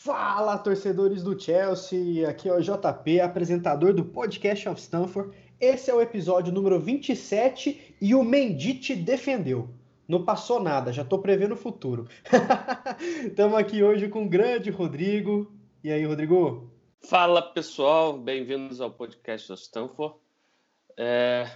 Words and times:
Fala, 0.00 0.56
torcedores 0.56 1.24
do 1.24 1.36
Chelsea! 1.38 2.28
Aqui 2.28 2.48
é 2.48 2.54
o 2.54 2.60
JP, 2.60 3.20
apresentador 3.20 3.92
do 3.92 4.04
Podcast 4.04 4.68
of 4.68 4.80
Stanford. 4.80 5.36
Esse 5.60 5.90
é 5.90 5.94
o 5.94 6.00
episódio 6.00 6.52
número 6.52 6.78
27 6.78 7.96
e 8.00 8.14
o 8.14 8.22
Mendy 8.22 8.94
defendeu. 8.94 9.68
Não 10.06 10.24
passou 10.24 10.62
nada, 10.62 10.92
já 10.92 11.04
tô 11.04 11.18
prevendo 11.18 11.54
o 11.54 11.56
futuro. 11.56 12.06
Estamos 13.26 13.58
aqui 13.58 13.82
hoje 13.82 14.08
com 14.08 14.24
o 14.24 14.28
grande 14.28 14.70
Rodrigo. 14.70 15.52
E 15.82 15.90
aí, 15.90 16.04
Rodrigo? 16.04 16.70
Fala, 17.00 17.42
pessoal. 17.42 18.16
Bem-vindos 18.16 18.80
ao 18.80 18.92
Podcast 18.92 19.52
of 19.52 19.60
Stanford. 19.60 20.14
É, 20.96 21.50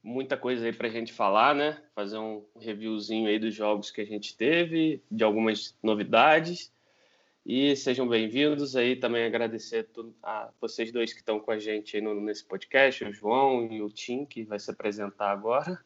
muita 0.00 0.36
coisa 0.36 0.64
aí 0.64 0.72
para 0.72 0.86
a 0.86 0.92
gente 0.92 1.12
falar, 1.12 1.56
né? 1.56 1.82
Fazer 1.92 2.18
um 2.18 2.44
reviewzinho 2.56 3.28
aí 3.28 3.40
dos 3.40 3.52
jogos 3.52 3.90
que 3.90 4.00
a 4.00 4.06
gente 4.06 4.36
teve, 4.36 5.02
de 5.10 5.24
algumas 5.24 5.76
novidades. 5.82 6.72
E 7.50 7.74
sejam 7.74 8.06
bem-vindos 8.06 8.76
aí. 8.76 8.94
Também 8.94 9.24
agradecer 9.24 9.88
a 10.22 10.50
vocês 10.60 10.92
dois 10.92 11.14
que 11.14 11.20
estão 11.20 11.40
com 11.40 11.50
a 11.50 11.58
gente 11.58 11.98
no, 11.98 12.20
nesse 12.20 12.44
podcast, 12.44 13.02
o 13.02 13.10
João 13.10 13.72
e 13.72 13.80
o 13.80 13.88
Tim, 13.88 14.26
que 14.26 14.44
vai 14.44 14.58
se 14.58 14.70
apresentar 14.70 15.30
agora. 15.30 15.80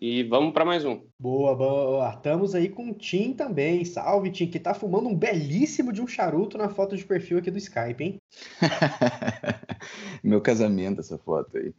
E 0.00 0.24
vamos 0.24 0.52
para 0.52 0.64
mais 0.64 0.84
um. 0.84 1.04
Boa, 1.16 1.54
boa. 1.54 2.12
Estamos 2.12 2.56
aí 2.56 2.68
com 2.68 2.90
o 2.90 2.94
Tim 2.94 3.32
também. 3.32 3.84
Salve, 3.84 4.32
Tim, 4.32 4.48
que 4.48 4.58
tá 4.58 4.74
fumando 4.74 5.08
um 5.08 5.14
belíssimo 5.14 5.92
de 5.92 6.02
um 6.02 6.08
charuto 6.08 6.58
na 6.58 6.68
foto 6.68 6.96
de 6.96 7.04
perfil 7.04 7.38
aqui 7.38 7.52
do 7.52 7.58
Skype, 7.58 8.02
hein? 8.02 8.20
Meu 10.24 10.40
casamento, 10.40 10.98
essa 10.98 11.16
foto 11.16 11.56
aí. 11.56 11.72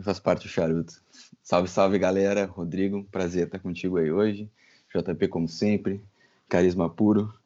Faz 0.00 0.20
parte 0.20 0.44
do 0.44 0.48
charuto. 0.48 1.02
Salve, 1.42 1.68
salve, 1.68 1.98
galera. 1.98 2.44
Rodrigo, 2.44 3.02
prazer 3.10 3.46
estar 3.46 3.58
contigo 3.58 3.96
aí 3.96 4.12
hoje. 4.12 4.48
JP, 4.94 5.26
como 5.26 5.48
sempre. 5.48 6.00
Carisma 6.48 6.88
puro. 6.88 7.41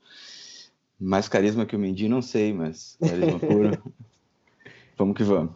Mais 0.98 1.28
carisma 1.28 1.66
que 1.66 1.77
o 1.77 1.78
Mendy, 1.78 2.09
não 2.09 2.23
sei, 2.23 2.52
mas 2.52 2.96
carisma 3.00 3.38
puro. 3.38 3.82
vamos 4.96 5.16
que 5.16 5.22
vamos. 5.22 5.53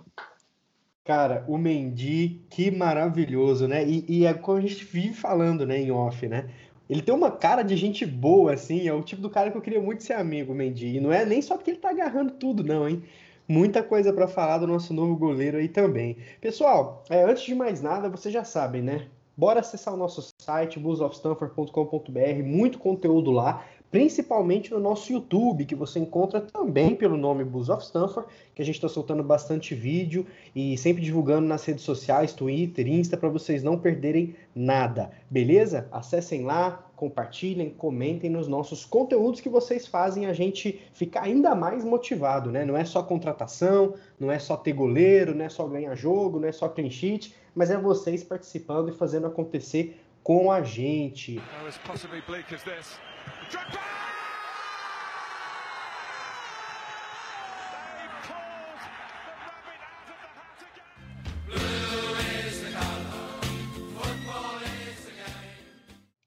Cara, 1.04 1.44
o 1.48 1.56
Mendy, 1.56 2.42
que 2.50 2.70
maravilhoso, 2.70 3.66
né? 3.66 3.84
E, 3.84 4.04
e 4.06 4.26
é 4.26 4.34
como 4.34 4.58
a 4.58 4.60
gente 4.60 4.84
vive 4.84 5.14
falando, 5.14 5.66
né, 5.66 5.80
em 5.80 5.90
off, 5.90 6.28
né? 6.28 6.50
Ele 6.88 7.02
tem 7.02 7.14
uma 7.14 7.30
cara 7.30 7.62
de 7.62 7.76
gente 7.76 8.04
boa, 8.04 8.52
assim, 8.52 8.86
é 8.86 8.92
o 8.92 9.02
tipo 9.02 9.22
do 9.22 9.30
cara 9.30 9.50
que 9.50 9.56
eu 9.56 9.62
queria 9.62 9.80
muito 9.80 10.02
ser 10.02 10.14
amigo, 10.14 10.54
Mendy. 10.54 10.96
E 10.96 11.00
não 11.00 11.12
é 11.12 11.24
nem 11.24 11.40
só 11.40 11.56
porque 11.56 11.70
ele 11.70 11.78
tá 11.78 11.90
agarrando 11.90 12.32
tudo, 12.32 12.62
não, 12.62 12.88
hein? 12.88 13.02
Muita 13.48 13.82
coisa 13.82 14.12
para 14.12 14.28
falar 14.28 14.58
do 14.58 14.66
nosso 14.66 14.92
novo 14.92 15.16
goleiro 15.16 15.56
aí 15.56 15.68
também. 15.68 16.16
Pessoal, 16.40 17.04
é, 17.08 17.24
antes 17.24 17.44
de 17.44 17.54
mais 17.54 17.80
nada, 17.80 18.08
vocês 18.08 18.32
já 18.32 18.44
sabem, 18.44 18.82
né? 18.82 19.06
Bora 19.36 19.60
acessar 19.60 19.94
o 19.94 19.96
nosso 19.96 20.28
site, 20.40 20.78
bullsofstanford.com.br, 20.78 22.42
muito 22.44 22.78
conteúdo 22.78 23.30
lá 23.30 23.64
principalmente 23.90 24.70
no 24.70 24.78
nosso 24.78 25.12
YouTube, 25.12 25.64
que 25.64 25.74
você 25.74 25.98
encontra 25.98 26.40
também 26.40 26.94
pelo 26.94 27.16
nome 27.16 27.42
Blues 27.44 27.68
of 27.68 27.82
Stanford, 27.82 28.28
que 28.54 28.62
a 28.62 28.64
gente 28.64 28.76
está 28.76 28.88
soltando 28.88 29.22
bastante 29.22 29.74
vídeo 29.74 30.26
e 30.54 30.78
sempre 30.78 31.02
divulgando 31.02 31.48
nas 31.48 31.64
redes 31.64 31.84
sociais, 31.84 32.32
Twitter, 32.32 32.86
Insta, 32.86 33.16
para 33.16 33.28
vocês 33.28 33.62
não 33.62 33.78
perderem 33.78 34.36
nada, 34.54 35.10
beleza? 35.28 35.88
Acessem 35.90 36.44
lá, 36.44 36.86
compartilhem, 36.94 37.70
comentem 37.70 38.30
nos 38.30 38.46
nossos 38.46 38.84
conteúdos 38.84 39.40
que 39.40 39.48
vocês 39.48 39.86
fazem 39.86 40.26
a 40.26 40.32
gente 40.32 40.80
ficar 40.92 41.22
ainda 41.22 41.54
mais 41.54 41.84
motivado, 41.84 42.50
né? 42.52 42.64
Não 42.64 42.76
é 42.76 42.84
só 42.84 43.02
contratação, 43.02 43.94
não 44.18 44.30
é 44.30 44.38
só 44.38 44.56
ter 44.56 44.72
goleiro, 44.72 45.34
não 45.34 45.44
é 45.44 45.48
só 45.48 45.66
ganhar 45.66 45.94
jogo, 45.96 46.38
não 46.38 46.46
é 46.46 46.52
só 46.52 46.68
clean 46.68 46.90
sheet, 46.90 47.34
mas 47.54 47.70
é 47.70 47.76
vocês 47.76 48.22
participando 48.22 48.90
e 48.90 48.92
fazendo 48.92 49.26
acontecer 49.26 50.00
com 50.22 50.50
a 50.50 50.62
gente. 50.62 51.40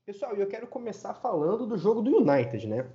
Pessoal, 0.05 0.35
eu 0.35 0.47
quero 0.47 0.67
começar 0.67 1.13
falando 1.13 1.65
do 1.65 1.77
jogo 1.77 2.01
do 2.01 2.17
United, 2.17 2.67
né? 2.67 2.85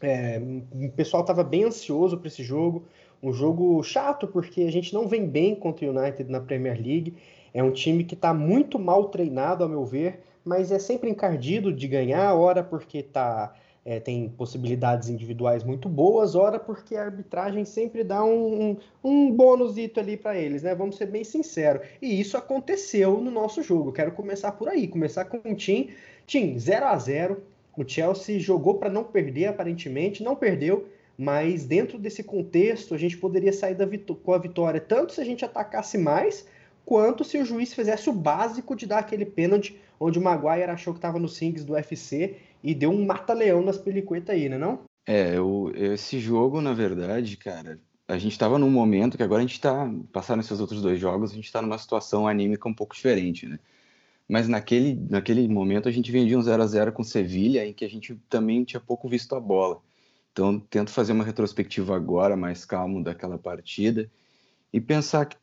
É, 0.00 0.40
o 0.72 0.90
pessoal 0.92 1.22
estava 1.22 1.42
bem 1.42 1.64
ansioso 1.64 2.18
para 2.18 2.28
esse 2.28 2.42
jogo, 2.42 2.84
um 3.22 3.32
jogo 3.32 3.82
chato 3.82 4.28
porque 4.28 4.62
a 4.62 4.70
gente 4.70 4.94
não 4.94 5.08
vem 5.08 5.26
bem 5.26 5.54
contra 5.54 5.86
o 5.86 5.96
United 5.96 6.30
na 6.30 6.40
Premier 6.40 6.76
League. 6.76 7.16
É 7.52 7.62
um 7.62 7.70
time 7.70 8.04
que 8.04 8.14
está 8.14 8.32
muito 8.32 8.78
mal 8.78 9.08
treinado, 9.08 9.64
a 9.64 9.68
meu 9.68 9.84
ver, 9.84 10.20
mas 10.44 10.72
é 10.72 10.78
sempre 10.78 11.10
encardido 11.10 11.72
de 11.72 11.86
ganhar, 11.86 12.34
ora 12.34 12.62
porque 12.62 13.02
tá, 13.02 13.54
é, 13.84 13.98
tem 13.98 14.28
possibilidades 14.28 15.08
individuais 15.08 15.64
muito 15.64 15.88
boas, 15.88 16.34
ora 16.34 16.58
porque 16.58 16.94
a 16.94 17.04
arbitragem 17.04 17.64
sempre 17.64 18.04
dá 18.04 18.22
um, 18.22 18.70
um, 18.70 18.76
um 19.02 19.32
bônusito 19.32 19.98
ali 19.98 20.16
para 20.16 20.36
eles, 20.36 20.62
né? 20.62 20.74
Vamos 20.74 20.96
ser 20.96 21.06
bem 21.06 21.24
sinceros. 21.24 21.86
E 22.00 22.20
isso 22.20 22.36
aconteceu 22.36 23.18
no 23.18 23.30
nosso 23.30 23.62
jogo. 23.62 23.90
Quero 23.90 24.12
começar 24.12 24.52
por 24.52 24.68
aí, 24.68 24.86
começar 24.86 25.24
com 25.24 25.38
o 25.38 25.54
Tim. 25.54 25.88
Tim, 26.26 26.58
0 26.58 26.84
a 26.84 26.98
0 26.98 27.42
O 27.76 27.88
Chelsea 27.88 28.38
jogou 28.38 28.74
para 28.74 28.90
não 28.90 29.04
perder, 29.04 29.46
aparentemente, 29.46 30.22
não 30.22 30.36
perdeu. 30.36 30.86
Mas 31.16 31.64
dentro 31.64 31.98
desse 31.98 32.22
contexto, 32.22 32.94
a 32.94 32.98
gente 32.98 33.16
poderia 33.16 33.52
sair 33.52 33.76
com 34.22 34.32
a 34.34 34.38
vitória 34.38 34.80
tanto 34.80 35.14
se 35.14 35.20
a 35.20 35.24
gente 35.24 35.44
atacasse 35.44 35.96
mais, 35.98 36.46
quanto 36.88 37.22
se 37.22 37.36
o 37.36 37.44
juiz 37.44 37.74
fizesse 37.74 38.08
o 38.08 38.14
básico 38.14 38.74
de 38.74 38.86
dar 38.86 39.00
aquele 39.00 39.26
pênalti 39.26 39.78
onde 40.00 40.18
o 40.18 40.22
Maguire 40.22 40.70
achou 40.70 40.94
que 40.94 40.98
estava 40.98 41.18
no 41.18 41.28
Sings 41.28 41.62
do 41.62 41.74
UFC 41.74 42.36
e 42.64 42.74
deu 42.74 42.90
um 42.90 43.04
mata-leão 43.04 43.60
nas 43.60 43.76
pelicuetas 43.76 44.34
aí, 44.34 44.48
né 44.48 44.56
não? 44.56 44.84
É, 45.06 45.36
eu, 45.36 45.70
esse 45.74 46.18
jogo, 46.18 46.62
na 46.62 46.72
verdade, 46.72 47.36
cara, 47.36 47.78
a 48.08 48.16
gente 48.16 48.32
estava 48.32 48.58
num 48.58 48.70
momento 48.70 49.18
que 49.18 49.22
agora 49.22 49.40
a 49.40 49.46
gente 49.46 49.52
está, 49.52 49.86
passando 50.10 50.40
esses 50.40 50.58
outros 50.60 50.80
dois 50.80 50.98
jogos, 50.98 51.30
a 51.30 51.34
gente 51.34 51.44
está 51.44 51.60
numa 51.60 51.76
situação 51.76 52.26
anímica 52.26 52.66
um 52.66 52.74
pouco 52.74 52.94
diferente, 52.94 53.46
né? 53.46 53.58
Mas 54.26 54.48
naquele, 54.48 54.98
naquele 55.10 55.46
momento 55.46 55.90
a 55.90 55.92
gente 55.92 56.10
vinha 56.10 56.24
de 56.24 56.34
um 56.34 56.40
0 56.40 56.62
a 56.62 56.66
0 56.66 56.92
com 56.92 57.04
Sevilha, 57.04 57.66
em 57.66 57.74
que 57.74 57.84
a 57.84 57.90
gente 57.90 58.18
também 58.30 58.64
tinha 58.64 58.80
pouco 58.80 59.10
visto 59.10 59.34
a 59.34 59.40
bola. 59.40 59.82
Então, 60.32 60.58
tento 60.58 60.90
fazer 60.90 61.12
uma 61.12 61.24
retrospectiva 61.24 61.94
agora, 61.94 62.34
mais 62.34 62.64
calmo, 62.64 63.04
daquela 63.04 63.36
partida, 63.36 64.10
e 64.72 64.80
pensar 64.80 65.26
que 65.26 65.36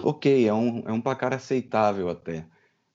ok, 0.00 0.46
é 0.46 0.54
um, 0.54 0.80
é 0.86 0.92
um 0.92 1.00
placar 1.00 1.32
aceitável 1.32 2.08
até. 2.08 2.46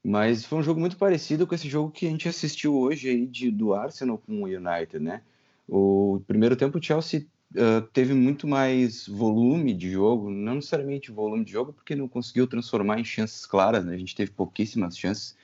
Mas 0.03 0.45
foi 0.45 0.59
um 0.59 0.63
jogo 0.63 0.79
muito 0.79 0.97
parecido 0.97 1.45
com 1.45 1.53
esse 1.53 1.67
jogo 1.67 1.91
que 1.91 2.07
a 2.07 2.09
gente 2.09 2.29
assistiu 2.29 2.77
hoje 2.77 3.09
aí 3.09 3.27
de, 3.27 3.51
do 3.51 3.73
Arsenal 3.73 4.17
com 4.17 4.43
o 4.43 4.45
United, 4.45 4.99
né? 4.99 5.21
O 5.67 6.21
primeiro 6.25 6.55
tempo 6.55 6.77
o 6.77 6.81
Chelsea 6.81 7.27
uh, 7.55 7.81
teve 7.91 8.13
muito 8.13 8.47
mais 8.47 9.07
volume 9.07 9.73
de 9.73 9.91
jogo, 9.91 10.29
não 10.29 10.55
necessariamente 10.55 11.11
volume 11.11 11.43
de 11.43 11.51
jogo, 11.51 11.73
porque 11.73 11.95
não 11.95 12.07
conseguiu 12.07 12.47
transformar 12.47 12.99
em 12.99 13.03
chances 13.03 13.45
claras, 13.45 13.83
né? 13.83 13.95
A 13.95 13.97
gente 13.97 14.15
teve 14.15 14.31
pouquíssimas 14.31 14.97
chances. 14.97 15.35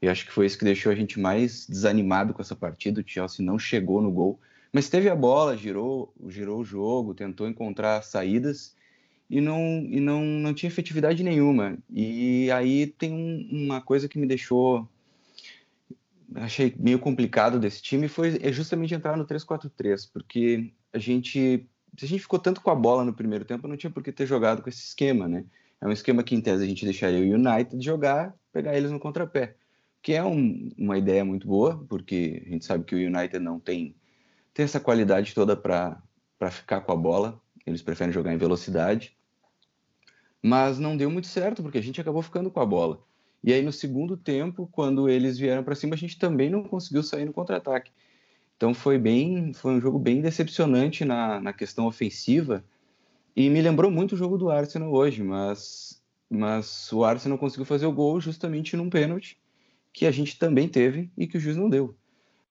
E 0.00 0.08
acho 0.08 0.24
que 0.24 0.32
foi 0.32 0.46
isso 0.46 0.58
que 0.58 0.64
deixou 0.64 0.90
a 0.90 0.94
gente 0.94 1.20
mais 1.20 1.66
desanimado 1.66 2.32
com 2.32 2.40
essa 2.40 2.56
partida. 2.56 3.02
O 3.02 3.04
Chelsea 3.06 3.44
não 3.44 3.58
chegou 3.58 4.00
no 4.00 4.10
gol, 4.10 4.40
mas 4.72 4.88
teve 4.88 5.10
a 5.10 5.14
bola, 5.14 5.56
girou, 5.56 6.14
girou 6.26 6.60
o 6.60 6.64
jogo, 6.64 7.14
tentou 7.14 7.46
encontrar 7.46 8.02
saídas 8.02 8.74
e 9.30 9.40
não, 9.40 9.86
e 9.88 10.00
não, 10.00 10.24
não 10.24 10.52
tinha 10.52 10.68
efetividade 10.68 11.22
nenhuma. 11.22 11.78
E 11.88 12.50
aí 12.50 12.88
tem 12.88 13.12
um, 13.12 13.64
uma 13.64 13.80
coisa 13.80 14.08
que 14.08 14.18
me 14.18 14.26
deixou 14.26 14.88
achei 16.34 16.74
meio 16.78 16.98
complicado 16.98 17.58
desse 17.58 17.82
time 17.82 18.06
foi 18.08 18.38
é 18.42 18.52
justamente 18.52 18.94
entrar 18.94 19.16
no 19.16 19.26
3-4-3, 19.26 20.10
porque 20.12 20.72
a 20.92 20.98
gente 20.98 21.66
se 21.98 22.04
a 22.04 22.08
gente 22.08 22.22
ficou 22.22 22.38
tanto 22.38 22.60
com 22.60 22.70
a 22.70 22.74
bola 22.74 23.04
no 23.04 23.12
primeiro 23.12 23.44
tempo, 23.44 23.68
não 23.68 23.76
tinha 23.76 23.90
por 23.90 24.02
que 24.02 24.12
ter 24.12 24.26
jogado 24.26 24.62
com 24.62 24.68
esse 24.68 24.80
esquema, 24.80 25.28
né? 25.28 25.44
É 25.80 25.86
um 25.86 25.92
esquema 25.92 26.22
que 26.22 26.34
em 26.34 26.40
tese 26.40 26.64
a 26.64 26.66
gente 26.66 26.84
deixaria 26.84 27.18
o 27.18 27.34
United 27.34 27.84
jogar, 27.84 28.34
pegar 28.52 28.76
eles 28.76 28.90
no 28.90 29.00
contrapé, 29.00 29.56
que 30.02 30.12
é 30.12 30.22
um, 30.22 30.70
uma 30.78 30.98
ideia 30.98 31.24
muito 31.24 31.46
boa, 31.48 31.84
porque 31.88 32.42
a 32.46 32.50
gente 32.50 32.64
sabe 32.64 32.84
que 32.84 32.94
o 32.94 32.98
United 32.98 33.38
não 33.38 33.60
tem 33.60 33.94
tem 34.52 34.64
essa 34.64 34.80
qualidade 34.80 35.34
toda 35.34 35.56
para 35.56 36.02
para 36.38 36.50
ficar 36.50 36.80
com 36.80 36.92
a 36.92 36.96
bola, 36.96 37.40
eles 37.66 37.82
preferem 37.82 38.12
jogar 38.12 38.32
em 38.32 38.38
velocidade 38.38 39.14
mas 40.42 40.78
não 40.78 40.96
deu 40.96 41.10
muito 41.10 41.26
certo, 41.26 41.62
porque 41.62 41.78
a 41.78 41.82
gente 41.82 42.00
acabou 42.00 42.22
ficando 42.22 42.50
com 42.50 42.60
a 42.60 42.66
bola. 42.66 43.02
E 43.42 43.52
aí, 43.52 43.62
no 43.62 43.72
segundo 43.72 44.16
tempo, 44.16 44.68
quando 44.70 45.08
eles 45.08 45.38
vieram 45.38 45.64
para 45.64 45.74
cima, 45.74 45.94
a 45.94 45.98
gente 45.98 46.18
também 46.18 46.50
não 46.50 46.62
conseguiu 46.62 47.02
sair 47.02 47.24
no 47.24 47.32
contra-ataque. 47.32 47.90
Então, 48.56 48.74
foi 48.74 48.98
bem, 48.98 49.54
foi 49.54 49.72
um 49.72 49.80
jogo 49.80 49.98
bem 49.98 50.20
decepcionante 50.20 51.04
na, 51.04 51.40
na 51.40 51.52
questão 51.52 51.86
ofensiva. 51.86 52.62
E 53.34 53.48
me 53.48 53.62
lembrou 53.62 53.90
muito 53.90 54.12
o 54.12 54.18
jogo 54.18 54.36
do 54.36 54.50
Arsenal 54.50 54.92
hoje, 54.92 55.22
mas, 55.22 56.02
mas 56.28 56.92
o 56.92 57.04
Arsenal 57.04 57.38
conseguiu 57.38 57.64
fazer 57.64 57.86
o 57.86 57.92
gol 57.92 58.20
justamente 58.20 58.76
num 58.76 58.90
pênalti 58.90 59.38
que 59.92 60.06
a 60.06 60.10
gente 60.10 60.38
também 60.38 60.68
teve 60.68 61.10
e 61.16 61.26
que 61.26 61.36
o 61.36 61.40
juiz 61.40 61.56
não 61.56 61.68
deu. 61.68 61.96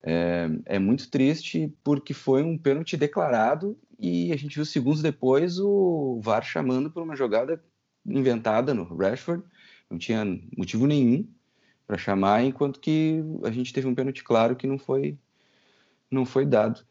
É, 0.02 0.50
é, 0.66 0.80
muito 0.80 1.10
triste 1.10 1.74
porque 1.84 2.14
foi 2.14 2.42
um 2.42 2.58
pênalti 2.58 2.96
declarado 2.96 3.78
e 4.00 4.32
a 4.32 4.38
gente 4.38 4.56
viu 4.56 4.66
segundos 4.66 5.02
depois 5.02 5.60
o 5.60 6.22
VAR 6.24 6.42
chamando 6.42 6.90
por 6.90 7.04
uma 7.04 7.18
jogada 7.18 7.62
inventada 8.06 8.74
no 8.74 8.84
Rashford, 8.84 9.44
não 9.90 9.98
tinha 9.98 10.26
motivo 10.58 10.86
nenhum 10.86 11.28
para 11.86 11.98
chamar, 11.98 12.44
enquanto 12.44 12.80
que 12.80 13.24
a 13.44 13.52
gente 13.52 13.74
teve 13.74 13.88
um 13.88 13.96
pênalti 13.96 14.24
claro 14.24 14.56
que 14.56 14.68
não 14.68 14.78
foi 14.78 15.18
não 16.10 16.26
foi 16.26 16.46
dado. 16.46 16.84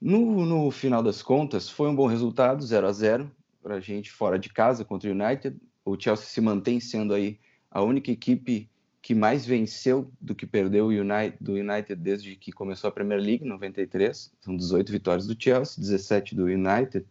No, 0.00 0.44
no 0.46 0.70
final 0.70 1.02
das 1.02 1.22
contas, 1.22 1.68
foi 1.68 1.88
um 1.88 1.94
bom 1.94 2.06
resultado, 2.06 2.64
0 2.64 2.86
a 2.86 2.92
0 2.92 3.30
para 3.62 3.76
a 3.76 3.80
gente 3.80 4.10
fora 4.10 4.38
de 4.38 4.48
casa 4.48 4.84
contra 4.84 5.08
o 5.08 5.12
United. 5.12 5.56
O 5.84 5.98
Chelsea 5.98 6.26
se 6.26 6.40
mantém 6.40 6.80
sendo 6.80 7.14
aí 7.14 7.38
a 7.70 7.82
única 7.82 8.10
equipe 8.10 8.68
que 9.00 9.14
mais 9.14 9.44
venceu 9.44 10.10
do 10.20 10.34
que 10.34 10.46
perdeu 10.46 10.86
o 10.86 10.90
United, 10.90 11.36
do 11.40 11.54
United 11.54 11.96
desde 11.96 12.36
que 12.36 12.52
começou 12.52 12.88
a 12.88 12.92
Premier 12.92 13.20
League, 13.20 13.44
93. 13.44 14.32
São 14.40 14.56
18 14.56 14.92
vitórias 14.92 15.26
do 15.26 15.40
Chelsea, 15.40 15.80
17 15.80 16.34
do 16.34 16.44
United. 16.44 17.04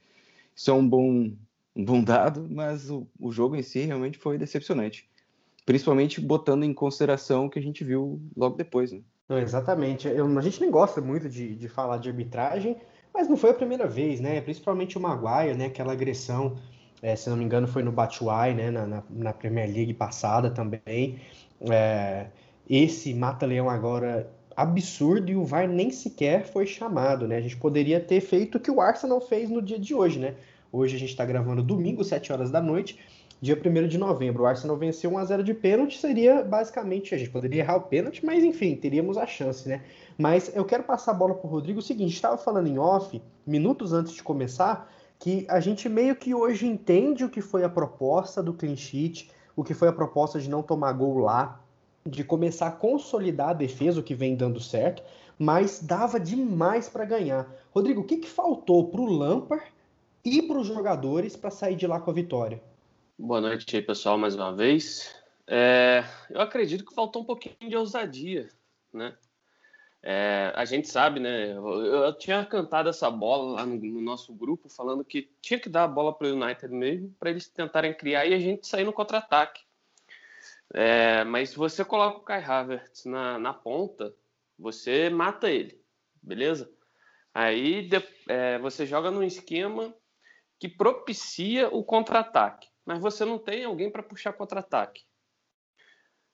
Isso 0.56 0.72
é 0.72 0.74
um 0.74 0.88
bom, 0.88 1.34
um 1.76 1.84
bom 1.84 2.04
dado, 2.04 2.48
mas 2.50 2.90
o, 2.90 3.08
o 3.20 3.32
jogo 3.32 3.56
em 3.56 3.64
si 3.64 3.80
realmente 3.82 4.18
foi 4.18 4.38
decepcionante. 4.38 5.10
Principalmente 5.66 6.20
botando 6.20 6.64
em 6.64 6.74
consideração 6.74 7.46
o 7.46 7.50
que 7.50 7.60
a 7.60 7.62
gente 7.62 7.84
viu 7.84 8.22
logo 8.36 8.58
depois. 8.58 8.92
Né? 8.92 9.02
Não, 9.30 9.38
exatamente. 9.38 10.08
Eu, 10.08 10.28
a 10.38 10.42
gente 10.42 10.60
nem 10.60 10.70
gosta 10.70 11.00
muito 11.00 11.30
de, 11.30 11.56
de 11.56 11.70
falar 11.70 11.98
de 11.98 12.10
arbitragem, 12.10 12.76
mas 13.14 13.30
não 13.30 13.38
foi 13.38 13.52
a 13.52 13.54
primeira 13.54 13.88
vez, 13.88 14.20
né? 14.20 14.42
Principalmente 14.42 14.98
o 14.98 15.02
Maguire, 15.02 15.56
né? 15.56 15.66
Aquela 15.66 15.94
agressão, 15.94 16.58
é, 17.02 17.16
se 17.16 17.30
não 17.30 17.38
me 17.38 17.46
engano, 17.46 17.68
foi 17.68 17.84
no 17.84 17.92
Batshuayi, 17.92 18.54
né? 18.54 18.72
Na, 18.72 18.86
na, 18.86 19.04
na, 19.10 19.34
Premier 19.34 19.68
League 19.72 19.94
passada 19.94 20.50
também. 20.50 21.20
É, 21.62 22.28
esse 22.70 23.14
mata-leão 23.14 23.70
agora 23.70 24.30
absurdo 24.56 25.32
e 25.32 25.36
o 25.36 25.46
VAR 25.46 25.68
nem 25.68 25.92
sequer 25.92 26.46
foi 26.46 26.66
chamado, 26.66 27.28
né? 27.28 27.38
A 27.38 27.42
gente 27.42 27.58
poderia 27.58 28.00
ter 28.00 28.20
feito 28.22 28.58
o 28.58 28.60
que 28.60 28.72
o 28.72 28.82
Arsenal 28.82 29.22
fez 29.22 29.50
no 29.50 29.62
dia 29.62 29.80
de 29.80 29.94
hoje, 29.94 30.20
né? 30.20 30.36
Hoje 30.74 30.96
a 30.96 31.00
gente 31.00 31.10
está 31.10 31.26
gravando 31.26 31.62
domingo, 31.62 32.02
7 32.02 32.32
horas 32.32 32.50
da 32.50 32.62
noite, 32.62 32.98
dia 33.42 33.60
1 33.62 33.88
de 33.90 33.98
novembro. 33.98 34.44
O 34.44 34.46
Arsenal 34.46 34.78
venceu 34.78 35.12
1x0 35.12 35.44
de 35.44 35.54
pênalti, 35.54 35.98
seria 36.00 36.44
basicamente, 36.44 37.14
a 37.14 37.18
gente 37.18 37.30
poderia 37.30 37.62
errar 37.62 37.76
o 37.76 37.82
pênalti, 37.82 38.26
mas 38.26 38.42
enfim, 38.42 38.76
teríamos 38.78 39.18
a 39.18 39.28
chance, 39.28 39.68
né? 39.68 39.84
Mas 40.18 40.50
eu 40.56 40.64
quero 40.64 40.84
passar 40.84 41.12
a 41.12 41.14
bola 41.14 41.36
para 41.36 41.46
o 41.46 41.50
Rodrigo. 41.50 41.80
O 41.80 41.82
seguinte, 41.82 42.14
estava 42.14 42.38
falando 42.38 42.68
em 42.68 42.80
off, 42.80 43.22
minutos 43.46 43.92
antes 43.92 44.14
de 44.14 44.24
começar, 44.24 44.90
que 45.20 45.46
a 45.50 45.60
gente 45.60 45.90
meio 45.90 46.16
que 46.16 46.34
hoje 46.34 46.66
entende 46.66 47.26
o 47.26 47.30
que 47.30 47.42
foi 47.42 47.66
a 47.66 47.70
proposta 47.70 48.42
do 48.42 48.54
clean 48.54 48.78
sheet, 48.78 49.30
o 49.58 49.66
que 49.66 49.74
foi 49.74 49.90
a 49.90 49.94
proposta 49.94 50.40
de 50.40 50.50
não 50.50 50.64
tomar 50.64 50.94
gol 50.94 51.18
lá, 51.18 51.62
de 52.06 52.24
começar 52.24 52.68
a 52.68 52.72
consolidar 52.72 53.50
a 53.50 53.54
defesa, 53.54 54.00
o 54.00 54.04
que 54.04 54.16
vem 54.16 54.38
dando 54.38 54.62
certo, 54.62 55.04
mas 55.38 55.82
dava 55.82 56.18
demais 56.18 56.88
para 56.88 57.04
ganhar. 57.04 57.54
Rodrigo, 57.76 58.02
o 58.02 58.04
que, 58.06 58.18
que 58.18 58.30
faltou 58.30 58.88
para 58.88 59.02
o 59.02 59.06
Lampard 59.06 59.66
e 60.24 60.42
para 60.42 60.60
os 60.60 60.68
jogadores 60.68 61.36
para 61.36 61.50
sair 61.50 61.76
de 61.76 61.88
lá 61.88 62.00
com 62.00 62.12
a 62.12 62.14
vitória? 62.14 62.62
Boa 63.18 63.42
noite 63.42 63.76
aí, 63.76 63.82
pessoal, 63.82 64.18
mais 64.18 64.36
uma 64.36 64.56
vez. 64.56 65.16
É, 65.48 66.04
eu 66.30 66.40
acredito 66.40 66.86
que 66.86 66.94
faltou 66.94 67.24
um 67.24 67.26
pouquinho 67.26 67.70
de 67.70 67.76
ousadia, 67.76 68.50
né? 68.94 69.16
É, 70.04 70.52
a 70.56 70.66
gente 70.66 70.88
sabe, 70.88 71.20
né? 71.20 71.52
Eu, 71.52 71.86
eu, 71.86 72.14
tinha 72.18 72.44
cantado 72.46 72.90
essa 72.90 73.10
bola 73.10 73.54
lá 73.54 73.66
no, 73.66 73.76
no, 73.76 74.02
nosso 74.02 74.34
grupo, 74.34 74.70
falando 74.70 75.06
que 75.06 75.30
tinha 75.42 75.60
que 75.60 75.70
dar 75.70 75.84
a 75.84 75.88
bola 75.88 76.14
para 76.14 76.28
o 76.28 76.34
United 76.34 76.74
mesmo, 76.74 77.14
para 77.20 77.30
eles 77.30 77.48
tentarem 77.48 77.94
criar 77.94 78.26
e 78.26 78.34
a 78.34 78.40
gente 78.40 78.66
sair 78.66 78.84
no 78.84 78.94
contra-ataque. 78.94 79.62
É, 80.74 81.24
mas 81.24 81.54
você 81.54 81.84
coloca 81.84 82.18
o 82.18 82.24
Kai 82.24 82.44
Havertz 82.44 83.06
na, 83.06 83.38
na 83.38 83.54
ponta, 83.54 84.16
você 84.58 85.10
mata 85.10 85.50
ele, 85.52 85.80
beleza? 86.22 86.72
Aí 87.34 87.88
de, 87.88 88.02
é, 88.28 88.58
você 88.58 88.86
joga 88.86 89.12
num 89.12 89.24
esquema 89.24 89.94
que 90.62 90.70
propicia 90.70 91.70
o 91.70 91.84
contra-ataque, 91.84 92.70
mas 92.86 93.00
você 93.00 93.26
não 93.26 93.40
tem 93.40 93.66
alguém 93.66 93.90
para 93.90 94.04
puxar 94.04 94.32
contra-ataque. 94.32 95.04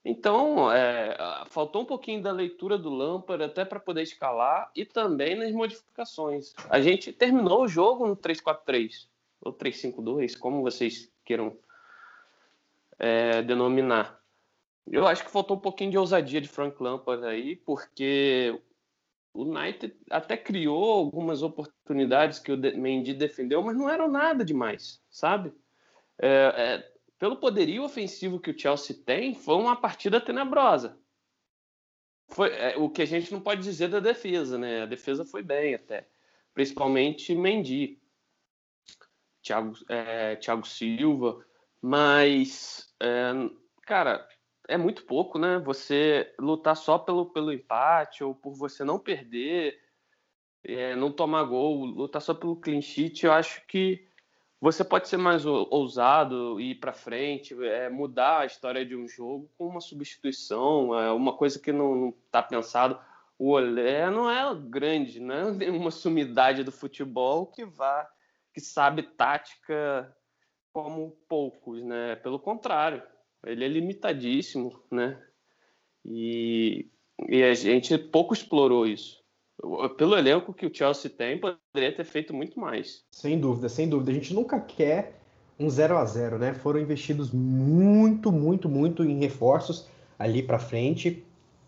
Então, 0.04 0.70
é, 0.70 1.16
faltou 1.46 1.80
um 1.80 1.86
pouquinho 1.86 2.22
da 2.22 2.30
leitura 2.30 2.76
do 2.76 2.90
Lampard 2.90 3.42
até 3.42 3.64
para 3.64 3.80
poder 3.80 4.02
escalar 4.02 4.70
e 4.76 4.84
também 4.84 5.34
nas 5.34 5.50
modificações. 5.52 6.52
A 6.68 6.78
gente 6.78 7.10
terminou 7.10 7.62
o 7.62 7.68
jogo 7.68 8.06
no 8.06 8.14
3-4-3 8.14 9.08
ou 9.40 9.50
3-5-2, 9.50 10.38
como 10.38 10.60
vocês 10.60 11.10
queiram 11.24 11.56
é, 12.98 13.40
denominar. 13.40 14.20
Eu 14.86 15.06
acho 15.06 15.24
que 15.24 15.30
faltou 15.30 15.56
um 15.56 15.60
pouquinho 15.60 15.90
de 15.90 15.98
ousadia 15.98 16.40
de 16.40 16.48
Frank 16.48 16.82
Lampard 16.82 17.24
aí, 17.24 17.56
porque 17.56 18.60
o 19.32 19.44
United 19.44 19.94
até 20.10 20.36
criou 20.36 20.84
algumas 20.84 21.42
oportunidades 21.42 22.38
que 22.38 22.52
o 22.52 22.56
Mendy 22.56 23.14
defendeu, 23.14 23.62
mas 23.62 23.76
não 23.76 23.88
eram 23.88 24.08
nada 24.08 24.44
demais, 24.44 25.00
sabe? 25.10 25.52
É, 26.18 26.28
é, 26.28 26.92
pelo 27.18 27.36
poderio 27.36 27.84
ofensivo 27.84 28.40
que 28.40 28.50
o 28.50 28.58
Chelsea 28.58 28.96
tem, 29.04 29.34
foi 29.34 29.54
uma 29.54 29.76
partida 29.76 30.20
tenebrosa. 30.20 30.98
Foi 32.28 32.50
é, 32.52 32.76
o 32.76 32.90
que 32.90 33.02
a 33.02 33.06
gente 33.06 33.32
não 33.32 33.40
pode 33.40 33.62
dizer 33.62 33.88
da 33.88 34.00
defesa, 34.00 34.58
né? 34.58 34.82
A 34.82 34.86
defesa 34.86 35.24
foi 35.24 35.42
bem 35.42 35.74
até, 35.74 36.08
principalmente 36.52 37.34
Mendy, 37.34 38.00
Thiago, 39.42 39.72
é, 39.88 40.36
Thiago 40.36 40.66
Silva, 40.66 41.44
mas, 41.80 42.92
é, 43.00 43.32
cara, 43.82 44.28
é 44.68 44.76
muito 44.76 45.04
pouco, 45.04 45.38
né? 45.38 45.58
Você 45.60 46.32
lutar 46.38 46.76
só 46.76 46.98
pelo, 46.98 47.26
pelo 47.26 47.52
empate 47.52 48.22
ou 48.22 48.34
por 48.34 48.54
você 48.54 48.84
não 48.84 48.98
perder, 48.98 49.80
é, 50.62 50.94
não 50.94 51.10
tomar 51.10 51.44
gol, 51.44 51.86
lutar 51.86 52.20
só 52.20 52.34
pelo 52.34 52.54
clean 52.54 52.82
sheet, 52.82 53.24
eu 53.24 53.32
acho 53.32 53.66
que 53.66 54.06
você 54.60 54.84
pode 54.84 55.08
ser 55.08 55.16
mais 55.16 55.46
ousado, 55.46 56.60
ir 56.60 56.74
para 56.76 56.92
frente, 56.92 57.54
é, 57.64 57.88
mudar 57.88 58.40
a 58.40 58.46
história 58.46 58.84
de 58.84 58.94
um 58.94 59.08
jogo 59.08 59.48
com 59.56 59.68
uma 59.68 59.80
substituição, 59.80 60.98
é, 60.98 61.12
uma 61.12 61.32
coisa 61.36 61.58
que 61.58 61.72
não 61.72 62.12
está 62.26 62.42
pensado. 62.42 62.98
O 63.38 63.50
Olé 63.50 64.10
não 64.10 64.28
é 64.28 64.42
grande, 64.54 65.20
não 65.22 65.56
é 65.60 65.70
uma 65.70 65.90
sumidade 65.90 66.62
do 66.62 66.72
futebol 66.72 67.46
que 67.46 67.64
vá, 67.64 68.10
que 68.52 68.60
sabe 68.60 69.02
tática 69.02 70.14
como 70.72 71.16
poucos, 71.28 71.82
né? 71.82 72.16
Pelo 72.16 72.38
contrário, 72.38 73.02
ele 73.46 73.64
é 73.64 73.68
limitadíssimo, 73.68 74.80
né? 74.90 75.20
E, 76.04 76.86
e 77.28 77.42
a 77.42 77.54
gente 77.54 77.96
pouco 77.98 78.34
explorou 78.34 78.86
isso. 78.86 79.18
Pelo 79.96 80.16
elenco 80.16 80.54
que 80.54 80.66
o 80.66 80.74
Chelsea 80.74 81.10
tem, 81.10 81.38
poderia 81.38 81.94
ter 81.94 82.04
feito 82.04 82.32
muito 82.32 82.60
mais. 82.60 83.04
Sem 83.10 83.38
dúvida, 83.40 83.68
sem 83.68 83.88
dúvida. 83.88 84.12
A 84.12 84.14
gente 84.14 84.32
nunca 84.32 84.60
quer 84.60 85.20
um 85.58 85.68
0 85.68 85.98
a 85.98 86.04
0 86.04 86.38
né? 86.38 86.54
Foram 86.54 86.80
investidos 86.80 87.32
muito, 87.32 88.30
muito, 88.30 88.68
muito 88.68 89.04
em 89.04 89.18
reforços 89.18 89.88
ali 90.18 90.42
para 90.42 90.58
frente. 90.58 91.24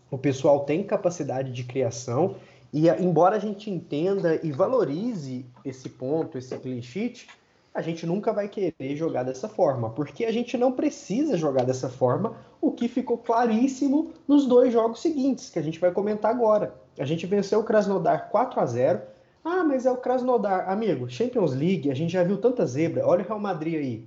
O 0.09 0.17
pessoal 0.17 0.65
tem 0.65 0.83
capacidade 0.83 1.51
de 1.51 1.63
criação 1.63 2.37
e 2.73 2.87
embora 2.87 3.35
a 3.35 3.39
gente 3.39 3.69
entenda 3.69 4.39
e 4.41 4.51
valorize 4.51 5.45
esse 5.65 5.89
ponto, 5.89 6.37
esse 6.37 6.57
clean 6.57 6.81
sheet, 6.81 7.27
a 7.73 7.81
gente 7.81 8.05
nunca 8.05 8.33
vai 8.33 8.49
querer 8.49 8.95
jogar 8.95 9.23
dessa 9.23 9.47
forma, 9.47 9.89
porque 9.91 10.25
a 10.25 10.31
gente 10.31 10.57
não 10.57 10.73
precisa 10.73 11.37
jogar 11.37 11.63
dessa 11.63 11.89
forma, 11.89 12.35
o 12.59 12.71
que 12.71 12.87
ficou 12.87 13.17
claríssimo 13.17 14.11
nos 14.27 14.45
dois 14.45 14.73
jogos 14.73 15.01
seguintes, 15.01 15.49
que 15.49 15.57
a 15.57 15.61
gente 15.61 15.79
vai 15.79 15.91
comentar 15.91 16.31
agora. 16.31 16.75
A 16.99 17.05
gente 17.05 17.25
venceu 17.25 17.59
o 17.59 17.63
Krasnodar 17.63 18.29
4 18.29 18.59
a 18.59 18.65
0 18.65 19.01
Ah, 19.43 19.63
mas 19.63 19.85
é 19.85 19.91
o 19.91 19.97
Krasnodar. 19.97 20.69
Amigo, 20.69 21.09
Champions 21.09 21.53
League, 21.53 21.89
a 21.89 21.95
gente 21.95 22.11
já 22.11 22.23
viu 22.23 22.37
tanta 22.37 22.65
zebra. 22.65 23.07
Olha 23.07 23.23
o 23.23 23.27
Real 23.27 23.39
Madrid 23.39 23.75
aí, 23.75 24.05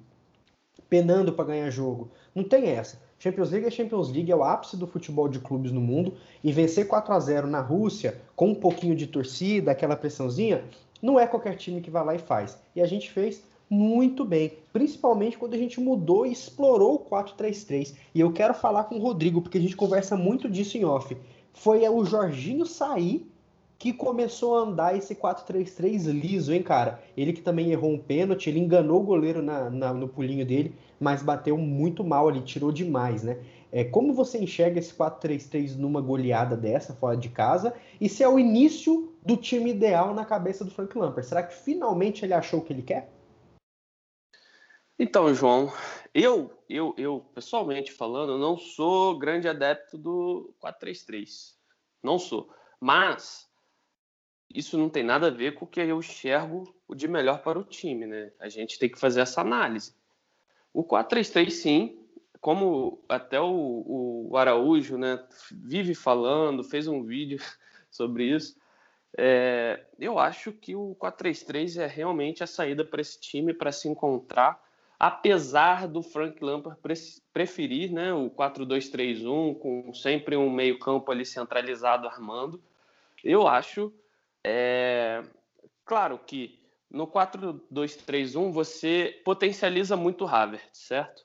penando 0.88 1.32
para 1.32 1.46
ganhar 1.46 1.70
jogo. 1.70 2.10
Não 2.34 2.44
tem 2.44 2.68
essa. 2.68 3.02
Champions 3.18 3.50
League 3.50 3.66
é 3.66 3.70
Champions 3.70 4.12
League, 4.12 4.30
é 4.30 4.36
o 4.36 4.44
ápice 4.44 4.76
do 4.76 4.86
futebol 4.86 5.28
de 5.28 5.38
clubes 5.38 5.72
no 5.72 5.80
mundo. 5.80 6.14
E 6.42 6.52
vencer 6.52 6.86
4 6.86 7.14
a 7.14 7.18
0 7.18 7.46
na 7.46 7.60
Rússia, 7.60 8.20
com 8.36 8.48
um 8.48 8.54
pouquinho 8.54 8.94
de 8.94 9.06
torcida, 9.06 9.70
aquela 9.70 9.96
pressãozinha, 9.96 10.62
não 11.00 11.18
é 11.18 11.26
qualquer 11.26 11.56
time 11.56 11.80
que 11.80 11.90
vai 11.90 12.04
lá 12.04 12.14
e 12.14 12.18
faz. 12.18 12.58
E 12.76 12.82
a 12.82 12.86
gente 12.86 13.10
fez 13.10 13.42
muito 13.74 14.24
bem, 14.24 14.52
principalmente 14.72 15.36
quando 15.36 15.54
a 15.54 15.58
gente 15.58 15.80
mudou 15.80 16.24
e 16.24 16.32
explorou 16.32 16.94
o 16.94 17.10
4-3-3. 17.10 17.94
E 18.14 18.20
eu 18.20 18.32
quero 18.32 18.54
falar 18.54 18.84
com 18.84 18.96
o 18.96 19.00
Rodrigo, 19.00 19.42
porque 19.42 19.58
a 19.58 19.60
gente 19.60 19.76
conversa 19.76 20.16
muito 20.16 20.48
disso 20.48 20.78
em 20.78 20.84
off. 20.84 21.16
Foi 21.52 21.86
o 21.88 22.04
Jorginho 22.04 22.64
sair 22.64 23.28
que 23.78 23.92
começou 23.92 24.56
a 24.56 24.60
andar 24.60 24.96
esse 24.96 25.14
4-3-3 25.14 26.06
liso, 26.12 26.52
hein, 26.52 26.62
cara? 26.62 27.02
Ele 27.16 27.32
que 27.32 27.42
também 27.42 27.70
errou 27.70 27.90
um 27.90 27.98
pênalti, 27.98 28.48
ele 28.48 28.60
enganou 28.60 29.00
o 29.00 29.04
goleiro 29.04 29.42
na, 29.42 29.68
na, 29.68 29.92
no 29.92 30.08
pulinho 30.08 30.46
dele, 30.46 30.74
mas 30.98 31.22
bateu 31.22 31.58
muito 31.58 32.04
mal 32.04 32.28
ali, 32.28 32.40
tirou 32.40 32.70
demais, 32.70 33.22
né? 33.22 33.38
É, 33.72 33.82
como 33.82 34.14
você 34.14 34.38
enxerga 34.38 34.78
esse 34.78 34.94
4-3-3 34.94 35.76
numa 35.76 36.00
goleada 36.00 36.56
dessa, 36.56 36.94
fora 36.94 37.16
de 37.16 37.28
casa? 37.28 37.74
E 38.00 38.08
se 38.08 38.22
é 38.22 38.28
o 38.28 38.38
início 38.38 39.12
do 39.26 39.36
time 39.36 39.70
ideal 39.70 40.14
na 40.14 40.24
cabeça 40.24 40.64
do 40.64 40.70
Frank 40.70 40.96
Lampard? 40.96 41.26
Será 41.26 41.42
que 41.42 41.54
finalmente 41.54 42.24
ele 42.24 42.32
achou 42.32 42.60
o 42.60 42.62
que 42.62 42.72
ele 42.72 42.82
quer? 42.82 43.13
Então, 44.98 45.34
João, 45.34 45.72
eu, 46.12 46.56
eu, 46.68 46.94
eu 46.96 47.20
pessoalmente 47.34 47.92
falando, 47.92 48.38
não 48.38 48.56
sou 48.56 49.18
grande 49.18 49.48
adepto 49.48 49.98
do 49.98 50.54
4-3-3. 50.62 51.54
Não 52.02 52.18
sou. 52.18 52.52
Mas 52.78 53.50
isso 54.54 54.78
não 54.78 54.88
tem 54.88 55.02
nada 55.02 55.26
a 55.26 55.30
ver 55.30 55.54
com 55.54 55.64
o 55.64 55.68
que 55.68 55.80
eu 55.80 55.98
enxergo 55.98 56.72
de 56.94 57.08
melhor 57.08 57.42
para 57.42 57.58
o 57.58 57.64
time, 57.64 58.06
né? 58.06 58.32
A 58.38 58.48
gente 58.48 58.78
tem 58.78 58.88
que 58.88 58.98
fazer 58.98 59.20
essa 59.20 59.40
análise. 59.40 59.94
O 60.72 60.84
4-3-3, 60.84 61.50
sim, 61.50 61.98
como 62.40 63.02
até 63.08 63.40
o, 63.40 64.28
o 64.30 64.36
Araújo 64.36 64.96
né, 64.98 65.24
vive 65.50 65.94
falando, 65.94 66.62
fez 66.62 66.86
um 66.86 67.02
vídeo 67.02 67.38
sobre 67.90 68.24
isso. 68.24 68.56
É, 69.16 69.86
eu 69.98 70.18
acho 70.18 70.52
que 70.52 70.74
o 70.74 70.96
4-3-3 71.00 71.80
é 71.80 71.86
realmente 71.86 72.44
a 72.44 72.46
saída 72.46 72.84
para 72.84 73.00
esse 73.00 73.20
time 73.20 73.54
para 73.54 73.72
se 73.72 73.88
encontrar, 73.88 74.62
apesar 74.98 75.88
do 75.88 76.02
Frank 76.02 76.42
Lampard 76.42 76.78
preferir 77.32 77.92
né, 77.92 78.12
o 78.12 78.30
4-2-3-1, 78.30 79.58
com 79.58 79.92
sempre 79.94 80.36
um 80.36 80.50
meio-campo 80.50 81.10
ali 81.10 81.24
centralizado 81.24 82.06
armando. 82.06 82.62
Eu 83.22 83.46
acho, 83.46 83.92
é, 84.44 85.22
claro 85.84 86.18
que 86.18 86.60
no 86.90 87.06
4-2-3-1 87.06 88.52
você 88.52 89.20
potencializa 89.24 89.96
muito 89.96 90.24
o 90.24 90.28
Havertz, 90.28 90.78
certo? 90.78 91.24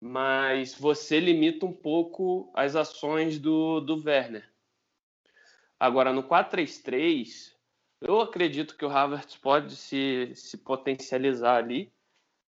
Mas 0.00 0.74
você 0.74 1.18
limita 1.18 1.66
um 1.66 1.72
pouco 1.72 2.52
as 2.54 2.76
ações 2.76 3.38
do, 3.38 3.80
do 3.80 4.00
Werner. 4.04 4.48
Agora, 5.80 6.12
no 6.12 6.22
4-3-3, 6.22 7.52
eu 8.00 8.20
acredito 8.20 8.76
que 8.76 8.84
o 8.84 8.90
Havertz 8.90 9.36
pode 9.36 9.74
se, 9.74 10.32
se 10.34 10.58
potencializar 10.58 11.56
ali, 11.56 11.92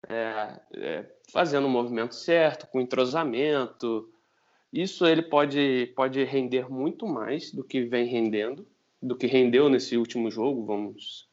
é, 0.06 0.60
é, 0.74 1.04
fazendo 1.32 1.66
o 1.66 1.70
movimento 1.70 2.14
certo, 2.14 2.66
com 2.66 2.80
entrosamento. 2.80 4.12
Isso 4.72 5.06
ele 5.06 5.22
pode, 5.22 5.92
pode 5.96 6.22
render 6.24 6.70
muito 6.70 7.06
mais 7.06 7.50
do 7.52 7.64
que 7.64 7.82
vem 7.82 8.06
rendendo, 8.06 8.66
do 9.02 9.16
que 9.16 9.26
rendeu 9.26 9.68
nesse 9.68 9.96
último 9.96 10.30
jogo, 10.30 10.64
vamos 10.64 11.28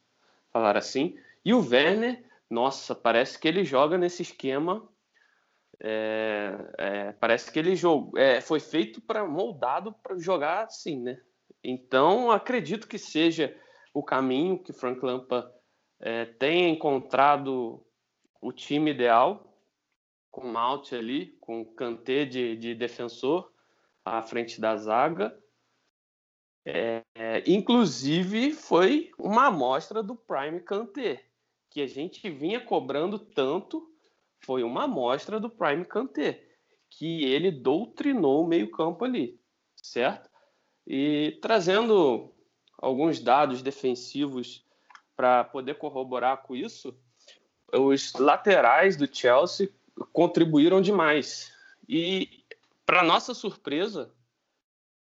falar 0.50 0.76
assim. 0.76 1.16
E 1.44 1.52
o 1.52 1.60
Werner, 1.60 2.24
nossa, 2.48 2.94
parece 2.94 3.38
que 3.38 3.46
ele 3.46 3.64
joga 3.64 3.98
nesse 3.98 4.22
esquema. 4.22 4.88
É, 5.78 6.56
é, 6.78 7.12
parece 7.12 7.52
que 7.52 7.58
ele 7.58 7.76
jogou, 7.76 8.18
é, 8.18 8.40
foi 8.40 8.58
feito 8.58 8.98
para 9.00 9.26
moldado 9.26 9.94
para 10.02 10.18
jogar 10.18 10.64
assim, 10.64 10.98
né? 10.98 11.20
Então 11.62 12.30
acredito 12.30 12.88
que 12.88 12.96
seja 12.96 13.54
o 13.92 14.02
caminho 14.02 14.58
que 14.58 14.72
Frank 14.72 15.04
Lampa 15.04 15.52
é, 16.00 16.24
tenha 16.24 16.68
encontrado 16.68 17.85
o 18.46 18.52
time 18.52 18.90
ideal 18.90 19.52
com 20.30 20.46
Malte 20.46 20.94
ali, 20.94 21.36
com 21.40 21.64
Kanté 21.64 22.24
de, 22.24 22.56
de 22.56 22.74
defensor 22.74 23.50
à 24.04 24.22
frente 24.22 24.60
da 24.60 24.76
zaga 24.76 25.36
é, 26.68 27.04
inclusive, 27.46 28.50
foi 28.50 29.12
uma 29.16 29.46
amostra 29.46 30.02
do 30.02 30.16
Prime 30.16 30.58
Kanté, 30.60 31.24
que 31.70 31.80
a 31.80 31.86
gente 31.86 32.28
vinha 32.28 32.58
cobrando 32.58 33.20
tanto, 33.20 33.88
foi 34.40 34.64
uma 34.64 34.82
amostra 34.82 35.38
do 35.38 35.48
Prime 35.48 35.84
Kanté, 35.84 36.44
que 36.90 37.24
ele 37.24 37.52
doutrinou 37.52 38.42
o 38.42 38.48
meio-campo 38.48 39.04
ali, 39.04 39.40
certo? 39.76 40.28
E 40.84 41.38
trazendo 41.40 42.34
alguns 42.78 43.20
dados 43.20 43.62
defensivos 43.62 44.66
para 45.14 45.44
poder 45.44 45.74
corroborar 45.74 46.42
com 46.42 46.56
isso, 46.56 46.98
os 47.72 48.12
laterais 48.14 48.96
do 48.96 49.12
Chelsea 49.12 49.68
contribuíram 50.12 50.80
demais. 50.80 51.52
E, 51.88 52.44
para 52.84 53.02
nossa 53.02 53.34
surpresa, 53.34 54.12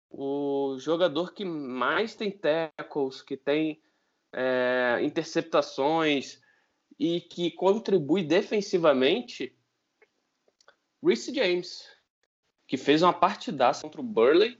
o 0.09 0.77
jogador 0.79 1.33
que 1.33 1.45
mais 1.45 2.15
tem 2.15 2.31
tackles, 2.31 3.21
que 3.21 3.35
tem 3.35 3.81
é, 4.33 4.99
interceptações 5.01 6.41
e 6.99 7.21
que 7.21 7.51
contribui 7.51 8.23
defensivamente, 8.23 9.55
Reece 11.03 11.33
James, 11.33 11.87
que 12.65 12.77
fez 12.77 13.03
uma 13.03 13.13
partidaça 13.13 13.83
contra 13.83 14.01
o 14.01 14.03
Burley 14.03 14.59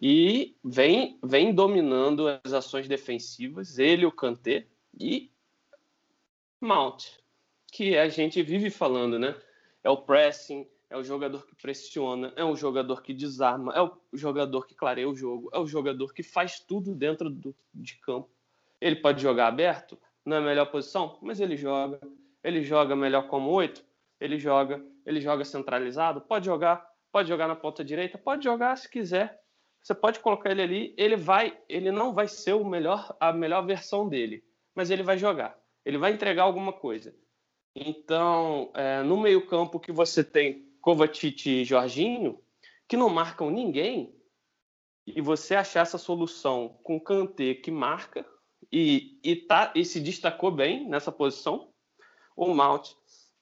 e 0.00 0.56
vem, 0.64 1.18
vem 1.22 1.54
dominando 1.54 2.26
as 2.42 2.52
ações 2.52 2.88
defensivas, 2.88 3.78
ele, 3.78 4.06
o 4.06 4.12
Kanté 4.12 4.66
e 4.98 5.30
Mount, 6.60 7.23
que 7.74 7.98
a 7.98 8.08
gente 8.08 8.40
vive 8.40 8.70
falando, 8.70 9.18
né? 9.18 9.34
É 9.82 9.90
o 9.90 9.96
pressing, 9.96 10.64
é 10.88 10.96
o 10.96 11.02
jogador 11.02 11.44
que 11.44 11.56
pressiona, 11.56 12.32
é 12.36 12.44
o 12.44 12.54
jogador 12.54 13.02
que 13.02 13.12
desarma, 13.12 13.72
é 13.74 13.82
o 13.82 13.90
jogador 14.12 14.64
que 14.64 14.76
clareia 14.76 15.08
o 15.08 15.16
jogo, 15.16 15.50
é 15.52 15.58
o 15.58 15.66
jogador 15.66 16.14
que 16.14 16.22
faz 16.22 16.60
tudo 16.60 16.94
dentro 16.94 17.28
do, 17.28 17.52
de 17.74 17.96
campo. 17.96 18.30
Ele 18.80 18.94
pode 18.94 19.20
jogar 19.20 19.48
aberto, 19.48 19.98
não 20.24 20.36
é 20.36 20.38
a 20.38 20.42
melhor 20.42 20.66
posição, 20.66 21.18
mas 21.20 21.40
ele 21.40 21.56
joga. 21.56 22.00
Ele 22.44 22.62
joga 22.62 22.94
melhor 22.94 23.26
como 23.26 23.50
oito, 23.50 23.84
ele 24.20 24.38
joga. 24.38 24.80
Ele 25.04 25.20
joga 25.20 25.44
centralizado, 25.44 26.20
pode 26.20 26.46
jogar, 26.46 26.88
pode 27.10 27.28
jogar 27.28 27.48
na 27.48 27.56
ponta 27.56 27.84
direita, 27.84 28.16
pode 28.16 28.44
jogar 28.44 28.76
se 28.78 28.88
quiser. 28.88 29.42
Você 29.82 29.96
pode 29.96 30.20
colocar 30.20 30.52
ele 30.52 30.62
ali, 30.62 30.94
ele 30.96 31.16
vai, 31.16 31.58
ele 31.68 31.90
não 31.90 32.14
vai 32.14 32.28
ser 32.28 32.52
o 32.52 32.64
melhor, 32.64 33.16
a 33.18 33.32
melhor 33.32 33.66
versão 33.66 34.08
dele, 34.08 34.44
mas 34.76 34.90
ele 34.90 35.02
vai 35.02 35.18
jogar. 35.18 35.58
Ele 35.84 35.98
vai 35.98 36.12
entregar 36.12 36.44
alguma 36.44 36.72
coisa. 36.72 37.12
Então, 37.74 38.70
é, 38.74 39.02
no 39.02 39.16
meio 39.16 39.46
campo 39.46 39.80
que 39.80 39.90
você 39.90 40.22
tem 40.22 40.68
Kovacic 40.80 41.48
e 41.48 41.64
Jorginho, 41.64 42.40
que 42.86 42.96
não 42.96 43.08
marcam 43.08 43.50
ninguém, 43.50 44.14
e 45.06 45.20
você 45.20 45.54
achar 45.54 45.80
essa 45.80 45.98
solução 45.98 46.80
com 46.82 47.00
Kanté 47.00 47.54
que 47.54 47.70
marca 47.70 48.26
e, 48.72 49.20
e, 49.22 49.36
tá, 49.36 49.72
e 49.74 49.84
se 49.84 50.00
destacou 50.00 50.50
bem 50.50 50.88
nessa 50.88 51.12
posição, 51.12 51.72
o 52.36 52.54
Malt 52.54 52.92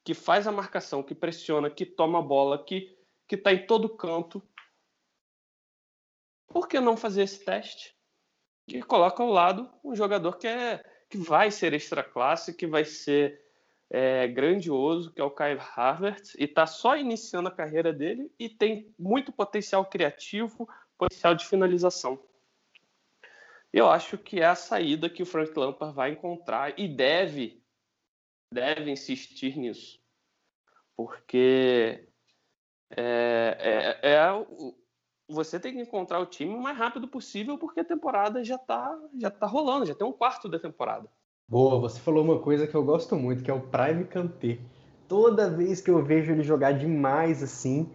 que 0.05 0.15
faz 0.15 0.49
a 0.49 0.53
marcação, 0.53 1.03
que 1.03 1.15
pressiona, 1.15 1.71
que 1.71 1.87
toma 1.87 2.19
a 2.19 2.23
bola, 2.23 2.65
que 2.65 2.97
que 3.33 3.37
está 3.37 3.51
em 3.51 3.65
todo 3.67 3.89
canto. 3.89 4.43
Por 6.49 6.69
que 6.69 6.79
não 6.79 6.99
fazer 6.99 7.23
esse 7.23 7.43
teste? 7.43 7.97
E 8.69 8.83
coloca 8.83 9.23
ao 9.23 9.31
lado 9.31 9.71
um 9.83 9.95
jogador 9.95 10.37
que 10.37 10.47
é 10.47 10.85
que 11.09 11.17
vai 11.17 11.51
ser 11.51 11.73
extra 11.73 12.05
classe, 12.05 12.53
que 12.53 12.67
vai 12.67 12.85
ser 12.85 13.42
é, 13.95 14.27
grandioso, 14.27 15.13
que 15.13 15.21
é 15.21 15.25
o 15.25 15.31
Kai 15.31 15.59
Havertz, 15.77 16.35
e 16.37 16.45
está 16.45 16.67
só 16.67 16.97
iniciando 16.97 17.51
a 17.51 17.55
carreira 17.55 17.93
dele 17.93 18.33
e 18.39 18.49
tem 18.49 18.91
muito 18.99 19.31
potencial 19.31 19.85
criativo, 19.85 20.67
potencial 20.97 21.35
de 21.35 21.47
finalização. 21.47 22.19
Eu 23.71 23.91
acho 23.91 24.17
que 24.17 24.41
é 24.41 24.47
a 24.47 24.55
saída 24.55 25.11
que 25.11 25.23
o 25.23 25.27
Frank 25.27 25.53
Lampard 25.55 25.95
vai 25.95 26.13
encontrar 26.13 26.79
e 26.79 26.89
deve, 26.89 27.63
deve 28.51 28.91
insistir 28.91 29.59
nisso. 29.59 30.01
Porque 30.97 32.09
é, 32.97 34.01
é, 34.03 34.11
é, 34.11 34.47
você 35.29 35.61
tem 35.61 35.75
que 35.75 35.81
encontrar 35.81 36.19
o 36.19 36.27
time 36.27 36.55
o 36.55 36.61
mais 36.63 36.79
rápido 36.79 37.07
possível, 37.07 37.59
porque 37.59 37.81
a 37.81 37.85
temporada 37.85 38.43
já 38.43 38.57
está 38.57 38.99
já 39.21 39.31
tá 39.31 39.47
rolando, 39.47 39.85
já 39.85 39.95
tem 39.95 40.07
um 40.07 40.13
quarto 40.13 40.49
da 40.49 40.59
temporada. 40.59 41.11
Boa, 41.49 41.79
você 41.79 42.01
falou 42.01 42.25
uma 42.25 42.39
coisa 42.39 42.67
que 42.67 42.75
eu 42.75 42.85
gosto 42.85 43.15
muito, 43.17 43.43
que 43.43 43.51
é 43.51 43.55
o 43.55 43.61
Prime 43.61 44.05
Kanté. 44.05 44.59
Toda 45.07 45.51
vez 45.51 45.81
que 45.81 45.91
eu 45.91 46.03
vejo 46.03 46.33
ele 46.33 46.43
jogar 46.43 46.73
demais 46.73 47.43
assim, 47.43 47.91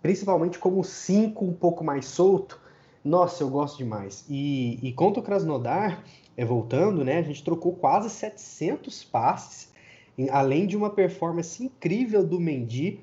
principalmente 0.00 0.58
como 0.58 0.82
5 0.82 1.44
um 1.44 1.52
pouco 1.52 1.84
mais 1.84 2.06
solto, 2.06 2.58
nossa, 3.04 3.42
eu 3.42 3.50
gosto 3.50 3.76
demais. 3.78 4.24
E, 4.28 4.78
e 4.82 4.92
contra 4.92 5.20
o 5.20 5.22
Krasnodar, 5.22 6.02
é, 6.36 6.44
voltando, 6.44 7.04
né, 7.04 7.18
a 7.18 7.22
gente 7.22 7.44
trocou 7.44 7.72
quase 7.74 8.08
700 8.08 9.04
passes, 9.04 9.72
em, 10.16 10.30
além 10.30 10.66
de 10.66 10.76
uma 10.76 10.88
performance 10.88 11.62
incrível 11.62 12.24
do 12.26 12.40
Mendy, 12.40 13.00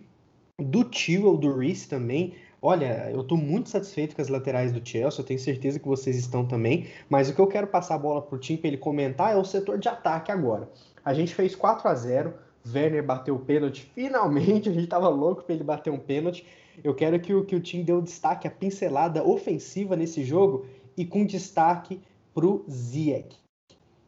do 0.58 0.84
Tio, 0.84 1.38
do 1.38 1.56
Reese 1.56 1.88
também. 1.88 2.34
Olha, 2.62 3.10
eu 3.12 3.22
estou 3.22 3.38
muito 3.38 3.70
satisfeito 3.70 4.16
com 4.16 4.22
as 4.22 4.28
laterais 4.28 4.74
do 4.74 4.86
Chelsea, 4.86 5.22
eu 5.22 5.26
tenho 5.26 5.40
certeza 5.40 5.80
que 5.80 5.88
vocês 5.88 6.18
estão 6.18 6.46
também, 6.46 6.88
mas 7.10 7.30
o 7.30 7.34
que 7.34 7.40
eu 7.40 7.48
quero 7.48 7.68
passar 7.68 7.96
a 7.96 8.00
bola 8.00 8.22
para 8.22 8.36
o 8.36 8.40
time 8.40 8.58
para 8.58 8.68
ele 8.68 8.78
comentar 8.78 9.34
é 9.34 9.38
o 9.38 9.46
setor 9.46 9.78
de 9.78 9.88
ataque 9.88 10.32
agora. 10.32 10.70
A 11.04 11.14
gente 11.14 11.34
fez 11.34 11.56
4 11.56 11.88
a 11.88 11.96
0 11.96 12.34
Werner 12.68 13.04
bateu 13.04 13.36
o 13.36 13.40
pênalti, 13.40 13.90
finalmente, 13.96 14.70
a 14.70 14.74
gente 14.74 14.84
estava 14.84 15.08
louco 15.08 15.44
para 15.44 15.56
ele 15.56 15.64
bater 15.64 15.90
um 15.90 15.98
pênalti. 15.98 16.46
Eu 16.84 16.94
quero 16.94 17.20
que 17.20 17.34
o, 17.34 17.46
que 17.46 17.56
o 17.56 17.60
time 17.60 17.84
dê 17.84 17.94
o 17.94 18.02
destaque, 18.02 18.48
a 18.48 18.52
pincelada 18.52 19.24
ofensiva 19.24 19.96
nesse 19.96 20.24
jogo 20.24 20.66
e 20.98 21.06
com 21.06 21.26
destaque 21.26 22.02
para 22.34 22.46
o 22.46 22.66
Ziyech. 22.70 23.38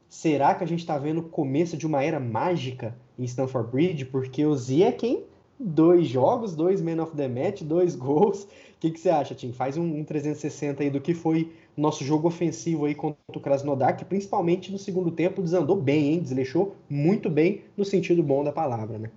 Será 0.10 0.53
que 0.53 0.63
a 0.63 0.67
gente 0.67 0.79
está 0.79 0.98
vendo 0.98 1.22
o 1.22 1.29
começo 1.29 1.77
de 1.77 1.88
uma 1.88 2.03
era 2.03 2.20
mágica 2.20 2.98
em 3.17 3.24
Stamford 3.24 3.72
Bridge? 3.72 4.05
Porque 4.05 4.46
o 4.46 4.55
Ziyech, 4.55 5.05
hein? 5.05 5.25
Dois 5.62 6.08
jogos, 6.08 6.56
dois 6.56 6.82
Man 6.82 7.01
of 7.01 7.15
the 7.15 7.27
Match, 7.27 7.62
dois 7.62 7.96
gols. 7.96 8.44
O 8.44 8.48
que, 8.80 8.91
que 8.91 9.00
você 9.00 9.10
acha, 9.10 9.36
Tim? 9.36 9.53
Faz 9.53 9.77
um, 9.77 10.00
um 10.00 10.03
360 10.03 10.82
aí 10.82 10.89
do 10.89 11.00
que 11.00 11.13
foi 11.13 11.51
nosso 11.77 12.03
jogo 12.03 12.27
ofensivo 12.27 12.86
aí 12.86 12.96
contra 12.96 13.18
o 13.36 13.39
Krasnodar, 13.39 13.96
que 13.96 14.03
principalmente 14.03 14.72
no 14.72 14.77
segundo 14.77 15.12
tempo 15.12 15.41
desandou 15.41 15.75
bem, 15.75 16.13
hein? 16.13 16.20
Desleixou 16.20 16.75
muito 16.89 17.30
bem 17.30 17.62
no 17.77 17.86
sentido 17.86 18.24
bom 18.24 18.44
da 18.44 18.51
palavra, 18.51 18.98
né? 18.98 19.12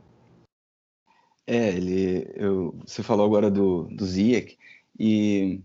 É, 1.47 1.69
ele, 1.69 2.31
eu, 2.35 2.75
você 2.87 3.03
falou 3.03 3.27
agora 3.27 3.51
do, 3.51 3.85
do 3.85 4.05
Ziyech, 4.05 4.57
e, 4.99 5.61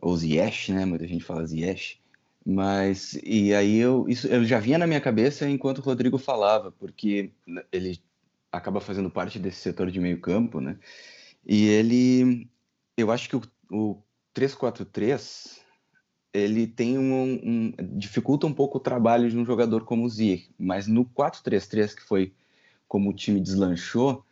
ou 0.00 0.16
Ziyech, 0.16 0.72
né? 0.72 0.84
Muita 0.84 1.06
gente 1.06 1.24
fala 1.24 1.46
Ziyech. 1.46 2.00
Mas, 2.44 3.18
e 3.24 3.52
aí 3.52 3.76
eu, 3.76 4.06
isso, 4.08 4.26
eu 4.26 4.42
já 4.44 4.58
vinha 4.58 4.78
na 4.78 4.86
minha 4.86 5.00
cabeça 5.00 5.48
enquanto 5.48 5.78
o 5.78 5.82
Rodrigo 5.82 6.16
falava, 6.16 6.72
porque 6.72 7.30
ele 7.70 8.00
acaba 8.50 8.80
fazendo 8.80 9.10
parte 9.10 9.38
desse 9.38 9.60
setor 9.60 9.90
de 9.90 10.00
meio 10.00 10.20
campo, 10.20 10.60
né? 10.60 10.78
E 11.46 11.66
ele, 11.66 12.50
eu 12.96 13.10
acho 13.10 13.28
que 13.28 13.36
o, 13.36 13.42
o 13.70 14.02
3-4-3 14.34 15.58
ele 16.32 16.66
tem 16.66 16.98
um, 16.98 17.40
um, 17.42 17.72
dificulta 17.96 18.46
um 18.46 18.52
pouco 18.52 18.78
o 18.78 18.80
trabalho 18.80 19.30
de 19.30 19.36
um 19.36 19.44
jogador 19.44 19.84
como 19.84 20.04
o 20.04 20.08
Ziyech, 20.08 20.54
mas 20.58 20.86
no 20.86 21.04
4-3-3 21.04 21.94
que 21.94 22.02
foi 22.02 22.34
como 22.86 23.10
o 23.10 23.14
time 23.14 23.40
deslanchou, 23.40 24.24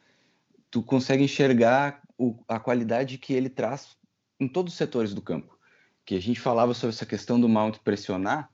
tu 0.70 0.82
consegue 0.82 1.24
enxergar 1.24 2.02
o, 2.18 2.38
a 2.48 2.58
qualidade 2.58 3.18
que 3.18 3.32
ele 3.32 3.48
traz 3.48 3.96
em 4.38 4.48
todos 4.48 4.72
os 4.72 4.78
setores 4.78 5.14
do 5.14 5.22
campo. 5.22 5.56
Que 6.04 6.14
a 6.14 6.20
gente 6.20 6.40
falava 6.40 6.72
sobre 6.72 6.94
essa 6.94 7.06
questão 7.06 7.40
do 7.40 7.48
Mount 7.48 7.78
pressionar 7.78 8.50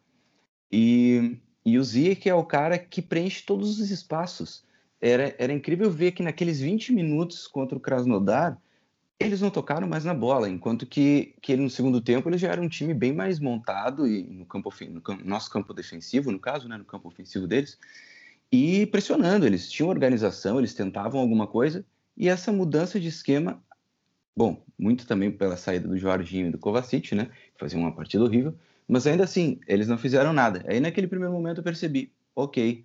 e, 0.70 1.38
e 1.64 1.78
o 1.78 1.84
Ziyech 1.84 2.28
é 2.28 2.34
o 2.34 2.44
cara 2.44 2.78
que 2.78 3.02
preenche 3.02 3.44
todos 3.44 3.78
os 3.78 3.90
espaços. 3.90 4.64
Era, 5.02 5.34
era 5.36 5.52
incrível 5.52 5.90
ver 5.90 6.12
que 6.12 6.22
naqueles 6.22 6.60
20 6.60 6.92
minutos 6.92 7.48
contra 7.48 7.76
o 7.76 7.80
Krasnodar, 7.80 8.56
eles 9.18 9.40
não 9.40 9.50
tocaram 9.50 9.88
mais 9.88 10.04
na 10.04 10.14
bola, 10.14 10.48
enquanto 10.48 10.86
que, 10.86 11.34
que 11.42 11.56
no 11.56 11.68
segundo 11.68 12.00
tempo 12.00 12.28
eles 12.28 12.40
já 12.40 12.52
eram 12.52 12.62
um 12.64 12.68
time 12.68 12.94
bem 12.94 13.12
mais 13.12 13.40
montado 13.40 14.06
e 14.06 14.22
no 14.22 14.46
campo 14.46 14.72
no 14.88 15.00
campo, 15.00 15.24
nosso 15.24 15.50
campo 15.50 15.74
defensivo, 15.74 16.30
no 16.30 16.38
caso, 16.38 16.68
né, 16.68 16.76
no 16.76 16.84
campo 16.84 17.08
ofensivo 17.08 17.48
deles, 17.48 17.76
e 18.50 18.86
pressionando, 18.86 19.44
eles 19.44 19.68
tinham 19.68 19.88
organização, 19.88 20.58
eles 20.58 20.72
tentavam 20.72 21.20
alguma 21.20 21.48
coisa, 21.48 21.84
e 22.16 22.28
essa 22.28 22.52
mudança 22.52 23.00
de 23.00 23.08
esquema, 23.08 23.60
bom, 24.36 24.62
muito 24.78 25.04
também 25.04 25.32
pela 25.32 25.56
saída 25.56 25.88
do 25.88 25.98
Jorginho 25.98 26.46
e 26.46 26.50
do 26.50 26.58
Kovacic, 26.58 27.12
né, 27.14 27.26
que 27.54 27.58
faziam 27.58 27.80
uma 27.80 27.92
partida 27.92 28.22
horrível, 28.22 28.54
mas 28.86 29.06
ainda 29.06 29.24
assim, 29.24 29.58
eles 29.66 29.88
não 29.88 29.98
fizeram 29.98 30.32
nada. 30.32 30.64
Aí 30.68 30.78
naquele 30.78 31.08
primeiro 31.08 31.32
momento 31.32 31.58
eu 31.58 31.64
percebi, 31.64 32.12
ok, 32.36 32.84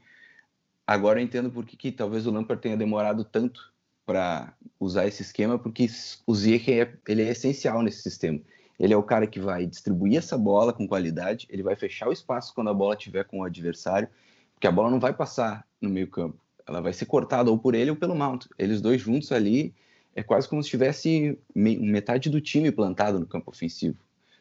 agora 0.88 1.20
eu 1.20 1.24
entendo 1.26 1.52
por 1.52 1.66
que, 1.66 1.92
talvez 1.92 2.26
o 2.26 2.32
Lampard 2.32 2.62
tenha 2.62 2.78
demorado 2.78 3.26
tanto 3.26 3.74
para 4.06 4.54
usar 4.80 5.06
esse 5.06 5.22
esquema, 5.22 5.60
porque 5.60 5.88
o 6.26 6.34
Ziyech 6.34 6.72
é, 6.72 6.94
ele 7.08 7.22
é 7.22 7.30
essencial 7.30 7.84
nesse 7.84 8.02
sistema. 8.02 8.40
Ele 8.80 8.94
é 8.94 8.98
o 8.98 9.04
cara 9.04 9.28
que 9.28 9.40
vai 9.40 9.66
distribuir 9.66 10.18
essa 10.18 10.38
bola 10.38 10.72
com 10.72 10.88
qualidade, 10.88 11.46
ele 11.50 11.62
vai 11.62 11.76
fechar 11.76 12.08
o 12.08 12.14
espaço 12.14 12.54
quando 12.56 12.70
a 12.70 12.74
bola 12.74 12.94
estiver 12.96 13.26
com 13.26 13.40
o 13.40 13.44
adversário, 13.44 14.08
porque 14.54 14.66
a 14.66 14.72
bola 14.72 14.90
não 14.90 15.00
vai 15.00 15.14
passar 15.14 15.68
no 15.82 15.90
meio 15.90 16.08
campo, 16.08 16.40
ela 16.66 16.80
vai 16.80 16.94
ser 16.94 17.06
cortada 17.06 17.52
ou 17.52 17.58
por 17.58 17.76
ele 17.76 17.90
ou 17.90 17.98
pelo 17.98 18.16
Mount. 18.16 18.46
Eles 18.58 18.80
dois 18.80 19.02
juntos 19.02 19.32
ali 19.32 19.76
é 20.16 20.24
quase 20.24 20.48
como 20.48 20.64
se 20.64 20.70
tivesse 20.70 21.38
metade 21.54 22.30
do 22.30 22.40
time 22.40 22.72
plantado 22.72 23.20
no 23.20 23.28
campo 23.28 23.52
ofensivo, 23.52 23.98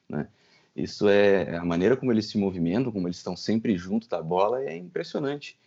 né? 0.08 0.28
Isso 0.76 1.08
é 1.08 1.56
a 1.56 1.64
maneira 1.64 1.96
como 1.96 2.12
eles 2.12 2.26
se 2.26 2.36
movimentam, 2.36 2.92
como 2.92 3.08
eles 3.08 3.16
estão 3.16 3.34
sempre 3.34 3.78
junto 3.78 4.06
da 4.08 4.22
bola, 4.22 4.62
é 4.62 4.76
impressionante. 4.76 5.58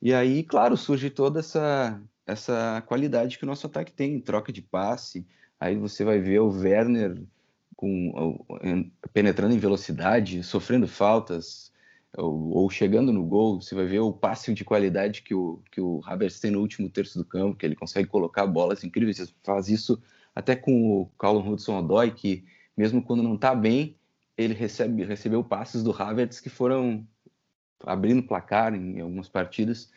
E 0.00 0.12
aí, 0.14 0.42
claro, 0.42 0.76
surge 0.76 1.10
toda 1.10 1.40
essa 1.40 2.00
essa 2.26 2.82
qualidade 2.86 3.38
que 3.38 3.44
o 3.44 3.46
nosso 3.46 3.66
ataque 3.68 3.92
tem, 3.92 4.20
troca 4.20 4.52
de 4.52 4.60
passe. 4.60 5.26
Aí 5.60 5.76
você 5.76 6.04
vai 6.04 6.18
ver 6.18 6.40
o 6.40 6.50
Werner 6.50 7.22
com, 7.76 8.44
penetrando 9.12 9.54
em 9.54 9.58
velocidade, 9.58 10.42
sofrendo 10.42 10.88
faltas, 10.88 11.72
ou, 12.16 12.50
ou, 12.50 12.70
chegando 12.70 13.12
no 13.12 13.24
gol. 13.24 13.60
Você 13.60 13.74
vai 13.74 13.86
ver 13.86 14.00
o 14.00 14.12
passe 14.12 14.52
de 14.52 14.64
qualidade 14.64 15.22
que 15.22 15.34
o, 15.34 15.62
que 15.70 15.80
o 15.80 16.00
Havertz 16.04 16.40
tem 16.40 16.50
no 16.50 16.60
último 16.60 16.90
terço 16.90 17.18
do 17.18 17.24
campo, 17.24 17.56
que 17.56 17.64
ele 17.64 17.76
consegue 17.76 18.08
colocar 18.08 18.46
bolas 18.46 18.82
incríveis. 18.82 19.18
Você 19.18 19.32
faz 19.44 19.68
isso 19.68 20.02
até 20.34 20.56
com 20.56 21.00
o 21.00 21.06
Callum 21.18 21.52
Hudson-Odoi, 21.52 22.10
que 22.10 22.44
mesmo 22.76 23.02
quando 23.02 23.22
não 23.22 23.36
está 23.36 23.54
bem, 23.54 23.96
ele 24.36 24.52
recebe, 24.52 25.04
recebeu 25.04 25.44
passes 25.44 25.82
do 25.82 25.92
Havertz 25.92 26.40
que 26.40 26.50
foram 26.50 27.06
abrindo 27.86 28.22
placar 28.22 28.74
em 28.74 29.00
algumas 29.00 29.28
partidas. 29.28 29.90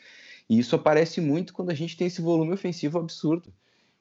E 0.50 0.58
isso 0.58 0.76
aparece 0.76 1.20
muito 1.20 1.54
quando 1.54 1.72
a 1.72 1.74
gente 1.74 1.98
tem 1.98 2.08
esse 2.08 2.22
volume 2.22 2.54
ofensivo 2.54 2.98
absurdo. 2.98 3.54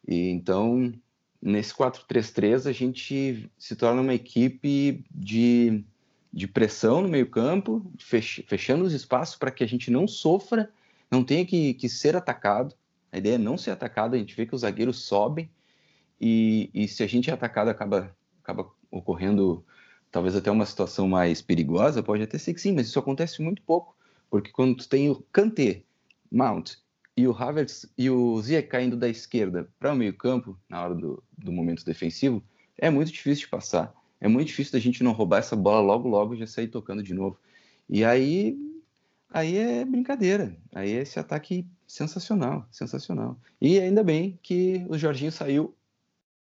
E 0.07 0.29
então, 0.29 0.93
nesse 1.41 1.75
4-3-3, 1.75 2.67
a 2.67 2.73
gente 2.73 3.51
se 3.59 3.75
torna 3.75 4.01
uma 4.01 4.15
equipe 4.15 5.05
de, 5.11 5.85
de 6.33 6.47
pressão 6.47 7.03
no 7.03 7.09
meio-campo, 7.09 7.91
fech, 7.99 8.45
fechando 8.47 8.85
os 8.85 8.93
espaços 8.93 9.37
para 9.37 9.51
que 9.51 9.65
a 9.65 9.69
gente 9.69 9.91
não 9.91 10.07
sofra, 10.07 10.71
não 11.11 11.25
tenha 11.25 11.45
que, 11.45 11.75
que 11.75 11.89
ser 11.89 12.15
atacado. 12.15 12.75
A 13.11 13.19
ideia 13.19 13.35
é 13.35 13.39
não 13.39 13.57
ser 13.59 13.71
atacado, 13.71 14.15
a 14.15 14.19
gente 14.19 14.37
vê 14.37 14.47
que 14.47 14.55
os 14.55 14.61
zagueiros 14.61 15.01
sobem, 15.01 15.51
e, 16.21 16.71
e 16.75 16.89
se 16.89 17.03
a 17.03 17.07
gente 17.07 17.31
é 17.31 17.33
atacado, 17.33 17.69
acaba, 17.69 18.15
acaba 18.43 18.71
ocorrendo 18.91 19.65
talvez 20.11 20.35
até 20.37 20.51
uma 20.51 20.67
situação 20.67 21.09
mais 21.09 21.43
perigosa, 21.43 22.03
pode 22.03 22.23
até 22.23 22.39
ser 22.39 22.55
que 22.55 22.61
sim, 22.61 22.73
mas 22.73 22.87
isso 22.87 22.99
acontece 22.99 23.43
muito 23.43 23.63
pouco, 23.63 23.97
porque 24.31 24.51
quando 24.51 24.77
tu 24.77 24.89
tem 24.89 25.11
o 25.11 25.23
Kanté, 25.33 25.83
Mount 26.31 26.77
e 27.17 27.27
o 27.27 27.33
Havertz 27.33 27.87
e 27.97 28.09
o 28.11 28.41
Ziyech 28.41 28.69
caindo 28.69 28.97
da 28.97 29.09
esquerda 29.09 29.69
para 29.79 29.93
o 29.93 29.97
meio 29.97 30.15
campo, 30.15 30.59
na 30.69 30.83
hora 30.83 30.95
do, 30.95 31.23
do 31.37 31.53
momento 31.53 31.85
defensivo, 31.85 32.43
é 32.77 32.91
muito 32.91 33.11
difícil 33.11 33.45
de 33.45 33.51
passar. 33.51 33.93
É 34.21 34.29
muito 34.29 34.49
difícil 34.49 34.73
da 34.73 34.79
gente 34.79 35.03
não 35.03 35.13
roubar 35.13 35.39
essa 35.39 35.57
bola 35.57 35.81
logo, 35.81 36.09
logo 36.09 36.35
e 36.35 36.39
já 36.39 36.47
sair 36.47 36.69
tocando 36.69 37.03
de 37.03 37.15
novo. 37.15 37.39
E 37.89 38.05
aí, 38.05 38.57
aí 39.31 39.57
é 39.57 39.85
brincadeira. 39.85 40.57
Aí 40.75 40.93
é 40.93 41.03
esse 41.03 41.19
ataque 41.19 41.67
sensacional, 41.87 42.67
sensacional. 42.71 43.39
E 43.61 43.79
ainda 43.79 44.03
bem 44.03 44.39
que 44.43 44.85
o 44.89 44.99
Jorginho 44.99 45.33
saiu 45.33 45.75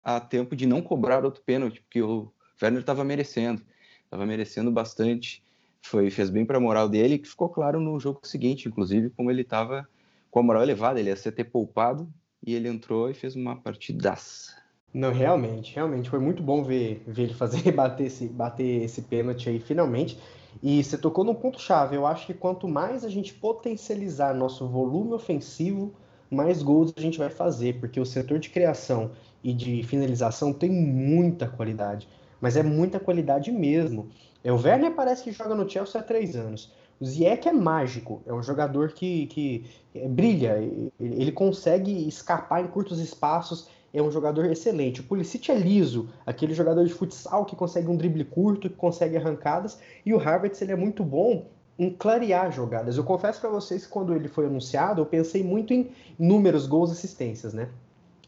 a 0.03 0.19
tempo 0.19 0.55
de 0.55 0.65
não 0.65 0.81
cobrar 0.81 1.23
outro 1.23 1.41
pênalti, 1.43 1.81
porque 1.81 2.01
o 2.01 2.31
Werner 2.61 2.81
estava 2.81 3.03
merecendo, 3.03 3.61
estava 4.05 4.25
merecendo 4.25 4.71
bastante 4.71 5.43
foi 5.81 6.09
fez 6.09 6.29
bem 6.29 6.45
para 6.45 6.57
a 6.57 6.61
moral 6.61 6.87
dele, 6.89 7.17
que 7.17 7.27
ficou 7.27 7.49
claro 7.49 7.79
no 7.79 7.99
jogo 7.99 8.19
seguinte, 8.23 8.67
inclusive, 8.67 9.09
como 9.11 9.31
ele 9.31 9.41
estava 9.41 9.87
com 10.29 10.39
a 10.39 10.43
moral 10.43 10.63
elevada, 10.63 10.99
ele 10.99 11.09
ia 11.09 11.15
ser 11.15 11.31
ter 11.31 11.45
poupado 11.45 12.07
e 12.45 12.53
ele 12.53 12.67
entrou 12.67 13.09
e 13.09 13.13
fez 13.13 13.35
uma 13.35 13.55
partidaça. 13.55 14.55
Não, 14.93 15.11
realmente, 15.11 15.73
realmente 15.75 16.09
foi 16.09 16.19
muito 16.19 16.41
bom 16.41 16.63
ver, 16.63 17.03
ver 17.07 17.23
ele 17.23 17.33
fazer 17.33 17.71
bater 17.73 18.07
esse, 18.07 18.27
bater 18.27 18.83
esse 18.83 19.01
pênalti 19.03 19.49
aí 19.49 19.59
finalmente. 19.59 20.17
E 20.63 20.83
você 20.83 20.97
tocou 20.97 21.23
num 21.23 21.35
ponto 21.35 21.59
chave. 21.61 21.95
Eu 21.95 22.07
acho 22.07 22.25
que 22.25 22.33
quanto 22.33 22.67
mais 22.67 23.05
a 23.05 23.09
gente 23.09 23.33
potencializar 23.33 24.33
nosso 24.33 24.67
volume 24.67 25.13
ofensivo, 25.13 25.93
mais 26.29 26.61
gols 26.63 26.93
a 26.95 27.01
gente 27.01 27.17
vai 27.17 27.29
fazer, 27.29 27.79
porque 27.79 27.99
o 27.99 28.05
setor 28.05 28.39
de 28.39 28.49
criação 28.49 29.11
e 29.43 29.53
de 29.53 29.83
finalização 29.83 30.51
tem 30.51 30.69
muita 30.69 31.47
qualidade, 31.47 32.07
mas 32.39 32.55
é 32.57 32.63
muita 32.63 32.99
qualidade 32.99 33.51
mesmo. 33.51 34.07
É, 34.43 34.51
o 34.51 34.61
Werner 34.61 34.93
parece 34.93 35.23
que 35.23 35.31
joga 35.31 35.55
no 35.55 35.69
Chelsea 35.69 35.99
há 35.99 36.03
três 36.03 36.35
anos. 36.35 36.71
O 36.99 37.05
Ziyech 37.05 37.47
é 37.47 37.53
mágico, 37.53 38.21
é 38.25 38.33
um 38.33 38.43
jogador 38.43 38.91
que, 38.91 39.27
que 39.27 39.65
é, 39.95 40.07
brilha, 40.07 40.57
ele 40.99 41.31
consegue 41.31 42.07
escapar 42.07 42.61
em 42.63 42.67
curtos 42.67 42.99
espaços, 42.99 43.69
é 43.93 44.01
um 44.01 44.11
jogador 44.11 44.45
excelente. 44.45 45.01
O 45.01 45.03
Pulisic 45.03 45.49
é 45.49 45.55
liso, 45.55 46.09
aquele 46.25 46.53
jogador 46.53 46.85
de 46.85 46.93
futsal 46.93 47.45
que 47.45 47.55
consegue 47.55 47.87
um 47.87 47.95
drible 47.95 48.25
curto, 48.25 48.69
que 48.69 48.75
consegue 48.75 49.17
arrancadas, 49.17 49.79
e 50.05 50.13
o 50.13 50.19
Havertz 50.19 50.61
ele 50.61 50.73
é 50.73 50.75
muito 50.75 51.03
bom 51.03 51.45
em 51.77 51.89
clarear 51.89 52.51
jogadas. 52.51 52.97
Eu 52.97 53.05
confesso 53.05 53.39
para 53.39 53.49
vocês 53.49 53.85
que 53.85 53.91
quando 53.91 54.13
ele 54.13 54.27
foi 54.27 54.45
anunciado, 54.45 55.01
eu 55.01 55.05
pensei 55.05 55.41
muito 55.41 55.73
em 55.73 55.89
números, 56.19 56.67
gols, 56.67 56.91
assistências, 56.91 57.53
né? 57.53 57.69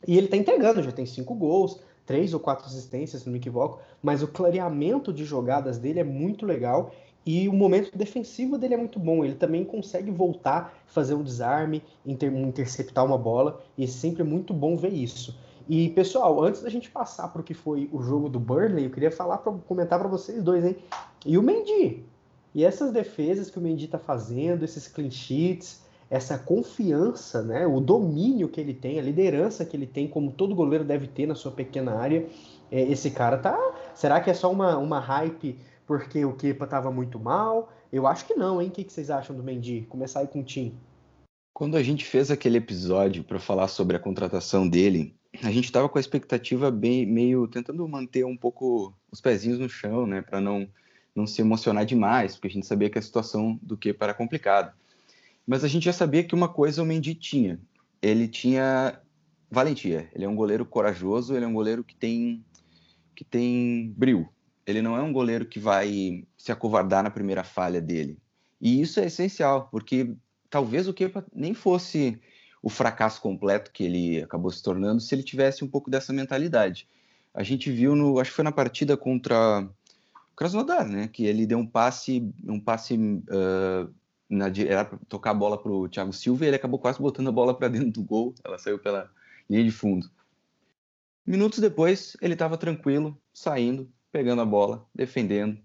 E 0.07 0.17
ele 0.17 0.27
tá 0.27 0.37
entregando, 0.37 0.81
já 0.81 0.91
tem 0.91 1.05
cinco 1.05 1.35
gols, 1.35 1.79
três 2.05 2.33
ou 2.33 2.39
quatro 2.39 2.65
assistências, 2.65 3.21
se 3.21 3.27
não 3.27 3.33
me 3.33 3.39
equivoco, 3.39 3.79
mas 4.01 4.21
o 4.23 4.27
clareamento 4.27 5.13
de 5.13 5.23
jogadas 5.23 5.77
dele 5.77 5.99
é 5.99 6.03
muito 6.03 6.45
legal 6.45 6.91
e 7.25 7.47
o 7.47 7.53
momento 7.53 7.95
defensivo 7.95 8.57
dele 8.57 8.73
é 8.73 8.77
muito 8.77 8.99
bom. 8.99 9.23
Ele 9.23 9.35
também 9.35 9.63
consegue 9.63 10.09
voltar, 10.09 10.73
fazer 10.87 11.13
um 11.13 11.23
desarme, 11.23 11.83
inter 12.05 12.33
interceptar 12.33 13.05
uma 13.05 13.17
bola, 13.17 13.61
e 13.77 13.83
é 13.83 13.87
sempre 13.87 14.23
muito 14.23 14.53
bom 14.53 14.75
ver 14.75 14.93
isso. 14.93 15.37
E 15.69 15.89
pessoal, 15.89 16.43
antes 16.43 16.61
da 16.61 16.69
gente 16.69 16.89
passar 16.89 17.27
para 17.27 17.41
o 17.41 17.43
que 17.43 17.53
foi 17.53 17.89
o 17.93 18.01
jogo 18.01 18.27
do 18.27 18.39
Burnley, 18.39 18.85
eu 18.85 18.89
queria 18.89 19.11
falar 19.11 19.37
para 19.37 19.53
comentar 19.53 19.99
para 19.99 20.07
vocês 20.07 20.41
dois, 20.43 20.65
hein? 20.65 20.75
E 21.25 21.37
o 21.37 21.43
Mendy? 21.43 22.03
E 22.53 22.65
essas 22.65 22.91
defesas 22.91 23.49
que 23.49 23.57
o 23.57 23.61
Mendy 23.61 23.85
está 23.85 23.97
fazendo, 23.97 24.65
esses 24.65 24.87
clean 24.87 25.09
sheets, 25.09 25.80
essa 26.11 26.37
confiança, 26.37 27.41
né, 27.41 27.65
o 27.65 27.79
domínio 27.79 28.49
que 28.49 28.59
ele 28.59 28.73
tem, 28.73 28.99
a 28.99 29.01
liderança 29.01 29.63
que 29.63 29.77
ele 29.77 29.87
tem, 29.87 30.09
como 30.09 30.29
todo 30.29 30.53
goleiro 30.53 30.83
deve 30.83 31.07
ter 31.07 31.25
na 31.25 31.35
sua 31.35 31.53
pequena 31.53 31.95
área. 31.95 32.27
É, 32.69 32.81
esse 32.81 33.11
cara 33.11 33.37
tá. 33.37 33.57
Será 33.95 34.19
que 34.19 34.29
é 34.29 34.33
só 34.33 34.51
uma, 34.51 34.77
uma 34.77 34.99
hype 34.99 35.57
porque 35.87 36.25
o 36.25 36.33
Kepa 36.33 36.67
tava 36.67 36.91
muito 36.91 37.17
mal? 37.17 37.71
Eu 37.93 38.05
acho 38.05 38.25
que 38.25 38.33
não, 38.33 38.61
hein? 38.61 38.67
O 38.67 38.71
que, 38.71 38.83
que 38.83 38.91
vocês 38.91 39.09
acham 39.09 39.33
do 39.33 39.41
Mendy? 39.41 39.85
Começar 39.87 40.19
aí 40.19 40.27
com 40.27 40.41
o 40.41 40.43
Tim. 40.43 40.77
Quando 41.53 41.77
a 41.77 41.83
gente 41.83 42.03
fez 42.03 42.29
aquele 42.29 42.57
episódio 42.57 43.23
para 43.23 43.39
falar 43.39 43.69
sobre 43.69 43.95
a 43.95 43.99
contratação 43.99 44.67
dele, 44.67 45.15
a 45.41 45.49
gente 45.49 45.65
estava 45.65 45.87
com 45.87 45.97
a 45.97 46.01
expectativa 46.01 46.69
bem 46.69 47.05
meio 47.05 47.47
tentando 47.47 47.87
manter 47.87 48.25
um 48.25 48.35
pouco 48.35 48.93
os 49.09 49.21
pezinhos 49.21 49.59
no 49.59 49.69
chão, 49.69 50.05
né, 50.05 50.21
para 50.21 50.41
não 50.41 50.67
não 51.13 51.27
se 51.27 51.41
emocionar 51.41 51.85
demais, 51.85 52.35
porque 52.35 52.47
a 52.47 52.51
gente 52.51 52.65
sabia 52.65 52.89
que 52.89 52.97
a 52.97 53.01
situação 53.01 53.59
do 53.61 53.75
Kepa 53.75 54.05
era 54.05 54.13
complicada. 54.13 54.73
Mas 55.45 55.63
a 55.63 55.67
gente 55.67 55.85
já 55.85 55.93
sabia 55.93 56.23
que 56.23 56.35
uma 56.35 56.47
coisa 56.47 56.81
o 56.81 56.85
Mendy 56.85 57.15
tinha. 57.15 57.59
Ele 58.01 58.27
tinha 58.27 58.99
valentia. 59.49 60.09
Ele 60.13 60.25
é 60.25 60.29
um 60.29 60.35
goleiro 60.35 60.65
corajoso, 60.65 61.35
ele 61.35 61.45
é 61.45 61.47
um 61.47 61.53
goleiro 61.53 61.83
que 61.83 61.95
tem 61.95 62.43
que 63.15 63.25
tem 63.25 63.93
brilho. 63.95 64.29
Ele 64.65 64.81
não 64.81 64.95
é 64.95 65.01
um 65.01 65.11
goleiro 65.11 65.45
que 65.45 65.59
vai 65.59 66.23
se 66.37 66.51
acovardar 66.51 67.03
na 67.03 67.11
primeira 67.11 67.43
falha 67.43 67.81
dele. 67.81 68.17
E 68.59 68.81
isso 68.81 68.99
é 68.99 69.05
essencial, 69.05 69.67
porque 69.69 70.15
talvez 70.49 70.87
o 70.87 70.93
Kepa 70.93 71.25
nem 71.33 71.53
fosse 71.53 72.19
o 72.61 72.69
fracasso 72.69 73.19
completo 73.21 73.71
que 73.71 73.83
ele 73.83 74.21
acabou 74.21 74.51
se 74.51 74.61
tornando 74.61 75.01
se 75.01 75.13
ele 75.13 75.23
tivesse 75.23 75.63
um 75.63 75.67
pouco 75.67 75.89
dessa 75.89 76.13
mentalidade. 76.13 76.87
A 77.33 77.43
gente 77.43 77.71
viu 77.71 77.95
no, 77.95 78.19
acho 78.19 78.29
que 78.29 78.35
foi 78.35 78.43
na 78.43 78.51
partida 78.51 78.95
contra 78.95 79.61
o 80.31 80.35
Krasnodar, 80.35 80.87
né? 80.87 81.07
Que 81.07 81.25
ele 81.25 81.45
deu 81.45 81.57
um 81.57 81.65
passe, 81.65 82.31
um 82.43 82.59
passe 82.59 82.95
uh, 82.95 83.93
na, 84.31 84.47
era 84.47 84.85
tocar 85.09 85.31
a 85.31 85.33
bola 85.33 85.61
para 85.61 85.71
o 85.71 85.89
Thiago 85.89 86.13
Silva 86.13 86.45
e 86.45 86.47
ele 86.47 86.55
acabou 86.55 86.79
quase 86.79 86.99
botando 86.99 87.27
a 87.27 87.31
bola 87.31 87.53
para 87.53 87.67
dentro 87.67 87.91
do 87.91 88.03
gol. 88.03 88.33
Ela 88.43 88.57
saiu 88.57 88.79
pela 88.79 89.11
linha 89.49 89.63
de 89.63 89.71
fundo. 89.71 90.09
Minutos 91.25 91.59
depois, 91.59 92.15
ele 92.21 92.33
estava 92.33 92.57
tranquilo, 92.57 93.19
saindo, 93.33 93.91
pegando 94.11 94.41
a 94.41 94.45
bola, 94.45 94.87
defendendo, 94.95 95.59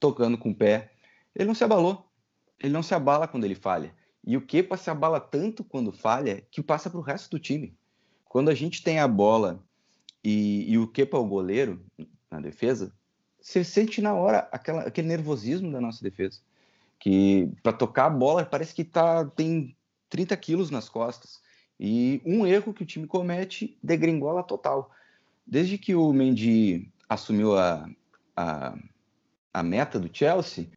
tocando 0.00 0.38
com 0.38 0.50
o 0.50 0.54
pé. 0.54 0.92
Ele 1.34 1.46
não 1.46 1.54
se 1.54 1.62
abalou. 1.62 2.10
Ele 2.58 2.72
não 2.72 2.82
se 2.82 2.94
abala 2.94 3.28
quando 3.28 3.44
ele 3.44 3.54
falha. 3.54 3.94
E 4.24 4.36
o 4.36 4.40
Kepa 4.40 4.76
se 4.76 4.88
abala 4.90 5.20
tanto 5.20 5.62
quando 5.62 5.92
falha 5.92 6.42
que 6.50 6.62
passa 6.62 6.88
para 6.88 6.98
o 6.98 7.02
resto 7.02 7.30
do 7.30 7.38
time. 7.38 7.76
Quando 8.24 8.48
a 8.48 8.54
gente 8.54 8.82
tem 8.82 8.98
a 8.98 9.06
bola 9.06 9.62
e, 10.24 10.64
e 10.72 10.78
o 10.78 10.88
Kepa 10.88 11.18
é 11.18 11.20
o 11.20 11.26
goleiro 11.26 11.84
na 12.30 12.40
defesa, 12.40 12.92
você 13.40 13.62
sente 13.62 14.00
na 14.00 14.14
hora 14.14 14.48
aquela, 14.50 14.82
aquele 14.82 15.06
nervosismo 15.06 15.70
da 15.70 15.80
nossa 15.80 16.02
defesa. 16.02 16.40
Que 16.98 17.50
para 17.62 17.72
tocar 17.72 18.06
a 18.06 18.10
bola 18.10 18.44
parece 18.44 18.74
que 18.74 18.84
tá, 18.84 19.24
tem 19.24 19.76
30 20.08 20.36
quilos 20.36 20.70
nas 20.70 20.88
costas. 20.88 21.40
E 21.78 22.22
um 22.24 22.46
erro 22.46 22.72
que 22.72 22.82
o 22.82 22.86
time 22.86 23.06
comete 23.06 23.78
degringola 23.82 24.42
total. 24.42 24.90
Desde 25.46 25.78
que 25.78 25.94
o 25.94 26.12
Mendy 26.12 26.90
assumiu 27.08 27.56
a, 27.56 27.88
a, 28.36 28.76
a 29.52 29.62
meta 29.62 29.98
do 29.98 30.10
Chelsea, 30.12 30.68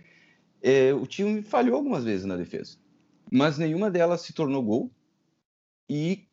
é, 0.61 0.93
o 0.93 1.07
time 1.07 1.41
falhou 1.41 1.75
algumas 1.75 2.03
vezes 2.03 2.25
na 2.25 2.35
defesa. 2.35 2.77
Mas 3.31 3.57
nenhuma 3.57 3.89
delas 3.89 4.21
se 4.21 4.33
tornou 4.33 4.63
gol 4.63 4.91
e 5.89 6.27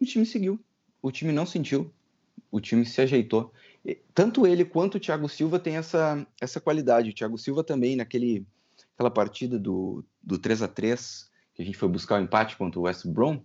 o 0.00 0.04
time 0.04 0.24
seguiu. 0.24 0.58
O 1.02 1.10
time 1.10 1.32
não 1.32 1.46
sentiu. 1.46 1.92
O 2.50 2.60
time 2.60 2.84
se 2.84 3.00
ajeitou. 3.00 3.52
Tanto 4.14 4.46
ele 4.46 4.64
quanto 4.64 4.96
o 4.96 5.00
Thiago 5.00 5.28
Silva 5.28 5.58
tem 5.58 5.76
essa, 5.76 6.26
essa 6.40 6.60
qualidade. 6.60 7.10
O 7.10 7.14
Thiago 7.14 7.38
Silva 7.38 7.62
também, 7.62 7.96
naquele, 7.96 8.46
aquela 8.98 9.10
partida 9.12 9.56
do, 9.60 10.04
do 10.20 10.36
3 10.36 10.62
a 10.62 10.68
3 10.68 11.30
que 11.54 11.62
a 11.62 11.64
gente 11.64 11.78
foi 11.78 11.88
buscar 11.88 12.20
o 12.20 12.22
empate 12.22 12.56
contra 12.56 12.80
o 12.80 12.82
West 12.82 13.06
Brom, 13.06 13.40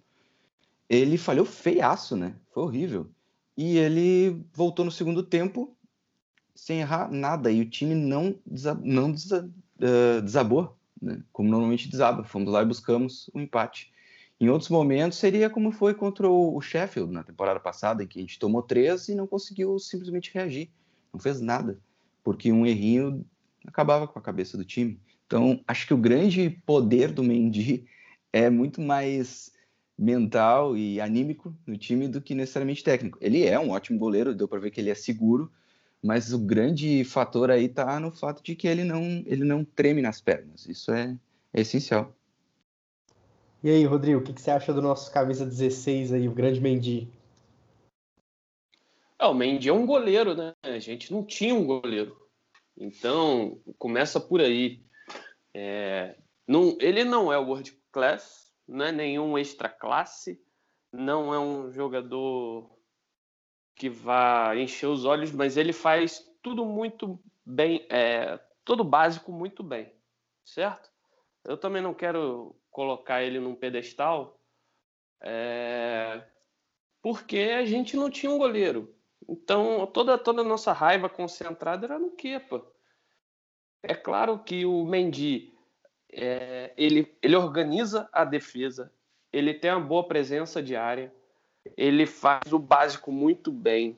ele 0.89 1.15
falhou 1.15 1.45
feiaço, 1.45 2.15
né? 2.15 2.35
Foi 2.51 2.63
horrível. 2.63 3.09
E 3.55 3.77
ele 3.77 4.43
voltou 4.51 4.83
no 4.83 4.91
segundo 4.91 5.21
tempo 5.21 5.75
sem 6.55 6.79
errar 6.79 7.11
nada. 7.11 7.51
E 7.51 7.61
o 7.61 7.69
time 7.69 7.93
não, 7.93 8.35
não 8.81 9.11
desa 9.11 9.49
uh, 9.79 10.21
desabou, 10.23 10.75
né? 10.99 11.21
como 11.31 11.49
normalmente 11.49 11.87
desaba. 11.87 12.23
Fomos 12.23 12.51
lá 12.51 12.63
e 12.63 12.65
buscamos 12.65 13.29
o 13.33 13.37
um 13.37 13.41
empate. 13.41 13.91
Em 14.39 14.49
outros 14.49 14.69
momentos 14.69 15.19
seria 15.19 15.49
como 15.49 15.71
foi 15.71 15.93
contra 15.93 16.27
o 16.27 16.59
Sheffield 16.61 17.11
na 17.11 17.23
temporada 17.23 17.59
passada, 17.59 18.03
em 18.03 18.07
que 18.07 18.17
a 18.19 18.21
gente 18.21 18.39
tomou 18.39 18.63
três 18.63 19.07
e 19.07 19.15
não 19.15 19.27
conseguiu 19.27 19.77
simplesmente 19.77 20.33
reagir. 20.33 20.71
Não 21.13 21.19
fez 21.19 21.39
nada, 21.39 21.79
porque 22.23 22.51
um 22.51 22.65
errinho 22.65 23.23
acabava 23.65 24.07
com 24.07 24.17
a 24.17 24.21
cabeça 24.21 24.57
do 24.57 24.65
time. 24.65 24.99
Então, 25.25 25.63
acho 25.67 25.87
que 25.87 25.93
o 25.93 25.97
grande 25.97 26.49
poder 26.65 27.11
do 27.11 27.23
Mendy 27.23 27.85
é 28.31 28.49
muito 28.49 28.81
mais 28.81 29.51
mental 29.97 30.75
e 30.75 30.99
anímico 30.99 31.55
no 31.65 31.77
time 31.77 32.07
do 32.07 32.21
que 32.21 32.35
necessariamente 32.35 32.83
técnico. 32.83 33.17
Ele 33.21 33.45
é 33.45 33.59
um 33.59 33.71
ótimo 33.71 33.99
goleiro, 33.99 34.35
deu 34.35 34.47
para 34.47 34.59
ver 34.59 34.71
que 34.71 34.81
ele 34.81 34.89
é 34.89 34.95
seguro, 34.95 35.51
mas 36.01 36.33
o 36.33 36.39
grande 36.39 37.03
fator 37.03 37.49
aí 37.49 37.65
está 37.65 37.99
no 37.99 38.11
fato 38.11 38.43
de 38.43 38.55
que 38.55 38.67
ele 38.67 38.83
não, 38.83 39.23
ele 39.25 39.45
não 39.45 39.63
treme 39.63 40.01
nas 40.01 40.19
pernas. 40.19 40.65
Isso 40.67 40.91
é, 40.91 41.17
é 41.53 41.61
essencial. 41.61 42.13
E 43.63 43.69
aí, 43.69 43.85
Rodrigo, 43.85 44.19
o 44.19 44.23
que, 44.23 44.33
que, 44.33 44.41
você 44.41 44.51
acha 44.51 44.73
do 44.73 44.81
nosso 44.81 45.09
camisa 45.13 45.45
16 45.45 46.11
aí, 46.11 46.27
o 46.27 46.33
grande 46.33 46.59
Mendy? 46.59 47.07
É, 49.17 49.25
o 49.25 49.33
Mendy 49.33 49.69
é 49.69 49.73
um 49.73 49.85
goleiro, 49.85 50.35
né? 50.35 50.53
A 50.61 50.79
gente 50.79 51.13
não 51.13 51.23
tinha 51.23 51.55
um 51.55 51.65
goleiro. 51.65 52.17
Então, 52.77 53.57
começa 53.77 54.19
por 54.19 54.41
aí. 54.41 54.81
É, 55.53 56.17
não, 56.47 56.77
ele 56.79 57.03
não 57.03 57.31
é 57.31 57.37
world 57.37 57.71
class, 57.91 58.51
não 58.67 58.85
é 58.85 58.91
nenhum 58.91 59.37
extra 59.37 59.69
classe, 59.69 60.41
não 60.91 61.33
é 61.33 61.39
um 61.39 61.71
jogador 61.71 62.69
que 63.75 63.89
vá 63.89 64.55
encher 64.55 64.87
os 64.87 65.05
olhos, 65.05 65.31
mas 65.31 65.57
ele 65.57 65.73
faz 65.73 66.19
tudo 66.41 66.65
muito 66.65 67.19
bem, 67.45 67.85
é, 67.89 68.39
todo 68.63 68.83
básico 68.83 69.31
muito 69.31 69.63
bem, 69.63 69.93
certo? 70.43 70.91
Eu 71.43 71.57
também 71.57 71.81
não 71.81 71.93
quero 71.93 72.55
colocar 72.69 73.23
ele 73.23 73.39
num 73.39 73.55
pedestal, 73.55 74.39
é, 75.21 76.23
porque 77.01 77.37
a 77.37 77.65
gente 77.65 77.95
não 77.95 78.09
tinha 78.09 78.31
um 78.31 78.37
goleiro. 78.37 78.93
Então 79.27 79.87
toda 79.87 80.17
toda 80.17 80.41
a 80.41 80.45
nossa 80.45 80.73
raiva 80.73 81.09
concentrada 81.09 81.85
era 81.85 81.99
no 81.99 82.11
Kepa. 82.11 82.65
É 83.83 83.93
claro 83.93 84.39
que 84.39 84.65
o 84.65 84.85
Mendy 84.85 85.53
é, 86.11 86.71
ele, 86.77 87.13
ele 87.21 87.35
organiza 87.35 88.09
a 88.11 88.23
defesa, 88.23 88.91
ele 89.31 89.53
tem 89.53 89.71
uma 89.71 89.81
boa 89.81 90.07
presença 90.07 90.63
de 90.63 90.75
área, 90.75 91.13
ele 91.75 92.05
faz 92.05 92.53
o 92.53 92.59
básico 92.59 93.11
muito 93.11 93.51
bem, 93.51 93.97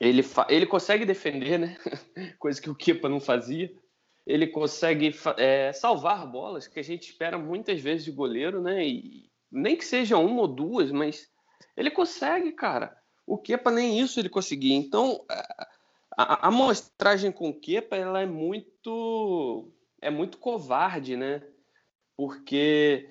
ele, 0.00 0.22
ele 0.48 0.66
consegue 0.66 1.04
defender, 1.04 1.58
né? 1.58 1.76
coisa 2.38 2.60
que 2.60 2.70
o 2.70 2.74
Kepa 2.74 3.08
não 3.08 3.20
fazia. 3.20 3.72
Ele 4.24 4.46
consegue 4.46 5.12
é, 5.36 5.72
salvar 5.72 6.26
bolas, 6.30 6.68
que 6.68 6.78
a 6.78 6.84
gente 6.84 7.10
espera 7.10 7.38
muitas 7.38 7.80
vezes 7.80 8.04
de 8.04 8.12
goleiro, 8.12 8.60
né? 8.60 8.86
E 8.86 9.28
nem 9.50 9.76
que 9.76 9.84
seja 9.84 10.18
uma 10.18 10.42
ou 10.42 10.48
duas, 10.48 10.92
mas 10.92 11.28
ele 11.76 11.90
consegue, 11.90 12.52
cara. 12.52 12.96
O 13.26 13.38
Kepa 13.38 13.70
nem 13.70 13.98
isso 13.98 14.20
ele 14.20 14.28
conseguia. 14.28 14.76
Então, 14.76 15.24
a, 16.18 16.34
a, 16.34 16.48
amostragem 16.48 17.30
com 17.30 17.54
Kepa 17.54 17.94
ela 17.94 18.20
é 18.20 18.26
muito 18.26 19.70
é 20.02 20.10
muito 20.10 20.38
covarde, 20.38 21.16
né? 21.16 21.42
Porque 22.16 23.08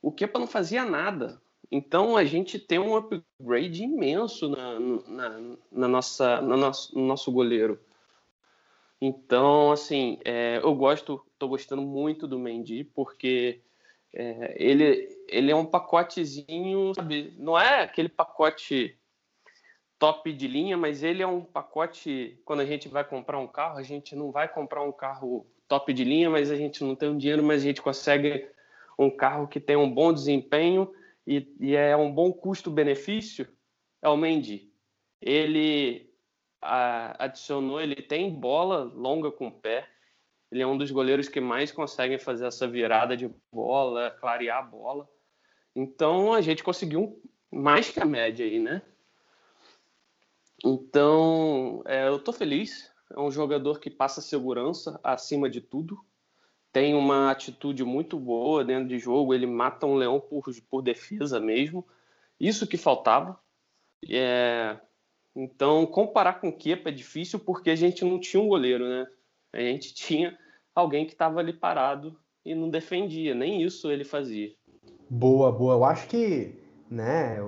o 0.00 0.10
Kepa 0.10 0.38
não 0.38 0.46
fazia 0.46 0.84
nada. 0.84 1.40
Então 1.70 2.16
a 2.16 2.24
gente 2.24 2.58
tem 2.58 2.78
um 2.78 2.96
upgrade 2.96 3.82
imenso 3.82 4.48
na, 4.48 4.80
na, 4.80 5.56
na 5.70 5.88
nossa, 5.88 6.40
na 6.40 6.56
nosso, 6.56 6.98
no 6.98 7.06
nosso 7.06 7.30
goleiro. 7.30 7.78
Então, 9.00 9.72
assim, 9.72 10.18
é, 10.24 10.58
eu 10.62 10.74
gosto, 10.74 11.22
estou 11.32 11.50
gostando 11.50 11.82
muito 11.82 12.26
do 12.26 12.38
Mendy, 12.38 12.84
porque 12.84 13.60
é, 14.14 14.56
ele, 14.58 15.08
ele 15.28 15.50
é 15.50 15.56
um 15.56 15.66
pacotezinho, 15.66 16.94
sabe? 16.94 17.34
Não 17.36 17.58
é 17.58 17.82
aquele 17.82 18.08
pacote 18.08 18.98
top 19.98 20.32
de 20.32 20.46
linha, 20.46 20.76
mas 20.76 21.02
ele 21.02 21.22
é 21.22 21.26
um 21.26 21.42
pacote. 21.42 22.40
Quando 22.44 22.60
a 22.60 22.66
gente 22.66 22.88
vai 22.88 23.04
comprar 23.04 23.38
um 23.38 23.46
carro, 23.46 23.78
a 23.78 23.82
gente 23.82 24.14
não 24.14 24.30
vai 24.30 24.48
comprar 24.48 24.82
um 24.82 24.92
carro 24.92 25.46
top 25.68 25.92
de 25.92 26.04
linha, 26.04 26.30
mas 26.30 26.50
a 26.50 26.56
gente 26.56 26.84
não 26.84 26.94
tem 26.94 27.08
um 27.08 27.18
dinheiro, 27.18 27.42
mas 27.42 27.62
a 27.62 27.64
gente 27.64 27.82
consegue 27.82 28.48
um 28.98 29.10
carro 29.10 29.48
que 29.48 29.60
tem 29.60 29.76
um 29.76 29.90
bom 29.90 30.12
desempenho 30.12 30.92
e, 31.26 31.54
e 31.60 31.74
é 31.74 31.96
um 31.96 32.12
bom 32.12 32.32
custo-benefício, 32.32 33.48
é 34.00 34.08
o 34.08 34.16
Mendy. 34.16 34.70
Ele 35.20 36.08
a, 36.62 37.24
adicionou, 37.24 37.80
ele 37.80 37.96
tem 37.96 38.30
bola 38.30 38.84
longa 38.84 39.30
com 39.30 39.48
o 39.48 39.52
pé, 39.52 39.88
ele 40.50 40.62
é 40.62 40.66
um 40.66 40.78
dos 40.78 40.90
goleiros 40.90 41.28
que 41.28 41.40
mais 41.40 41.72
conseguem 41.72 42.18
fazer 42.18 42.46
essa 42.46 42.68
virada 42.68 43.16
de 43.16 43.30
bola, 43.52 44.10
clarear 44.12 44.58
a 44.58 44.62
bola. 44.62 45.08
Então 45.74 46.32
a 46.32 46.40
gente 46.40 46.62
conseguiu 46.62 47.20
mais 47.50 47.90
que 47.90 48.00
a 48.00 48.04
média 48.04 48.46
aí, 48.46 48.58
né? 48.58 48.82
Então 50.64 51.82
é, 51.86 52.08
eu 52.08 52.18
tô 52.18 52.32
feliz 52.32 52.90
é 53.14 53.20
um 53.20 53.30
jogador 53.30 53.78
que 53.78 53.90
passa 53.90 54.20
segurança 54.20 54.98
acima 55.02 55.48
de 55.48 55.60
tudo. 55.60 55.98
Tem 56.72 56.94
uma 56.94 57.30
atitude 57.30 57.84
muito 57.84 58.18
boa 58.18 58.64
dentro 58.64 58.88
de 58.88 58.98
jogo. 58.98 59.32
Ele 59.32 59.46
mata 59.46 59.86
um 59.86 59.94
leão 59.94 60.20
por, 60.20 60.44
por 60.68 60.82
defesa 60.82 61.38
mesmo. 61.38 61.86
Isso 62.38 62.66
que 62.66 62.76
faltava. 62.76 63.38
É... 64.08 64.76
Então, 65.34 65.86
comparar 65.86 66.40
com 66.40 66.48
o 66.48 66.52
Kepa 66.52 66.88
é 66.88 66.92
difícil 66.92 67.38
porque 67.38 67.70
a 67.70 67.76
gente 67.76 68.04
não 68.04 68.18
tinha 68.18 68.42
um 68.42 68.48
goleiro, 68.48 68.88
né? 68.88 69.06
A 69.52 69.60
gente 69.60 69.92
tinha 69.94 70.36
alguém 70.74 71.06
que 71.06 71.12
estava 71.12 71.40
ali 71.40 71.52
parado 71.52 72.18
e 72.44 72.54
não 72.54 72.68
defendia. 72.68 73.34
Nem 73.34 73.62
isso 73.62 73.90
ele 73.90 74.04
fazia. 74.04 74.52
Boa, 75.08 75.52
boa. 75.52 75.74
Eu 75.74 75.84
acho 75.84 76.08
que 76.08 76.54
né, 76.90 77.38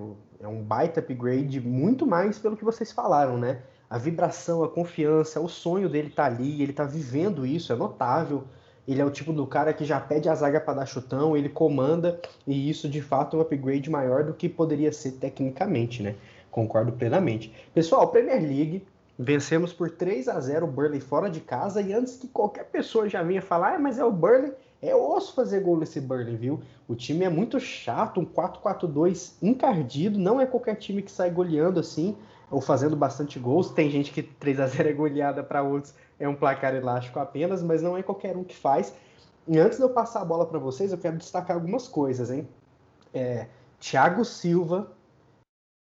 é 0.41 0.49
um 0.49 0.63
baita 0.63 1.01
upgrade 1.01 1.61
muito 1.61 2.07
mais 2.07 2.39
pelo 2.39 2.57
que 2.57 2.65
vocês 2.65 2.93
falaram, 2.93 3.37
né? 3.39 3.63
a 3.91 3.97
vibração, 3.97 4.63
a 4.63 4.69
confiança, 4.69 5.41
o 5.41 5.49
sonho 5.49 5.89
dele 5.89 6.11
tá 6.11 6.27
ali, 6.27 6.63
ele 6.63 6.73
tá 6.73 6.85
vivendo 6.85 7.47
isso, 7.47 7.73
é 7.73 7.77
notável. 7.77 8.45
Ele 8.87 9.01
é 9.01 9.05
o 9.05 9.11
tipo 9.11 9.33
do 9.33 9.47
cara 9.47 9.73
que 9.73 9.85
já 9.85 10.01
pede 10.01 10.29
a 10.29 10.35
zaga 10.35 10.61
para 10.61 10.75
dar 10.75 10.87
chutão, 10.87 11.37
ele 11.37 11.49
comanda, 11.49 12.21
e 12.47 12.71
isso 12.71 12.89
de 12.89 13.03
fato 13.03 13.37
é 13.37 13.39
um 13.39 13.43
upgrade 13.43 13.91
maior 13.91 14.25
do 14.25 14.33
que 14.33 14.49
poderia 14.49 14.93
ser 14.93 15.13
tecnicamente, 15.13 16.03
né? 16.03 16.15
Concordo 16.51 16.93
plenamente. 16.93 17.53
Pessoal, 17.75 18.09
Premier 18.09 18.41
League, 18.41 18.87
vencemos 19.19 19.75
por 19.75 19.91
3 19.91 20.29
a 20.29 20.41
0 20.41 20.67
o 20.67 20.71
Burley 20.71 21.01
fora 21.01 21.29
de 21.29 21.41
casa, 21.41 21.83
e 21.83 21.93
antes 21.93 22.17
que 22.17 22.29
qualquer 22.29 22.65
pessoa 22.65 23.09
já 23.09 23.23
vinha 23.23 23.43
falar, 23.43 23.75
ah, 23.75 23.79
mas 23.79 23.99
é 23.99 24.05
o 24.05 24.11
Burley, 24.11 24.53
é 24.81 24.95
osso 24.95 25.35
fazer 25.35 25.61
gol 25.61 25.77
nesse 25.77 26.01
Burley, 26.01 26.37
viu? 26.37 26.61
O 26.87 26.95
time 26.95 27.25
é 27.25 27.29
muito 27.29 27.59
chato, 27.59 28.21
um 28.21 28.25
4-4-2 28.25 29.35
encardido, 29.43 30.19
não 30.19 30.41
é 30.41 30.47
qualquer 30.47 30.77
time 30.77 31.03
que 31.03 31.11
sai 31.11 31.31
goleando 31.31 31.81
assim 31.81 32.17
ou 32.51 32.61
fazendo 32.61 32.97
bastante 32.97 33.39
gols. 33.39 33.71
Tem 33.71 33.91
gente 33.91 34.13
que 34.13 34.23
3 34.23 34.61
a 34.61 34.67
0 34.67 34.89
é 34.89 34.93
goleada 34.93 35.43
para 35.43 35.63
outros, 35.63 35.95
é 36.19 36.29
um 36.29 36.35
placar 36.35 36.75
elástico 36.75 37.19
apenas, 37.19 37.63
mas 37.63 37.83
não 37.83 37.97
é 37.97 38.03
qualquer 38.03 38.37
um 38.37 38.45
que 38.45 38.55
faz. 38.55 38.95
E 39.47 39.59
antes 39.59 39.79
de 39.79 39.85
eu 39.85 39.91
passar 39.91 40.21
a 40.21 40.25
bola 40.25 40.47
para 40.47 40.59
vocês, 40.59 40.93
eu 40.93 40.99
quero 40.99 41.17
destacar 41.17 41.57
algumas 41.57 41.89
coisas, 41.89 42.31
hein? 42.31 42.47
É, 43.13 43.47
Thiago 43.81 44.25
Silva, 44.25 44.93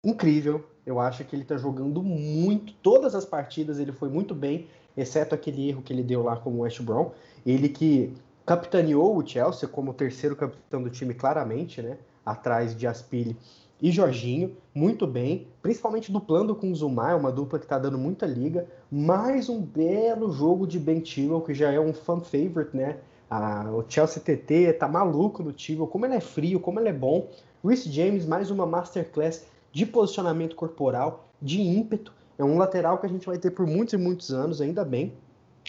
incrível. 0.03 0.65
Eu 0.85 0.99
acho 0.99 1.23
que 1.25 1.35
ele 1.35 1.43
está 1.43 1.57
jogando 1.57 2.01
muito. 2.01 2.73
Todas 2.81 3.13
as 3.13 3.25
partidas 3.25 3.77
ele 3.77 3.91
foi 3.91 4.09
muito 4.09 4.33
bem, 4.33 4.67
exceto 4.95 5.35
aquele 5.35 5.67
erro 5.67 5.81
que 5.81 5.91
ele 5.91 6.03
deu 6.03 6.23
lá 6.23 6.37
com 6.37 6.51
o 6.51 6.59
West 6.59 6.81
Brom. 6.81 7.11
Ele 7.45 7.67
que 7.67 8.13
capitaneou 8.47 9.17
o 9.17 9.27
Chelsea 9.27 9.67
como 9.67 9.93
terceiro 9.93 10.33
capitão 10.33 10.81
do 10.81 10.89
time, 10.89 11.13
claramente, 11.13 11.81
né? 11.81 11.97
Atrás 12.25 12.73
de 12.73 12.87
Aspili 12.87 13.37
e 13.81 13.91
Jorginho, 13.91 14.55
muito 14.73 15.05
bem, 15.05 15.47
principalmente 15.61 16.11
duplando 16.11 16.55
com 16.55 16.71
o 16.71 16.75
Zuma, 16.75 17.11
é 17.11 17.15
uma 17.15 17.31
dupla 17.31 17.59
que 17.59 17.65
está 17.65 17.77
dando 17.77 17.97
muita 17.97 18.25
liga. 18.25 18.65
Mais 18.89 19.49
um 19.49 19.61
belo 19.61 20.31
jogo 20.31 20.65
de 20.65 20.79
Ben 20.79 21.03
Chilwell, 21.03 21.41
que 21.41 21.53
já 21.53 21.71
é 21.71 21.79
um 21.79 21.93
fan 21.93 22.21
favorite, 22.21 22.75
né? 22.75 22.97
Ah, 23.29 23.69
o 23.69 23.83
Chelsea 23.87 24.23
TT 24.23 24.73
tá 24.79 24.87
maluco 24.87 25.43
no 25.43 25.53
Chilwell, 25.55 25.87
como 25.87 26.05
ele 26.05 26.15
é 26.15 26.21
frio, 26.21 26.59
como 26.59 26.79
ele 26.79 26.89
é 26.89 26.93
bom. 26.93 27.29
Rhys 27.63 27.83
James, 27.83 28.25
mais 28.25 28.49
uma 28.49 28.65
masterclass 28.65 29.45
de 29.73 29.85
posicionamento 29.85 30.55
corporal, 30.55 31.27
de 31.41 31.61
ímpeto. 31.61 32.13
É 32.37 32.43
um 32.43 32.57
lateral 32.57 32.97
que 32.97 33.05
a 33.05 33.09
gente 33.09 33.27
vai 33.27 33.37
ter 33.37 33.51
por 33.51 33.67
muitos 33.67 33.93
e 33.93 33.97
muitos 33.97 34.31
anos, 34.31 34.61
ainda 34.61 34.85
bem. 34.85 35.13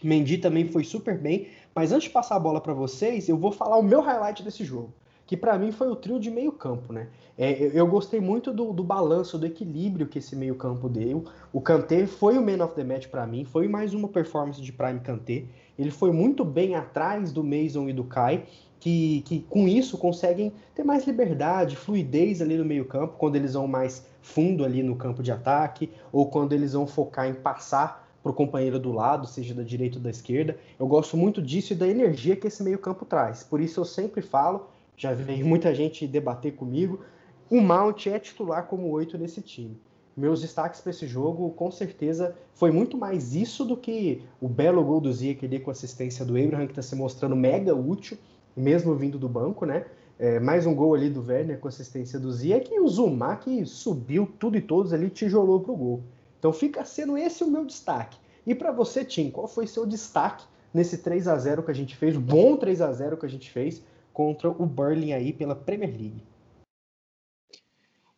Mendy 0.02 0.38
também 0.38 0.68
foi 0.68 0.84
super 0.84 1.18
bem. 1.18 1.48
Mas 1.78 1.92
antes 1.92 2.08
de 2.08 2.10
passar 2.10 2.34
a 2.34 2.40
bola 2.40 2.60
para 2.60 2.74
vocês, 2.74 3.28
eu 3.28 3.36
vou 3.36 3.52
falar 3.52 3.78
o 3.78 3.84
meu 3.84 4.00
highlight 4.00 4.42
desse 4.42 4.64
jogo 4.64 4.92
que 5.24 5.36
para 5.36 5.56
mim 5.56 5.70
foi 5.70 5.88
o 5.88 5.94
trio 5.94 6.18
de 6.18 6.30
meio 6.30 6.50
campo, 6.50 6.90
né? 6.90 7.08
É, 7.36 7.70
eu 7.72 7.86
gostei 7.86 8.18
muito 8.18 8.50
do, 8.50 8.72
do, 8.72 8.82
balanço, 8.82 9.38
do 9.38 9.44
equilíbrio 9.44 10.08
que 10.08 10.18
esse 10.18 10.34
meio 10.34 10.54
campo 10.54 10.88
deu. 10.88 11.22
O 11.52 11.60
Kanté 11.60 12.06
foi 12.06 12.36
o 12.38 12.42
man 12.44 12.64
of 12.64 12.74
the 12.74 12.82
match 12.82 13.06
para 13.08 13.26
mim, 13.26 13.44
foi 13.44 13.68
mais 13.68 13.92
uma 13.92 14.08
performance 14.08 14.60
de 14.60 14.72
Prime 14.72 14.98
Kanté. 15.00 15.44
Ele 15.78 15.90
foi 15.90 16.10
muito 16.10 16.46
bem 16.46 16.74
atrás 16.74 17.30
do 17.30 17.44
Mason 17.44 17.88
e 17.90 17.92
do 17.92 18.04
Kai, 18.04 18.44
que, 18.80 19.20
que 19.26 19.40
com 19.50 19.68
isso 19.68 19.98
conseguem 19.98 20.50
ter 20.74 20.82
mais 20.82 21.06
liberdade, 21.06 21.76
fluidez 21.76 22.40
ali 22.40 22.56
no 22.56 22.64
meio 22.64 22.86
campo, 22.86 23.14
quando 23.18 23.36
eles 23.36 23.52
vão 23.52 23.68
mais 23.68 24.04
fundo 24.22 24.64
ali 24.64 24.82
no 24.82 24.96
campo 24.96 25.22
de 25.22 25.30
ataque, 25.30 25.92
ou 26.10 26.26
quando 26.30 26.54
eles 26.54 26.72
vão 26.72 26.86
focar 26.86 27.28
em 27.28 27.34
passar 27.34 28.07
para 28.22 28.30
o 28.30 28.34
companheiro 28.34 28.78
do 28.78 28.92
lado, 28.92 29.26
seja 29.26 29.54
da 29.54 29.62
direita 29.62 29.98
ou 29.98 30.02
da 30.02 30.10
esquerda. 30.10 30.56
Eu 30.78 30.86
gosto 30.86 31.16
muito 31.16 31.40
disso 31.40 31.72
e 31.72 31.76
da 31.76 31.86
energia 31.86 32.36
que 32.36 32.46
esse 32.46 32.62
meio 32.62 32.78
campo 32.78 33.04
traz. 33.04 33.42
Por 33.42 33.60
isso 33.60 33.80
eu 33.80 33.84
sempre 33.84 34.20
falo 34.22 34.68
já 34.98 35.14
veio 35.14 35.46
muita 35.46 35.74
gente 35.74 36.06
debater 36.06 36.54
comigo. 36.54 37.00
O 37.48 37.60
Mount 37.60 38.06
é 38.08 38.18
titular 38.18 38.66
como 38.66 38.90
oito 38.90 39.16
nesse 39.16 39.40
time. 39.40 39.80
Meus 40.14 40.42
destaques 40.42 40.80
para 40.80 40.90
esse 40.90 41.06
jogo, 41.06 41.48
com 41.50 41.70
certeza, 41.70 42.34
foi 42.52 42.72
muito 42.72 42.98
mais 42.98 43.36
isso 43.36 43.64
do 43.64 43.76
que 43.76 44.24
o 44.40 44.48
belo 44.48 44.82
gol 44.82 45.00
do 45.00 45.12
Zia 45.12 45.32
que 45.32 45.46
deu 45.46 45.60
com 45.60 45.70
assistência 45.70 46.24
do 46.24 46.36
Abraham, 46.36 46.66
que 46.66 46.72
está 46.72 46.82
se 46.82 46.96
mostrando 46.96 47.36
mega 47.36 47.72
útil, 47.72 48.18
mesmo 48.56 48.96
vindo 48.96 49.16
do 49.16 49.28
banco, 49.28 49.64
né? 49.64 49.86
É, 50.18 50.40
mais 50.40 50.66
um 50.66 50.74
gol 50.74 50.92
ali 50.96 51.08
do 51.08 51.24
Werner 51.24 51.60
com 51.60 51.68
assistência 51.68 52.18
do 52.18 52.32
Zia, 52.32 52.58
que 52.58 52.80
o 52.80 52.88
Zuma 52.88 53.36
que 53.36 53.64
subiu 53.64 54.28
tudo 54.40 54.56
e 54.56 54.60
todos 54.60 54.92
ali, 54.92 55.08
tijolou 55.08 55.60
pro 55.60 55.76
gol. 55.76 56.02
Então 56.38 56.52
fica 56.52 56.84
sendo 56.84 57.16
esse 57.16 57.42
o 57.42 57.50
meu 57.50 57.64
destaque. 57.64 58.16
E 58.46 58.54
para 58.54 58.72
você, 58.72 59.04
Tim, 59.04 59.30
qual 59.30 59.46
foi 59.46 59.66
seu 59.66 59.84
destaque 59.84 60.44
nesse 60.72 60.98
3 60.98 61.28
a 61.28 61.36
0 61.36 61.62
que 61.62 61.70
a 61.70 61.74
gente 61.74 61.96
fez, 61.96 62.16
o 62.16 62.20
bom 62.20 62.56
3 62.56 62.80
a 62.80 62.92
0 62.92 63.16
que 63.16 63.26
a 63.26 63.28
gente 63.28 63.50
fez? 63.50 63.82
contra 64.18 64.50
o 64.50 64.66
Burnley 64.66 65.12
aí 65.12 65.32
pela 65.32 65.54
Premier 65.54 65.92
League. 65.92 66.24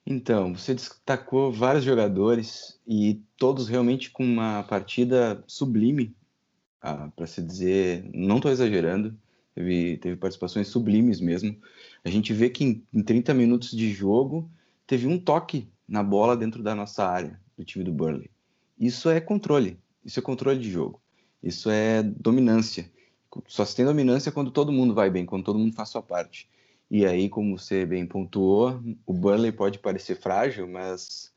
Então, 0.06 0.54
você 0.54 0.74
destacou 0.74 1.52
vários 1.52 1.84
jogadores 1.84 2.80
e 2.86 3.22
todos 3.36 3.68
realmente 3.68 4.10
com 4.10 4.24
uma 4.24 4.62
partida 4.62 5.44
sublime, 5.46 6.16
ah, 6.80 7.10
para 7.14 7.26
se 7.26 7.42
dizer, 7.42 8.10
não 8.14 8.36
estou 8.36 8.50
exagerando, 8.50 9.14
teve, 9.54 9.98
teve 9.98 10.16
participações 10.16 10.68
sublimes 10.68 11.20
mesmo. 11.20 11.54
A 12.02 12.08
gente 12.08 12.32
vê 12.32 12.48
que 12.48 12.64
em, 12.64 12.82
em 12.94 13.02
30 13.02 13.34
minutos 13.34 13.70
de 13.72 13.92
jogo 13.92 14.50
teve 14.86 15.06
um 15.06 15.18
toque 15.18 15.68
na 15.86 16.02
bola 16.02 16.34
dentro 16.34 16.62
da 16.62 16.74
nossa 16.74 17.04
área, 17.04 17.38
do 17.60 17.64
time 17.64 17.84
do 17.84 17.92
Burnley. 17.92 18.30
Isso 18.78 19.08
é 19.08 19.20
controle, 19.20 19.78
isso 20.04 20.18
é 20.18 20.22
controle 20.22 20.58
de 20.58 20.70
jogo, 20.70 21.00
isso 21.42 21.70
é 21.70 22.02
dominância 22.02 22.90
só 23.46 23.64
se 23.64 23.76
tem 23.76 23.84
dominância 23.84 24.32
quando 24.32 24.50
todo 24.50 24.72
mundo 24.72 24.94
vai 24.94 25.10
bem, 25.10 25.24
quando 25.24 25.44
todo 25.44 25.58
mundo 25.58 25.74
faz 25.74 25.90
sua 25.90 26.02
parte. 26.02 26.48
E 26.90 27.06
aí, 27.06 27.28
como 27.28 27.56
você 27.56 27.86
bem 27.86 28.04
pontuou, 28.04 28.80
o 29.06 29.12
Burnley 29.12 29.52
pode 29.52 29.78
parecer 29.78 30.16
frágil, 30.16 30.66
mas, 30.66 31.32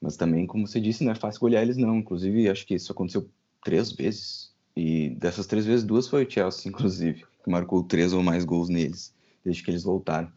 mas 0.00 0.16
também, 0.16 0.46
como 0.46 0.66
você 0.66 0.78
disse, 0.78 1.02
não 1.02 1.12
é 1.12 1.14
fácil 1.14 1.40
golear 1.40 1.62
eles 1.62 1.78
não. 1.78 1.96
Inclusive, 1.96 2.48
acho 2.48 2.66
que 2.66 2.74
isso 2.74 2.92
aconteceu 2.92 3.26
três 3.64 3.92
vezes. 3.92 4.54
E 4.76 5.10
dessas 5.10 5.46
três 5.46 5.64
vezes, 5.64 5.84
duas 5.84 6.06
foi 6.06 6.26
o 6.26 6.30
Chelsea, 6.30 6.68
inclusive, 6.68 7.24
que 7.42 7.50
marcou 7.50 7.82
três 7.82 8.12
ou 8.12 8.22
mais 8.22 8.44
gols 8.44 8.68
neles, 8.68 9.14
desde 9.42 9.62
que 9.62 9.70
eles 9.70 9.82
voltaram. 9.82 10.30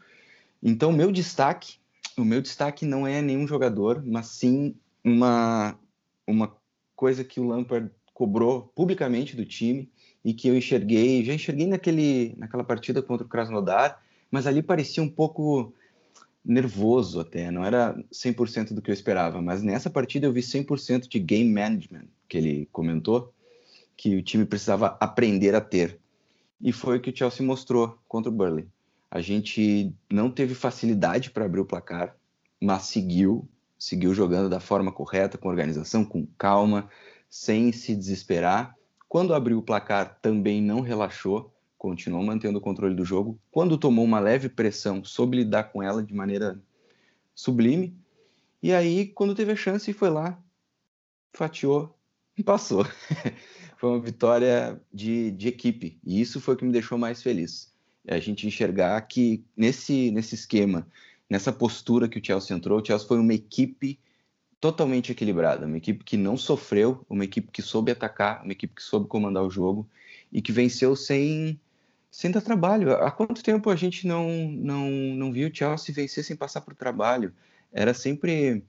Então, 0.62 0.90
meu 0.90 1.12
destaque, 1.12 1.76
o 2.16 2.24
meu 2.24 2.40
destaque 2.40 2.86
não 2.86 3.06
é 3.06 3.20
nenhum 3.20 3.46
jogador, 3.46 4.02
mas 4.06 4.28
sim 4.28 4.74
uma, 5.04 5.78
uma 6.26 6.56
coisa 6.94 7.24
que 7.24 7.40
o 7.40 7.46
Lampard 7.46 7.90
cobrou 8.12 8.70
publicamente 8.74 9.34
do 9.34 9.44
time, 9.44 9.90
e 10.24 10.34
que 10.34 10.48
eu 10.48 10.56
enxerguei, 10.56 11.24
já 11.24 11.32
enxerguei 11.32 11.66
naquele, 11.66 12.34
naquela 12.36 12.64
partida 12.64 13.02
contra 13.02 13.26
o 13.26 13.28
Krasnodar, 13.28 14.02
mas 14.30 14.46
ali 14.46 14.62
parecia 14.62 15.02
um 15.02 15.08
pouco 15.08 15.72
nervoso 16.44 17.20
até, 17.20 17.50
não 17.50 17.64
era 17.64 17.94
100% 18.12 18.72
do 18.72 18.80
que 18.80 18.90
eu 18.90 18.94
esperava, 18.94 19.42
mas 19.42 19.62
nessa 19.62 19.90
partida 19.90 20.26
eu 20.26 20.32
vi 20.32 20.40
100% 20.40 21.08
de 21.08 21.18
game 21.18 21.50
management, 21.50 22.06
que 22.28 22.38
ele 22.38 22.68
comentou, 22.72 23.32
que 23.96 24.16
o 24.16 24.22
time 24.22 24.46
precisava 24.46 24.96
aprender 25.00 25.54
a 25.54 25.60
ter. 25.60 25.98
E 26.60 26.72
foi 26.72 26.98
o 26.98 27.00
que 27.00 27.10
o 27.10 27.16
Chelsea 27.16 27.44
mostrou 27.44 27.98
contra 28.08 28.30
o 28.30 28.34
Burley. 28.34 28.66
A 29.10 29.20
gente 29.20 29.92
não 30.10 30.30
teve 30.30 30.54
facilidade 30.54 31.30
para 31.30 31.44
abrir 31.44 31.60
o 31.60 31.66
placar, 31.66 32.16
mas 32.60 32.84
seguiu, 32.84 33.48
seguiu 33.80 34.14
jogando 34.14 34.48
da 34.48 34.60
forma 34.60 34.92
correta, 34.92 35.36
com 35.36 35.48
organização, 35.48 36.04
com 36.04 36.24
calma, 36.38 36.88
sem 37.28 37.72
se 37.72 37.96
desesperar 37.96 38.76
quando 39.10 39.34
abriu 39.34 39.58
o 39.58 39.62
placar, 39.62 40.20
também 40.22 40.62
não 40.62 40.82
relaxou, 40.82 41.52
continuou 41.76 42.22
mantendo 42.22 42.58
o 42.58 42.60
controle 42.60 42.94
do 42.94 43.04
jogo. 43.04 43.40
Quando 43.50 43.76
tomou 43.76 44.04
uma 44.04 44.20
leve 44.20 44.48
pressão, 44.48 45.02
soube 45.02 45.38
lidar 45.38 45.64
com 45.64 45.82
ela 45.82 46.00
de 46.00 46.14
maneira 46.14 46.62
sublime. 47.34 47.92
E 48.62 48.72
aí, 48.72 49.08
quando 49.08 49.34
teve 49.34 49.50
a 49.50 49.56
chance, 49.56 49.92
foi 49.92 50.10
lá, 50.10 50.40
fatiou 51.32 51.92
e 52.38 52.44
passou. 52.44 52.86
foi 53.76 53.90
uma 53.90 53.98
vitória 53.98 54.80
de, 54.94 55.32
de 55.32 55.48
equipe. 55.48 55.98
E 56.04 56.20
isso 56.20 56.40
foi 56.40 56.54
o 56.54 56.56
que 56.56 56.64
me 56.64 56.70
deixou 56.70 56.96
mais 56.96 57.20
feliz. 57.20 57.74
É 58.06 58.14
a 58.14 58.20
gente 58.20 58.46
enxergar 58.46 59.00
que 59.08 59.44
nesse, 59.56 60.12
nesse 60.12 60.36
esquema, 60.36 60.86
nessa 61.30 61.52
postura 61.52 62.08
que 62.08 62.18
o 62.18 62.24
Chelsea 62.24 62.54
entrou, 62.56 62.80
o 62.80 62.84
Chelsea 62.84 63.06
foi 63.06 63.20
uma 63.20 63.32
equipe 63.32 64.00
totalmente 64.60 65.12
equilibrada, 65.12 65.64
uma 65.64 65.78
equipe 65.78 66.04
que 66.04 66.16
não 66.16 66.36
sofreu, 66.36 67.06
uma 67.08 67.24
equipe 67.24 67.50
que 67.50 67.62
soube 67.62 67.92
atacar, 67.92 68.42
uma 68.42 68.52
equipe 68.52 68.74
que 68.74 68.82
soube 68.82 69.08
comandar 69.08 69.44
o 69.44 69.50
jogo 69.50 69.88
e 70.32 70.42
que 70.42 70.52
venceu 70.52 70.96
sem 70.96 71.58
sem 72.10 72.30
dar 72.30 72.42
trabalho. 72.42 72.92
Há 72.92 73.10
quanto 73.10 73.42
tempo 73.42 73.70
a 73.70 73.76
gente 73.76 74.06
não 74.06 74.28
não 74.50 74.90
não 74.90 75.32
viu 75.32 75.48
o 75.48 75.54
Chelsea 75.54 75.94
vencer 75.94 76.24
sem 76.24 76.36
passar 76.36 76.60
por 76.60 76.74
trabalho? 76.74 77.32
Era 77.72 77.94
sempre 77.94 78.62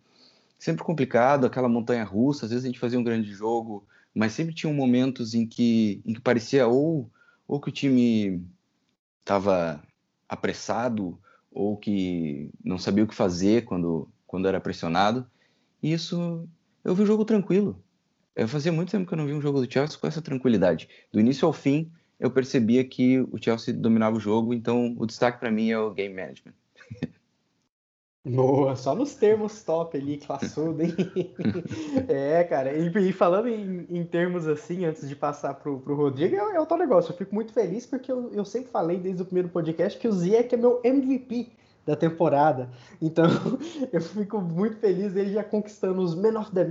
sempre 0.58 0.84
complicado, 0.84 1.45
aquela 1.45 1.67
montanha 1.67 2.04
russa, 2.04 2.45
às 2.45 2.52
vezes 2.52 2.63
a 2.63 2.67
gente 2.67 2.80
fazia 2.80 3.00
um 3.00 3.04
grande 3.04 3.32
jogo, 3.34 3.86
mas 4.13 4.34
sempre 4.34 4.54
tinham 4.54 4.74
momentos 4.74 5.34
em 5.34 5.45
que 5.47 6.02
em 6.06 6.13
que 6.13 6.21
parecia 6.21 6.67
ou 6.67 7.10
ou 7.47 7.60
que 7.60 7.69
o 7.69 7.71
time 7.71 8.45
estava 9.19 9.84
apressado 10.30 11.19
ou 11.51 11.77
que 11.77 12.49
não 12.63 12.77
sabia 12.77 13.03
o 13.03 13.07
que 13.07 13.15
fazer 13.15 13.65
quando 13.65 14.07
quando 14.31 14.47
era 14.47 14.61
pressionado. 14.61 15.27
E 15.83 15.91
isso, 15.91 16.47
eu 16.85 16.95
vi 16.95 17.03
o 17.03 17.05
jogo 17.05 17.25
tranquilo. 17.25 17.83
Eu 18.33 18.47
fazia 18.47 18.71
muito 18.71 18.91
tempo 18.91 19.05
que 19.05 19.13
eu 19.13 19.17
não 19.17 19.27
vi 19.27 19.33
um 19.33 19.41
jogo 19.41 19.59
do 19.59 19.71
Chelsea 19.71 19.99
com 19.99 20.07
essa 20.07 20.21
tranquilidade. 20.21 20.87
Do 21.11 21.19
início 21.19 21.45
ao 21.45 21.51
fim, 21.51 21.91
eu 22.17 22.31
percebia 22.31 22.81
que 22.85 23.19
o 23.19 23.37
Chelsea 23.37 23.73
dominava 23.73 24.15
o 24.15 24.21
jogo, 24.21 24.53
então 24.53 24.95
o 24.97 25.05
destaque 25.05 25.37
para 25.37 25.51
mim 25.51 25.69
é 25.69 25.77
o 25.77 25.91
game 25.91 26.15
management. 26.15 26.53
Boa, 28.23 28.75
só 28.75 28.93
nos 28.93 29.15
termos 29.15 29.63
top 29.63 29.97
ali, 29.97 30.17
classudo, 30.17 30.84
hein? 30.84 30.93
é, 32.07 32.43
cara, 32.43 32.71
e, 32.71 32.88
e 32.88 33.12
falando 33.12 33.47
em, 33.47 33.88
em, 33.89 34.05
termos 34.05 34.47
assim, 34.47 34.86
antes 34.86 35.10
de 35.10 35.15
passar 35.15 35.55
pro, 35.55 35.79
pro 35.79 35.95
Rodrigo, 35.95 36.36
é, 36.36 36.55
é 36.55 36.60
o 36.60 36.65
tal 36.67 36.77
negócio. 36.77 37.12
Eu 37.12 37.17
fico 37.17 37.34
muito 37.34 37.51
feliz 37.51 37.88
porque 37.88 38.12
eu, 38.12 38.31
eu 38.31 38.45
sempre 38.45 38.69
falei 38.69 38.99
desde 38.99 39.23
o 39.23 39.25
primeiro 39.25 39.49
podcast 39.49 39.97
que 39.97 40.07
o 40.07 40.12
Ziyech 40.12 40.53
é 40.53 40.57
meu 40.57 40.79
MVP 40.84 41.51
da 41.86 41.96
temporada. 41.96 42.70
Então, 43.02 43.26
eu 43.91 44.02
fico 44.02 44.39
muito 44.39 44.78
feliz 44.78 45.15
ele 45.15 45.34
já 45.34 45.44
conquistando 45.44 46.02
os 46.02 46.15
Men 46.15 46.38
of 46.38 46.52
the 46.52 46.63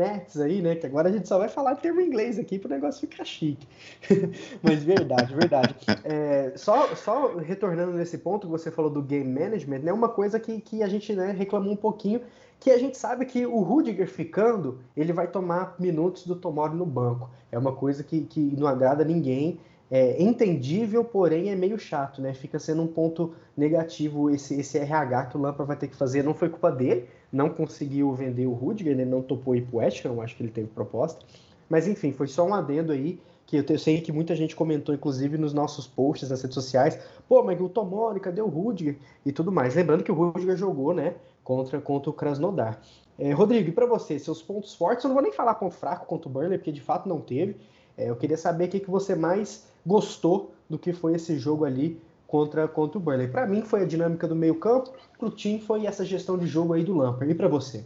aí, 0.43 0.63
né? 0.63 0.77
Que 0.77 0.87
agora 0.87 1.09
a 1.09 1.13
gente 1.13 1.27
só 1.27 1.39
vai 1.39 1.49
falar 1.49 1.77
termo 1.77 2.01
inglês 2.01 2.39
aqui 2.39 2.59
para 2.59 2.69
o 2.69 2.71
negócio 2.71 3.01
ficar 3.01 3.25
chique. 3.25 3.67
Mas 4.63 4.85
verdade, 4.85 5.35
verdade. 5.35 5.75
É, 6.05 6.53
só, 6.57 6.95
só 6.95 7.37
retornando 7.37 7.93
nesse 7.93 8.19
ponto 8.19 8.47
que 8.47 8.51
você 8.51 8.71
falou 8.71 8.91
do 8.91 9.03
game 9.03 9.29
management, 9.29 9.81
né? 9.81 9.93
Uma 9.93 10.09
coisa 10.09 10.39
que, 10.39 10.61
que 10.61 10.83
a 10.83 10.89
gente 10.89 11.13
né, 11.15 11.33
reclamou 11.33 11.73
um 11.73 11.77
pouquinho, 11.77 12.21
que 12.59 12.71
a 12.71 12.79
gente 12.79 12.97
sabe 12.97 13.25
que 13.25 13.47
o 13.47 13.61
Rudiger 13.61 14.07
ficando, 14.07 14.79
ele 14.97 15.13
vai 15.13 15.27
tomar 15.27 15.75
minutos 15.79 16.27
do 16.27 16.37
Tomori 16.37 16.77
no 16.77 16.87
banco. 16.87 17.31
É 17.51 17.59
uma 17.59 17.73
coisa 17.73 18.05
que, 18.05 18.21
que 18.23 18.41
não 18.57 18.67
agrada 18.67 19.05
ninguém 19.05 19.59
é 19.91 20.23
entendível, 20.23 21.05
porém 21.05 21.51
é 21.51 21.57
meio 21.57 21.77
chato, 21.79 22.23
né? 22.23 22.33
Fica 22.33 22.59
sendo 22.59 22.83
um 22.83 22.87
ponto 22.87 23.35
negativo 23.57 24.31
esse, 24.31 24.61
esse 24.61 24.79
RH 24.79 25.27
que 25.27 25.37
o 25.37 25.41
Lampard 25.41 25.67
vai 25.67 25.77
ter 25.77 25.89
que 25.89 25.97
fazer. 25.97 26.23
Não 26.23 26.33
foi 26.33 26.49
culpa 26.49 26.71
dele, 26.71 27.09
não 27.33 27.51
conseguiu 27.51 28.13
vender 28.15 28.47
o 28.47 28.53
Rudiger, 28.53 28.93
ele 28.93 29.05
não 29.05 29.21
topou 29.21 29.57
ir 29.57 29.63
pro 29.63 29.79
West 29.79 30.05
Ham, 30.07 30.23
acho 30.23 30.37
que 30.37 30.43
ele 30.45 30.53
teve 30.53 30.69
proposta. 30.69 31.25
Mas 31.69 31.89
enfim, 31.89 32.13
foi 32.13 32.29
só 32.29 32.47
um 32.47 32.55
adendo 32.55 32.93
aí, 32.93 33.21
que 33.47 33.57
eu 33.57 33.79
sei 33.79 34.01
que 34.01 34.13
muita 34.13 34.37
gente 34.37 34.55
comentou, 34.55 34.95
inclusive 34.95 35.37
nos 35.37 35.53
nossos 35.53 35.89
posts 35.89 36.31
nas 36.31 36.41
redes 36.41 36.55
sociais, 36.55 36.97
pô, 37.29 37.43
mas 37.43 37.61
o 37.61 37.69
Tomori, 37.69 38.21
cadê 38.21 38.41
o 38.41 38.47
Rudiger? 38.47 38.97
E 39.27 39.33
tudo 39.33 39.51
mais. 39.51 39.75
Lembrando 39.75 40.05
que 40.05 40.13
o 40.13 40.15
Rudiger 40.15 40.57
jogou, 40.57 40.95
né, 40.95 41.17
contra, 41.43 41.81
contra 41.81 42.11
o 42.11 42.13
Krasnodar. 42.13 42.81
É, 43.19 43.33
Rodrigo, 43.33 43.69
e 43.69 43.73
para 43.73 43.87
você, 43.87 44.21
seus 44.21 44.41
pontos 44.41 44.75
fortes, 44.75 45.05
eu 45.05 45.09
não 45.09 45.15
vou 45.15 45.23
nem 45.23 45.33
falar 45.33 45.55
ponto 45.55 45.75
fraco 45.75 46.07
contra 46.07 46.29
o 46.29 46.33
Burnley, 46.33 46.59
porque 46.59 46.71
de 46.71 46.81
fato 46.81 47.09
não 47.09 47.21
teve. 47.21 47.57
É, 47.97 48.09
eu 48.09 48.15
queria 48.15 48.37
saber 48.37 48.67
o 48.67 48.69
que, 48.69 48.81
que 48.81 48.91
você 48.91 49.17
mais 49.17 49.70
gostou 49.85 50.55
do 50.69 50.79
que 50.79 50.93
foi 50.93 51.15
esse 51.15 51.39
jogo 51.39 51.65
ali 51.65 52.01
contra, 52.27 52.69
contra 52.69 52.97
o 52.99 53.01
Burnley. 53.01 53.29
Para 53.29 53.47
mim 53.47 53.63
foi 53.63 53.83
a 53.83 53.87
dinâmica 53.87 54.29
do 54.29 54.37
meio 54.37 54.55
campo, 54.59 54.95
o 55.19 55.31
time 55.31 55.61
foi 55.61 55.87
essa 55.87 56.05
gestão 56.05 56.39
de 56.39 56.47
jogo 56.47 56.73
aí 56.73 56.85
do 56.85 56.97
Lampard. 56.97 57.31
E 57.31 57.35
para 57.35 57.49
você? 57.49 57.85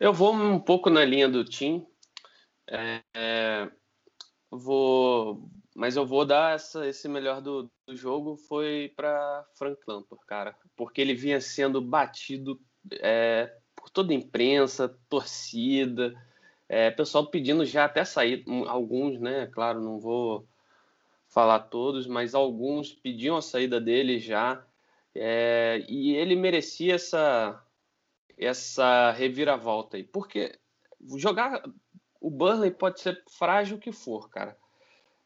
Eu 0.00 0.12
vou 0.12 0.32
um 0.32 0.58
pouco 0.58 0.88
na 0.88 1.04
linha 1.04 1.28
do 1.28 1.44
Tim. 1.44 1.86
É, 2.66 3.02
é, 3.14 3.70
vou, 4.50 5.50
mas 5.74 5.96
eu 5.96 6.06
vou 6.06 6.24
dar 6.24 6.54
essa, 6.54 6.86
esse 6.86 7.08
melhor 7.08 7.40
do, 7.40 7.70
do 7.86 7.96
jogo 7.96 8.36
foi 8.36 8.92
para 8.96 9.44
Frank 9.54 9.80
Lampard, 9.86 10.24
cara, 10.26 10.56
porque 10.76 11.00
ele 11.00 11.14
vinha 11.14 11.40
sendo 11.40 11.80
batido 11.80 12.60
é, 13.00 13.52
por 13.74 13.90
toda 13.90 14.12
a 14.12 14.16
imprensa, 14.16 14.96
torcida, 15.08 16.14
é, 16.68 16.90
pessoal 16.90 17.26
pedindo 17.26 17.64
já 17.64 17.86
até 17.86 18.04
sair, 18.04 18.44
alguns, 18.66 19.18
né? 19.18 19.46
Claro, 19.46 19.80
não 19.80 19.98
vou 19.98 20.46
falar 21.28 21.60
todos, 21.60 22.06
mas 22.06 22.34
alguns 22.34 22.92
pediam 22.92 23.36
a 23.36 23.42
saída 23.42 23.80
dele 23.80 24.18
já. 24.18 24.64
É, 25.14 25.84
e 25.88 26.14
ele 26.14 26.36
merecia 26.36 26.94
essa, 26.94 27.64
essa 28.36 29.10
reviravolta 29.12 29.96
aí. 29.96 30.04
Porque 30.04 30.58
jogar. 31.16 31.62
O 32.20 32.30
Burnley 32.30 32.72
pode 32.72 33.00
ser 33.00 33.22
frágil 33.30 33.78
que 33.78 33.92
for, 33.92 34.28
cara. 34.28 34.58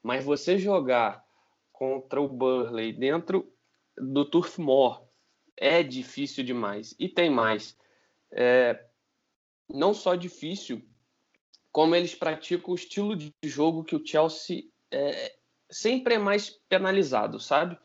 Mas 0.02 0.24
você 0.24 0.58
jogar 0.58 1.24
contra 1.72 2.20
o 2.20 2.28
Burnley 2.28 2.92
dentro 2.92 3.50
do 3.96 4.26
Turf 4.26 4.58
Moor 4.58 5.02
é 5.56 5.82
difícil 5.82 6.44
demais. 6.44 6.94
E 6.98 7.08
tem 7.08 7.30
mais. 7.30 7.76
É, 8.30 8.84
não 9.68 9.94
só 9.94 10.14
difícil, 10.14 10.82
como 11.72 11.96
eles 11.96 12.14
praticam 12.14 12.72
o 12.72 12.76
estilo 12.76 13.16
de 13.16 13.32
jogo 13.42 13.82
que 13.82 13.96
o 13.96 14.06
Chelsea 14.06 14.64
é, 14.90 15.34
sempre 15.70 16.14
é 16.14 16.18
mais 16.18 16.50
penalizado, 16.68 17.40
sabe? 17.40 17.78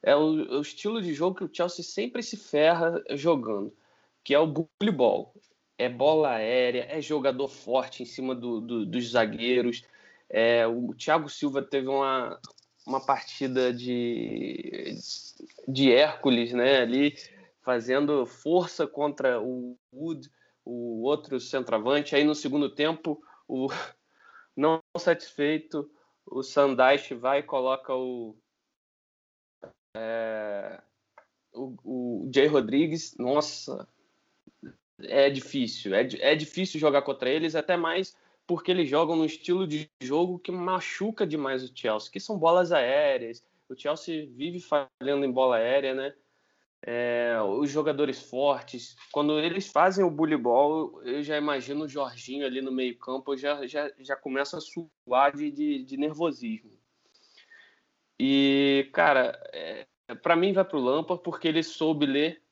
É 0.00 0.14
o, 0.14 0.58
o, 0.58 0.60
estilo 0.60 1.02
de 1.02 1.12
jogo 1.12 1.36
que 1.36 1.44
o 1.44 1.50
Chelsea 1.52 1.84
sempre 1.84 2.22
se 2.22 2.36
ferra 2.36 3.02
jogando, 3.10 3.74
que 4.22 4.34
é 4.34 4.38
o 4.38 4.46
bully 4.46 4.92
ball. 4.92 5.34
É 5.76 5.88
bola 5.88 6.30
aérea, 6.30 6.86
é 6.88 7.00
jogador 7.00 7.48
forte 7.48 8.04
em 8.04 8.06
cima 8.06 8.34
do, 8.34 8.60
do, 8.60 8.86
dos 8.86 9.10
zagueiros. 9.10 9.82
É, 10.30 10.64
o 10.66 10.94
Thiago 10.94 11.28
Silva 11.28 11.60
teve 11.62 11.88
uma, 11.88 12.38
uma 12.86 13.04
partida 13.04 13.72
de, 13.72 14.96
de 15.66 15.90
Hércules, 15.90 16.52
né? 16.52 16.82
Ali 16.82 17.16
fazendo 17.62 18.24
força 18.26 18.86
contra 18.86 19.40
o 19.40 19.76
Wood 19.92 20.30
o 20.64 21.02
outro 21.02 21.38
centroavante. 21.40 22.14
Aí 22.14 22.24
no 22.24 22.34
segundo 22.34 22.68
tempo, 22.70 23.22
o 23.46 23.68
não 24.56 24.80
satisfeito, 24.98 25.90
o 26.26 26.42
Sandaish 26.42 27.10
vai 27.12 27.40
e 27.40 27.42
coloca 27.42 27.94
o, 27.94 28.36
é, 29.96 30.80
o, 31.52 31.74
o 31.84 32.30
Jay 32.34 32.46
Rodrigues. 32.46 33.16
Nossa, 33.18 33.86
é 35.00 35.28
difícil. 35.28 35.94
É, 35.94 36.08
é 36.20 36.34
difícil 36.34 36.80
jogar 36.80 37.02
contra 37.02 37.28
eles, 37.28 37.54
até 37.54 37.76
mais 37.76 38.16
porque 38.46 38.70
eles 38.70 38.88
jogam 38.88 39.16
no 39.16 39.24
estilo 39.24 39.66
de 39.66 39.90
jogo 40.02 40.38
que 40.38 40.52
machuca 40.52 41.26
demais 41.26 41.64
o 41.64 41.72
Chelsea, 41.74 42.10
que 42.10 42.20
são 42.20 42.38
bolas 42.38 42.72
aéreas. 42.72 43.42
O 43.68 43.74
Chelsea 43.76 44.28
vive 44.30 44.60
falhando 44.60 45.24
em 45.24 45.32
bola 45.32 45.56
aérea, 45.56 45.94
né? 45.94 46.14
É, 46.86 47.38
os 47.40 47.70
jogadores 47.70 48.20
fortes. 48.22 48.94
Quando 49.10 49.40
eles 49.40 49.68
fazem 49.68 50.04
o 50.04 50.10
bully 50.10 50.36
ball, 50.36 51.02
eu 51.02 51.22
já 51.22 51.36
imagino 51.38 51.84
o 51.84 51.88
Jorginho 51.88 52.46
ali 52.46 52.60
no 52.60 52.70
meio 52.70 52.96
campo, 52.98 53.36
já, 53.36 53.66
já, 53.66 53.90
já 53.98 54.14
começa 54.14 54.58
a 54.58 54.60
suar 54.60 55.34
de, 55.34 55.50
de, 55.50 55.82
de 55.82 55.96
nervosismo. 55.96 56.72
E, 58.20 58.88
cara, 58.92 59.40
é, 59.52 59.86
para 60.22 60.36
mim 60.36 60.52
vai 60.52 60.64
para 60.64 60.78
o 60.78 60.82
Lampard 60.82 61.22
porque 61.22 61.48
ele 61.48 61.62
soube 61.62 62.06
ler. 62.06 62.42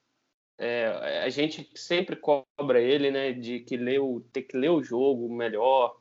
É, 0.58 1.22
a 1.24 1.28
gente 1.28 1.70
sempre 1.74 2.16
cobra 2.16 2.80
ele, 2.80 3.10
né, 3.10 3.32
de 3.32 3.60
que 3.60 3.76
ler 3.76 4.00
o, 4.00 4.20
ter 4.32 4.42
que 4.42 4.56
ler 4.56 4.70
o 4.70 4.82
jogo 4.82 5.28
melhor, 5.32 6.00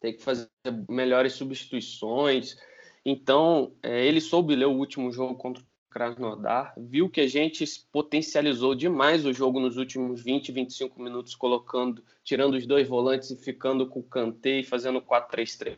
ter 0.00 0.14
que 0.14 0.22
fazer 0.22 0.48
melhores 0.88 1.34
substituições. 1.34 2.56
Então, 3.04 3.74
é, 3.82 4.04
ele 4.04 4.20
soube 4.20 4.54
ler 4.54 4.66
o 4.66 4.76
último 4.76 5.12
jogo 5.12 5.34
contra 5.34 5.62
Krasnodar, 5.90 6.72
viu 6.76 7.10
que 7.10 7.20
a 7.20 7.26
gente 7.26 7.64
potencializou 7.90 8.76
demais 8.76 9.26
o 9.26 9.32
jogo 9.32 9.58
nos 9.58 9.76
últimos 9.76 10.22
20, 10.22 10.52
25 10.52 11.02
minutos, 11.02 11.34
colocando, 11.34 12.02
tirando 12.22 12.54
os 12.54 12.64
dois 12.64 12.88
volantes 12.88 13.30
e 13.30 13.36
ficando 13.36 13.86
com 13.88 13.98
o 13.98 14.04
Kanté 14.04 14.60
e 14.60 14.64
fazendo 14.64 15.02
4-3-3. 15.02 15.76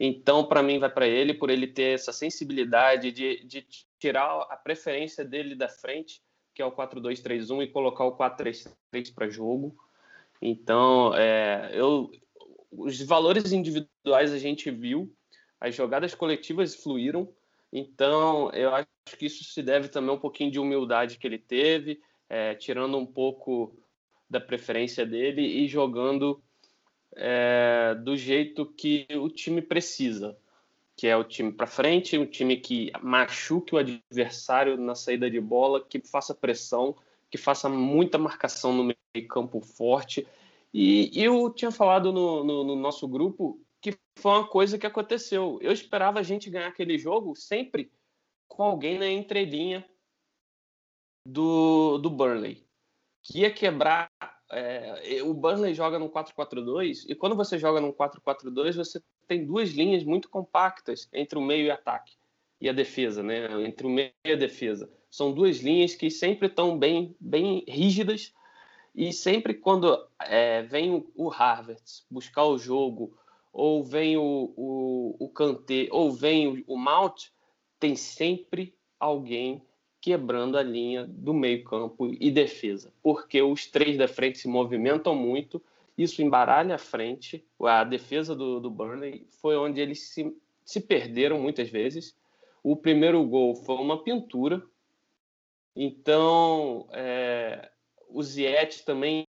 Então, 0.00 0.44
para 0.44 0.62
mim, 0.62 0.78
vai 0.78 0.88
para 0.88 1.06
ele, 1.06 1.34
por 1.34 1.50
ele 1.50 1.66
ter 1.66 1.94
essa 1.94 2.12
sensibilidade 2.12 3.12
de, 3.12 3.44
de 3.44 3.66
tirar 3.98 4.46
a 4.50 4.56
preferência 4.56 5.24
dele 5.24 5.54
da 5.54 5.68
frente, 5.68 6.22
que 6.54 6.62
é 6.62 6.64
o 6.64 6.72
4-2-3-1, 6.72 7.64
e 7.64 7.66
colocar 7.66 8.04
o 8.04 8.16
4-3-3 8.16 9.14
para 9.14 9.28
jogo. 9.28 9.76
Então, 10.40 11.14
é, 11.14 11.70
eu, 11.74 12.10
os 12.70 13.00
valores 13.02 13.52
individuais 13.52 14.32
a 14.32 14.38
gente 14.38 14.70
viu, 14.70 15.14
as 15.60 15.74
jogadas 15.74 16.14
coletivas 16.14 16.74
fluíram, 16.74 17.28
então, 17.72 18.50
eu 18.52 18.74
acho 18.74 18.86
que 19.18 19.26
isso 19.26 19.44
se 19.44 19.62
deve 19.62 19.88
também 19.88 20.14
um 20.14 20.18
pouquinho 20.18 20.50
de 20.50 20.58
humildade 20.58 21.18
que 21.18 21.26
ele 21.26 21.38
teve, 21.38 22.00
é, 22.28 22.54
tirando 22.54 22.96
um 22.96 23.06
pouco 23.06 23.76
da 24.28 24.40
preferência 24.40 25.06
dele 25.06 25.42
e 25.42 25.68
jogando 25.68 26.42
é, 27.14 27.94
do 27.94 28.16
jeito 28.16 28.66
que 28.66 29.06
o 29.16 29.28
time 29.28 29.62
precisa, 29.62 30.36
que 30.96 31.06
é 31.06 31.16
o 31.16 31.24
time 31.24 31.52
para 31.52 31.66
frente, 31.66 32.18
um 32.18 32.26
time 32.26 32.56
que 32.56 32.90
machuque 33.02 33.74
o 33.74 33.78
adversário 33.78 34.76
na 34.76 34.94
saída 34.94 35.30
de 35.30 35.40
bola, 35.40 35.84
que 35.84 36.00
faça 36.00 36.34
pressão, 36.34 36.96
que 37.30 37.38
faça 37.38 37.68
muita 37.68 38.18
marcação 38.18 38.72
no 38.72 38.84
meio 38.84 39.28
campo 39.28 39.60
forte. 39.60 40.26
E, 40.72 41.10
eu 41.14 41.50
tinha 41.50 41.70
falado 41.70 42.12
no, 42.12 42.44
no, 42.44 42.64
no 42.64 42.76
nosso 42.76 43.06
grupo 43.06 43.60
que 43.92 43.98
foi 44.16 44.32
uma 44.32 44.48
coisa 44.48 44.78
que 44.78 44.86
aconteceu. 44.86 45.58
Eu 45.62 45.70
esperava 45.70 46.18
a 46.18 46.22
gente 46.22 46.50
ganhar 46.50 46.66
aquele 46.66 46.98
jogo 46.98 47.36
sempre 47.36 47.92
com 48.48 48.64
alguém 48.64 48.98
na 48.98 49.08
entrelinha 49.08 49.88
do, 51.24 51.98
do 51.98 52.10
Burnley, 52.10 52.66
que 53.22 53.40
ia 53.40 53.52
quebrar. 53.52 54.10
É, 54.50 55.22
o 55.22 55.34
Burnley 55.34 55.74
joga 55.74 55.98
no 55.98 56.08
4-4-2 56.08 57.04
e 57.08 57.14
quando 57.14 57.36
você 57.36 57.58
joga 57.58 57.80
no 57.80 57.92
4-4-2 57.92 58.76
você 58.76 59.02
tem 59.26 59.44
duas 59.44 59.70
linhas 59.70 60.04
muito 60.04 60.28
compactas 60.28 61.08
entre 61.12 61.36
o 61.36 61.42
meio 61.42 61.66
e 61.66 61.70
ataque 61.70 62.14
e 62.60 62.68
a 62.68 62.72
defesa, 62.72 63.22
né? 63.22 63.48
Entre 63.64 63.86
o 63.86 63.90
meio 63.90 64.12
e 64.24 64.32
a 64.32 64.36
defesa. 64.36 64.90
São 65.10 65.32
duas 65.32 65.58
linhas 65.58 65.94
que 65.94 66.10
sempre 66.10 66.48
estão 66.48 66.76
bem, 66.78 67.16
bem 67.20 67.64
rígidas 67.68 68.32
e 68.94 69.12
sempre 69.12 69.54
quando 69.54 70.08
é, 70.20 70.62
vem 70.62 70.92
o, 70.92 71.12
o 71.14 71.28
Harvard 71.28 71.82
buscar 72.10 72.44
o 72.44 72.58
jogo 72.58 73.16
ou 73.58 73.82
vem 73.82 74.18
o, 74.18 74.52
o, 74.54 75.16
o 75.18 75.28
Kanté, 75.30 75.88
ou 75.90 76.12
vem 76.12 76.46
o, 76.46 76.64
o 76.66 76.78
Mount, 76.78 77.28
tem 77.80 77.96
sempre 77.96 78.74
alguém 79.00 79.62
quebrando 79.98 80.58
a 80.58 80.62
linha 80.62 81.06
do 81.08 81.32
meio-campo 81.32 82.14
e 82.20 82.30
defesa, 82.30 82.92
porque 83.02 83.40
os 83.40 83.66
três 83.66 83.96
da 83.96 84.06
frente 84.06 84.36
se 84.36 84.46
movimentam 84.46 85.14
muito, 85.16 85.62
isso 85.96 86.20
embaralha 86.20 86.74
a 86.74 86.78
frente, 86.78 87.46
a 87.58 87.82
defesa 87.82 88.36
do, 88.36 88.60
do 88.60 88.70
Burnley 88.70 89.26
foi 89.40 89.56
onde 89.56 89.80
eles 89.80 90.02
se, 90.10 90.36
se 90.62 90.78
perderam 90.78 91.40
muitas 91.40 91.70
vezes. 91.70 92.14
O 92.62 92.76
primeiro 92.76 93.24
gol 93.24 93.54
foi 93.54 93.76
uma 93.76 94.02
pintura, 94.02 94.62
Então, 95.74 96.88
é, 96.92 97.70
o 98.10 98.22
Ziet 98.22 98.84
também 98.84 99.26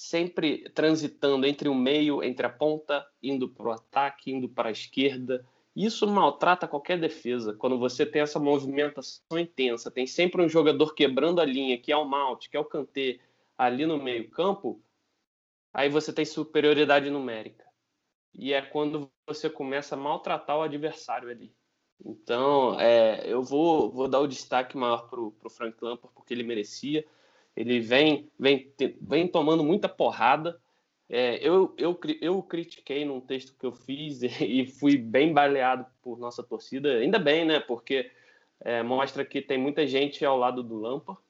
sempre 0.00 0.66
transitando 0.70 1.46
entre 1.46 1.68
o 1.68 1.74
meio, 1.74 2.22
entre 2.22 2.46
a 2.46 2.48
ponta, 2.48 3.06
indo 3.22 3.50
para 3.50 3.68
o 3.68 3.70
ataque, 3.70 4.32
indo 4.32 4.48
para 4.48 4.70
a 4.70 4.72
esquerda. 4.72 5.46
Isso 5.76 6.06
maltrata 6.06 6.66
qualquer 6.66 6.98
defesa. 6.98 7.52
Quando 7.52 7.78
você 7.78 8.06
tem 8.06 8.22
essa 8.22 8.40
movimentação 8.40 9.38
intensa, 9.38 9.90
tem 9.90 10.06
sempre 10.06 10.42
um 10.42 10.48
jogador 10.48 10.94
quebrando 10.94 11.38
a 11.38 11.44
linha, 11.44 11.76
que 11.76 11.92
é 11.92 11.96
o 11.96 12.06
Malte, 12.06 12.48
que 12.48 12.56
é 12.56 12.60
o 12.60 12.64
Kanté, 12.64 13.18
ali 13.58 13.84
no 13.84 14.02
meio 14.02 14.30
campo, 14.30 14.82
aí 15.70 15.90
você 15.90 16.14
tem 16.14 16.24
superioridade 16.24 17.10
numérica. 17.10 17.66
E 18.32 18.54
é 18.54 18.62
quando 18.62 19.12
você 19.26 19.50
começa 19.50 19.96
a 19.96 19.98
maltratar 19.98 20.56
o 20.56 20.62
adversário 20.62 21.28
ali. 21.28 21.54
Então, 22.02 22.80
é, 22.80 23.30
eu 23.30 23.42
vou, 23.42 23.90
vou 23.90 24.08
dar 24.08 24.20
o 24.20 24.26
destaque 24.26 24.78
maior 24.78 25.10
para 25.10 25.20
o 25.20 25.50
Frank 25.50 25.76
Lampard, 25.82 26.14
porque 26.14 26.32
ele 26.32 26.42
merecia. 26.42 27.06
Ele 27.56 27.80
vem, 27.80 28.30
vem, 28.38 28.72
vem 29.00 29.28
tomando 29.28 29.64
muita 29.64 29.88
porrada. 29.88 30.60
É, 31.08 31.36
eu, 31.36 31.74
eu, 31.76 31.98
eu 32.20 32.42
critiquei 32.42 33.04
num 33.04 33.20
texto 33.20 33.54
que 33.58 33.66
eu 33.66 33.72
fiz 33.72 34.22
e 34.40 34.66
fui 34.66 34.96
bem 34.96 35.32
baleado 35.32 35.86
por 36.02 36.18
nossa 36.18 36.42
torcida. 36.42 36.98
Ainda 36.98 37.18
bem, 37.18 37.44
né? 37.44 37.60
Porque 37.60 38.10
é, 38.60 38.82
mostra 38.82 39.24
que 39.24 39.42
tem 39.42 39.58
muita 39.58 39.86
gente 39.86 40.24
ao 40.24 40.36
lado 40.36 40.62
do 40.62 40.78
Lampard. 40.78 41.20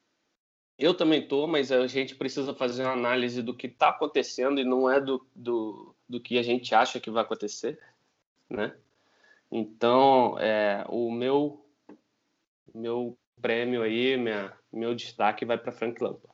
Eu 0.77 0.95
também 0.95 1.27
tô, 1.27 1.45
mas 1.45 1.71
a 1.71 1.85
gente 1.85 2.15
precisa 2.15 2.53
fazer 2.55 2.83
uma 2.83 2.93
análise 2.93 3.43
do 3.43 3.55
que 3.55 3.67
está 3.67 3.89
acontecendo 3.89 4.59
e 4.59 4.63
não 4.63 4.89
é 4.89 4.99
do, 4.99 5.25
do, 5.35 5.95
do 6.09 6.19
que 6.19 6.39
a 6.39 6.43
gente 6.43 6.73
acha 6.73 6.99
que 6.99 7.11
vai 7.11 7.21
acontecer, 7.21 7.79
né? 8.49 8.75
Então, 9.51 10.39
é, 10.39 10.83
o 10.89 11.11
meu 11.11 11.63
meu 12.73 13.17
prêmio 13.41 13.81
aí, 13.81 14.17
minha, 14.17 14.53
meu 14.71 14.95
destaque 14.95 15.45
vai 15.45 15.57
para 15.57 15.71
Frank 15.71 16.01
Lampard. 16.01 16.31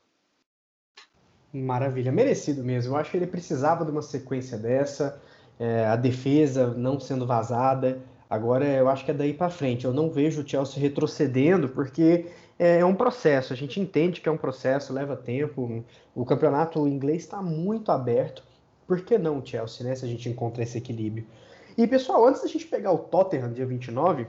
Maravilha, 1.54 2.12
merecido 2.12 2.64
mesmo. 2.64 2.94
Eu 2.94 2.98
acho 2.98 3.12
que 3.12 3.18
ele 3.18 3.28
precisava 3.28 3.86
de 3.86 3.92
uma 3.92 4.02
sequência 4.02 4.58
dessa, 4.58 5.22
é, 5.60 5.86
a 5.86 5.96
defesa 5.96 6.68
não 6.68 7.00
sendo 7.00 7.26
vazada. 7.26 8.02
Agora 8.30 8.66
eu 8.66 8.90
acho 8.90 9.06
que 9.06 9.12
é 9.12 9.14
daí 9.14 9.34
para 9.34 9.50
frente. 9.50 9.86
Eu 9.86 9.94
não 9.94 10.10
vejo 10.10 10.42
o 10.42 10.48
Chelsea 10.48 10.82
retrocedendo, 10.82 11.70
porque 11.70 12.28
é, 12.60 12.80
é 12.80 12.86
um 12.86 12.94
processo. 12.94 13.54
A 13.54 13.56
gente 13.56 13.80
entende 13.80 14.22
que 14.22 14.30
é 14.30 14.32
um 14.32 14.38
processo, 14.38 14.94
leva 14.94 15.16
tempo. 15.16 15.84
O 16.14 16.26
campeonato 16.26 16.88
inglês 16.88 17.24
está 17.24 17.42
muito 17.42 17.92
aberto. 17.92 18.44
Por 18.86 19.02
que 19.02 19.18
não 19.18 19.40
o 19.40 19.46
Chelsea, 19.46 19.86
né? 19.86 19.96
Se 19.96 20.06
a 20.06 20.08
gente 20.08 20.30
encontra 20.30 20.64
esse 20.64 20.78
equilíbrio. 20.78 21.26
E 21.78 21.88
pessoal, 21.88 22.26
antes 22.26 22.42
da 22.42 22.48
gente 22.48 22.66
pegar 22.66 22.92
o 22.92 22.98
Tottenham 22.98 23.54
dia 23.54 23.66
29, 23.66 24.28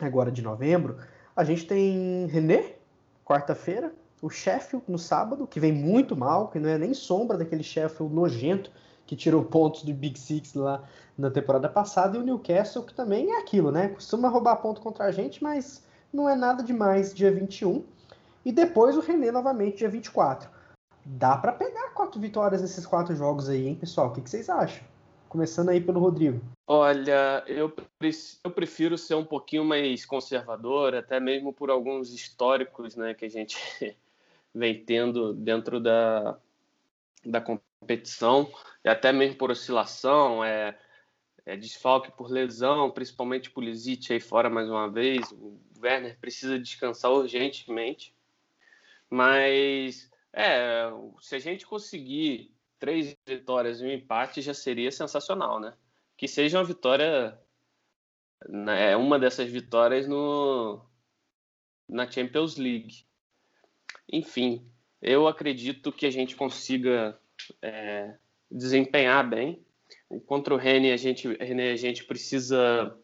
agora 0.00 0.30
de 0.30 0.42
novembro, 0.42 0.96
a 1.34 1.44
gente 1.44 1.66
tem 1.66 2.26
René, 2.26 2.74
quarta-feira, 3.24 3.92
o 4.20 4.30
Sheffield 4.30 4.84
no 4.88 4.98
sábado, 4.98 5.46
que 5.46 5.58
vem 5.58 5.72
muito 5.72 6.16
mal, 6.16 6.48
que 6.48 6.58
não 6.58 6.68
é 6.68 6.78
nem 6.78 6.94
sombra 6.94 7.36
daquele 7.36 7.62
Sheffield 7.62 8.14
nojento 8.14 8.70
que 9.06 9.16
tirou 9.16 9.44
pontos 9.44 9.82
do 9.82 9.92
Big 9.92 10.18
Six 10.18 10.54
lá 10.54 10.82
na 11.18 11.30
temporada 11.30 11.68
passada, 11.68 12.16
e 12.16 12.20
o 12.20 12.22
Newcastle, 12.22 12.84
que 12.84 12.94
também 12.94 13.32
é 13.32 13.40
aquilo, 13.40 13.70
né? 13.70 13.88
Costuma 13.88 14.28
roubar 14.28 14.56
ponto 14.56 14.80
contra 14.80 15.04
a 15.04 15.12
gente, 15.12 15.42
mas 15.42 15.84
não 16.12 16.28
é 16.28 16.36
nada 16.36 16.62
demais 16.62 17.12
dia 17.12 17.30
21. 17.30 17.84
E 18.44 18.52
depois 18.52 18.96
o 18.96 19.00
René 19.00 19.30
novamente 19.30 19.78
dia 19.78 19.88
24. 19.88 20.48
Dá 21.04 21.36
para 21.36 21.52
pegar 21.52 21.90
quatro 21.94 22.20
vitórias 22.20 22.62
nesses 22.62 22.86
quatro 22.86 23.14
jogos 23.14 23.48
aí, 23.48 23.66
hein, 23.68 23.74
pessoal? 23.74 24.08
O 24.08 24.10
que, 24.12 24.20
que 24.20 24.30
vocês 24.30 24.48
acham? 24.48 24.84
Começando 25.32 25.70
aí 25.70 25.80
pelo 25.80 25.98
Rodrigo. 25.98 26.42
Olha, 26.66 27.42
eu, 27.46 27.74
eu 28.44 28.50
prefiro 28.50 28.98
ser 28.98 29.14
um 29.14 29.24
pouquinho 29.24 29.64
mais 29.64 30.04
conservador, 30.04 30.94
até 30.94 31.18
mesmo 31.18 31.54
por 31.54 31.70
alguns 31.70 32.12
históricos 32.12 32.96
né, 32.96 33.14
que 33.14 33.24
a 33.24 33.30
gente 33.30 33.56
vem 34.54 34.84
tendo 34.84 35.32
dentro 35.32 35.80
da, 35.80 36.38
da 37.24 37.40
competição, 37.40 38.52
e 38.84 38.90
até 38.90 39.10
mesmo 39.10 39.38
por 39.38 39.50
oscilação, 39.50 40.44
é, 40.44 40.78
é 41.46 41.56
desfalque 41.56 42.12
por 42.12 42.30
lesão, 42.30 42.90
principalmente 42.90 43.48
por 43.48 43.62
Pulisic 43.62 44.12
aí 44.12 44.20
fora 44.20 44.50
mais 44.50 44.68
uma 44.68 44.90
vez. 44.90 45.32
O 45.32 45.58
Werner 45.82 46.18
precisa 46.20 46.58
descansar 46.58 47.10
urgentemente. 47.10 48.14
Mas, 49.08 50.10
é, 50.30 50.90
se 51.22 51.34
a 51.34 51.38
gente 51.38 51.66
conseguir 51.66 52.52
três 52.82 53.16
vitórias 53.24 53.80
e 53.80 53.84
um 53.84 53.92
empate, 53.92 54.42
já 54.42 54.52
seria 54.52 54.90
sensacional, 54.90 55.60
né? 55.60 55.72
Que 56.16 56.26
seja 56.26 56.58
uma 56.58 56.64
vitória, 56.64 57.38
né, 58.48 58.96
uma 58.96 59.20
dessas 59.20 59.48
vitórias 59.48 60.08
no, 60.08 60.84
na 61.88 62.10
Champions 62.10 62.56
League. 62.56 63.04
Enfim, 64.12 64.68
eu 65.00 65.28
acredito 65.28 65.92
que 65.92 66.06
a 66.06 66.10
gente 66.10 66.34
consiga 66.34 67.16
é, 67.62 68.16
desempenhar 68.50 69.30
bem. 69.30 69.64
Contra 70.26 70.52
o 70.52 70.56
Rene, 70.56 70.90
a 70.90 70.96
gente, 70.96 71.28
a 71.40 71.76
gente 71.76 72.02
precisa 72.02 72.98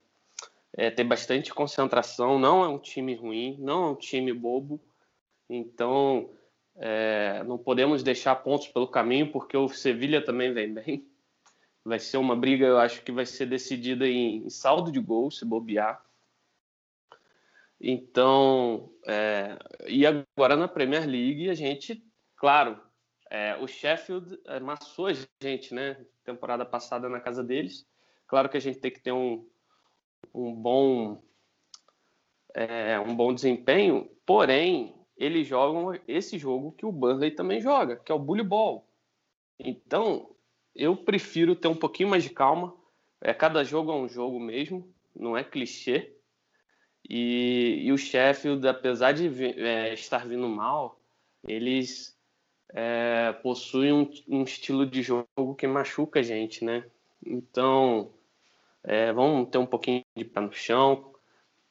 é, 0.77 0.91
ter 0.91 1.05
bastante 1.05 1.55
concentração. 1.55 2.37
Não 2.37 2.65
é 2.65 2.69
um 2.69 2.81
time 2.81 3.15
ruim, 3.15 3.57
não 3.61 3.85
é 3.85 3.91
um 3.91 3.95
time 3.95 4.33
bobo. 4.33 4.81
Então, 5.49 6.31
é, 6.79 7.43
não 7.45 7.59
podemos 7.59 8.03
deixar 8.03 8.37
pontos 8.37 8.69
pelo 8.69 8.87
caminho, 8.87 9.33
porque 9.33 9.57
o 9.57 9.69
Sevilha 9.69 10.25
também 10.25 10.53
vem 10.53 10.73
bem. 10.73 11.09
Vai 11.85 11.99
ser 11.99 12.19
uma 12.19 12.37
briga, 12.37 12.67
eu 12.67 12.79
acho 12.79 13.03
que 13.03 13.11
vai 13.11 13.27
ser 13.27 13.47
decidida 13.47 14.07
em, 14.07 14.49
saldo 14.49 14.93
de 14.93 15.01
gols, 15.01 15.39
se 15.39 15.45
bobear. 15.45 16.05
Então, 17.81 18.93
é, 19.07 19.59
e 19.87 20.07
agora 20.07 20.57
na 20.57 20.69
Premier 20.69 21.07
League, 21.07 21.51
a 21.51 21.55
gente, 21.55 22.05
claro, 22.37 22.81
é, 23.31 23.57
o 23.57 23.67
Sheffield 23.67 24.39
amassou 24.47 25.07
a 25.07 25.13
gente, 25.43 25.75
né? 25.75 26.05
Temporada 26.25 26.65
passada 26.65 27.09
na 27.09 27.21
casa 27.21 27.43
deles. 27.43 27.87
Claro 28.27 28.49
que 28.49 28.57
a 28.57 28.61
gente 28.61 28.79
tem 28.79 28.91
que 28.91 29.01
ter 29.01 29.13
um, 29.13 29.49
um 30.35 30.55
bom 30.55 31.23
é, 32.55 32.99
um 32.99 33.15
bom 33.15 33.33
desempenho, 33.33 34.11
porém 34.27 34.98
eles 35.19 35.47
jogam 35.47 35.99
esse 36.07 36.39
jogo 36.39 36.73
que 36.73 36.87
o 36.87 36.93
Burnley 36.93 37.33
também 37.33 37.61
joga, 37.61 37.97
que 37.97 38.13
é 38.13 38.15
o 38.15 38.19
bully 38.19 38.43
ball. 38.43 38.87
Então 39.59 40.31
eu 40.75 40.97
prefiro 40.97 41.57
ter 41.57 41.69
um 41.69 41.75
pouquinho 41.75 42.09
mais 42.09 42.23
de 42.23 42.31
calma. 42.31 42.75
É, 43.21 43.35
cada 43.35 43.65
jogo 43.65 43.91
é 43.91 43.97
um 43.97 44.09
jogo 44.09 44.39
mesmo, 44.39 44.89
não 45.15 45.37
é 45.37 45.43
clichê. 45.43 46.13
E, 47.09 47.81
e 47.83 47.93
o 47.93 47.99
Sheffield, 47.99 48.67
apesar 48.69 49.13
de 49.13 49.27
é, 49.61 49.93
estar 49.93 50.27
vindo 50.27 50.49
mal, 50.49 51.01
eles 51.43 52.17
é, 52.71 53.33
possui 53.43 53.93
um, 53.93 54.09
um, 54.29 54.43
estilo 54.45 54.87
de 54.87 55.03
jogo 55.03 55.55
que 55.57 55.67
machuca 55.67 56.21
a 56.21 56.23
gente, 56.23 56.65
né? 56.65 56.85
Então, 57.25 58.11
é, 58.85 59.13
vamos 59.13 59.49
ter 59.49 59.59
um 59.59 59.67
pouquinho 59.67 60.05
de 60.15 60.25
pé 60.25 60.41
no 60.41 60.53
chão, 60.53 61.13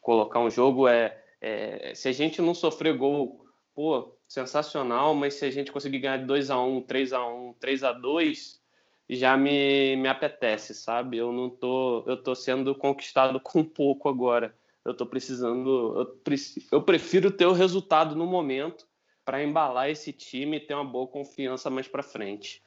colocar 0.02 0.39
um 0.39 0.50
jogo. 0.50 0.88
É, 0.88 1.24
é, 1.41 1.93
se 1.95 2.07
a 2.07 2.11
gente 2.11 2.41
não 2.41 2.53
sofrer 2.53 2.97
gol, 2.97 3.45
pô, 3.75 4.15
sensacional, 4.27 5.13
mas 5.13 5.35
se 5.35 5.45
a 5.45 5.51
gente 5.51 5.71
conseguir 5.71 5.99
ganhar 5.99 6.17
de 6.17 6.25
2 6.25 6.49
a 6.49 6.59
1 6.59 6.81
3 6.81 7.13
a 7.13 7.25
1 7.27 7.53
3 7.59 7.83
a 7.83 7.91
2 7.93 8.61
já 9.09 9.38
me, 9.38 9.95
me 9.95 10.07
apetece, 10.07 10.73
sabe? 10.73 11.17
Eu 11.17 11.31
não 11.31 11.49
tô, 11.49 12.03
eu 12.05 12.21
tô 12.21 12.35
sendo 12.35 12.75
conquistado 12.75 13.39
com 13.41 13.63
pouco 13.63 14.09
agora. 14.09 14.53
Eu 14.83 14.93
tô 14.93 15.05
precisando, 15.05 15.99
eu, 15.99 16.41
eu 16.71 16.81
prefiro 16.81 17.29
ter 17.29 17.45
o 17.45 17.53
resultado 17.53 18.15
no 18.15 18.25
momento 18.25 18.88
para 19.25 19.43
embalar 19.43 19.89
esse 19.89 20.13
time 20.13 20.57
e 20.57 20.59
ter 20.61 20.73
uma 20.73 20.85
boa 20.85 21.07
confiança 21.07 21.69
mais 21.69 21.88
para 21.88 22.01
frente. 22.01 22.63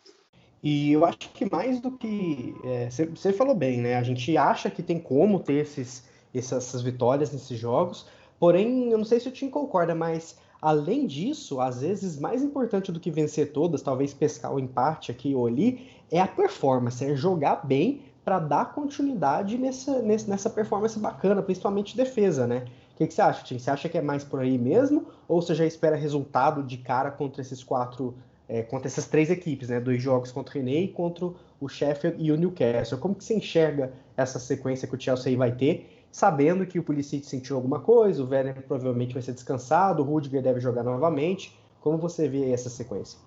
E 0.63 0.93
eu 0.93 1.07
acho 1.07 1.19
que 1.19 1.51
mais 1.51 1.81
do 1.81 1.91
que. 1.91 2.55
Você 2.91 3.31
é, 3.31 3.33
falou 3.33 3.55
bem, 3.55 3.81
né? 3.81 3.97
A 3.97 4.03
gente 4.03 4.37
acha 4.37 4.71
que 4.71 4.83
tem 4.83 5.01
como 5.01 5.41
ter 5.41 5.55
esses, 5.55 6.07
essas 6.35 6.83
vitórias 6.83 7.33
nesses 7.33 7.59
jogos, 7.59 8.07
porém, 8.41 8.91
eu 8.91 8.99
não 8.99 9.05
sei 9.05 9.21
se 9.21 9.29
o 9.29 9.31
time 9.31 9.51
concorda, 9.51 9.95
mas 9.95 10.37
além 10.61 11.07
disso, 11.07 11.61
às 11.61 11.83
vezes 11.83 12.19
mais 12.19 12.43
importante 12.43 12.91
do 12.91 12.99
que 12.99 13.13
vencer 13.13 13.53
todas, 13.53 13.83
talvez 13.83 14.13
pescar 14.13 14.53
o 14.53 14.59
empate 14.59 15.13
aqui 15.13 15.33
ou 15.33 15.47
ali, 15.47 15.87
é 16.11 16.21
a 16.21 16.27
performance, 16.27 17.05
é 17.05 17.15
jogar 17.15 17.65
bem 17.65 18.03
para 18.25 18.41
dar 18.41 18.75
continuidade 18.75 19.57
nessa, 19.57 20.03
nessa 20.03 20.51
performance 20.51 20.99
bacana, 20.99 21.41
principalmente 21.41 21.97
defesa, 21.97 22.49
né? 22.49 22.65
que, 23.01 23.07
que 23.07 23.15
você 23.15 23.23
acha, 23.23 23.43
Tim? 23.45 23.59
Você 23.59 23.71
acha 23.71 23.89
que 23.89 23.97
é 23.97 24.03
mais 24.03 24.23
por 24.25 24.41
aí 24.41 24.59
mesmo? 24.59 25.07
Ou 25.27 25.41
você 25.41 25.55
já 25.55 25.65
espera 25.65 25.97
resultado 25.97 26.63
de 26.63 26.77
cara 26.77 27.11
contra 27.11 27.41
esses 27.41 27.65
quatro, 27.65 28.15
é, 28.47 28.63
contra 28.63 28.89
essas 28.89 29.07
três 29.07 29.31
equipes, 29.31 29.71
né? 29.71 29.81
Dois 29.81 30.03
jogos 30.03 30.31
contra 30.31 30.53
o 30.53 30.55
René 30.63 30.83
e 30.83 30.89
contra 30.89 31.33
o 31.59 31.69
Sheffield 31.69 32.23
e 32.23 32.31
o 32.31 32.37
Newcastle. 32.37 32.99
Como 32.99 33.15
que 33.15 33.25
você 33.25 33.35
enxerga 33.35 33.93
essa 34.17 34.39
sequência 34.39 34.87
que 34.87 34.95
o 34.95 35.01
Chelsea 35.01 35.37
vai 35.37 35.53
ter, 35.53 36.00
sabendo 36.11 36.67
que 36.67 36.79
o 36.79 36.83
Pulisic 36.83 37.27
sentiu 37.27 37.57
alguma 37.57 37.81
coisa, 37.81 38.23
o 38.23 38.29
Werner 38.29 38.63
provavelmente 38.67 39.15
vai 39.15 39.23
ser 39.23 39.33
descansado, 39.33 40.03
o 40.03 40.05
Rudiger 40.05 40.43
deve 40.43 40.61
jogar 40.61 40.83
novamente. 40.83 41.53
Como 41.81 41.99
você 41.99 42.29
vê 42.29 42.51
essa 42.51 42.69
sequência? 42.69 43.19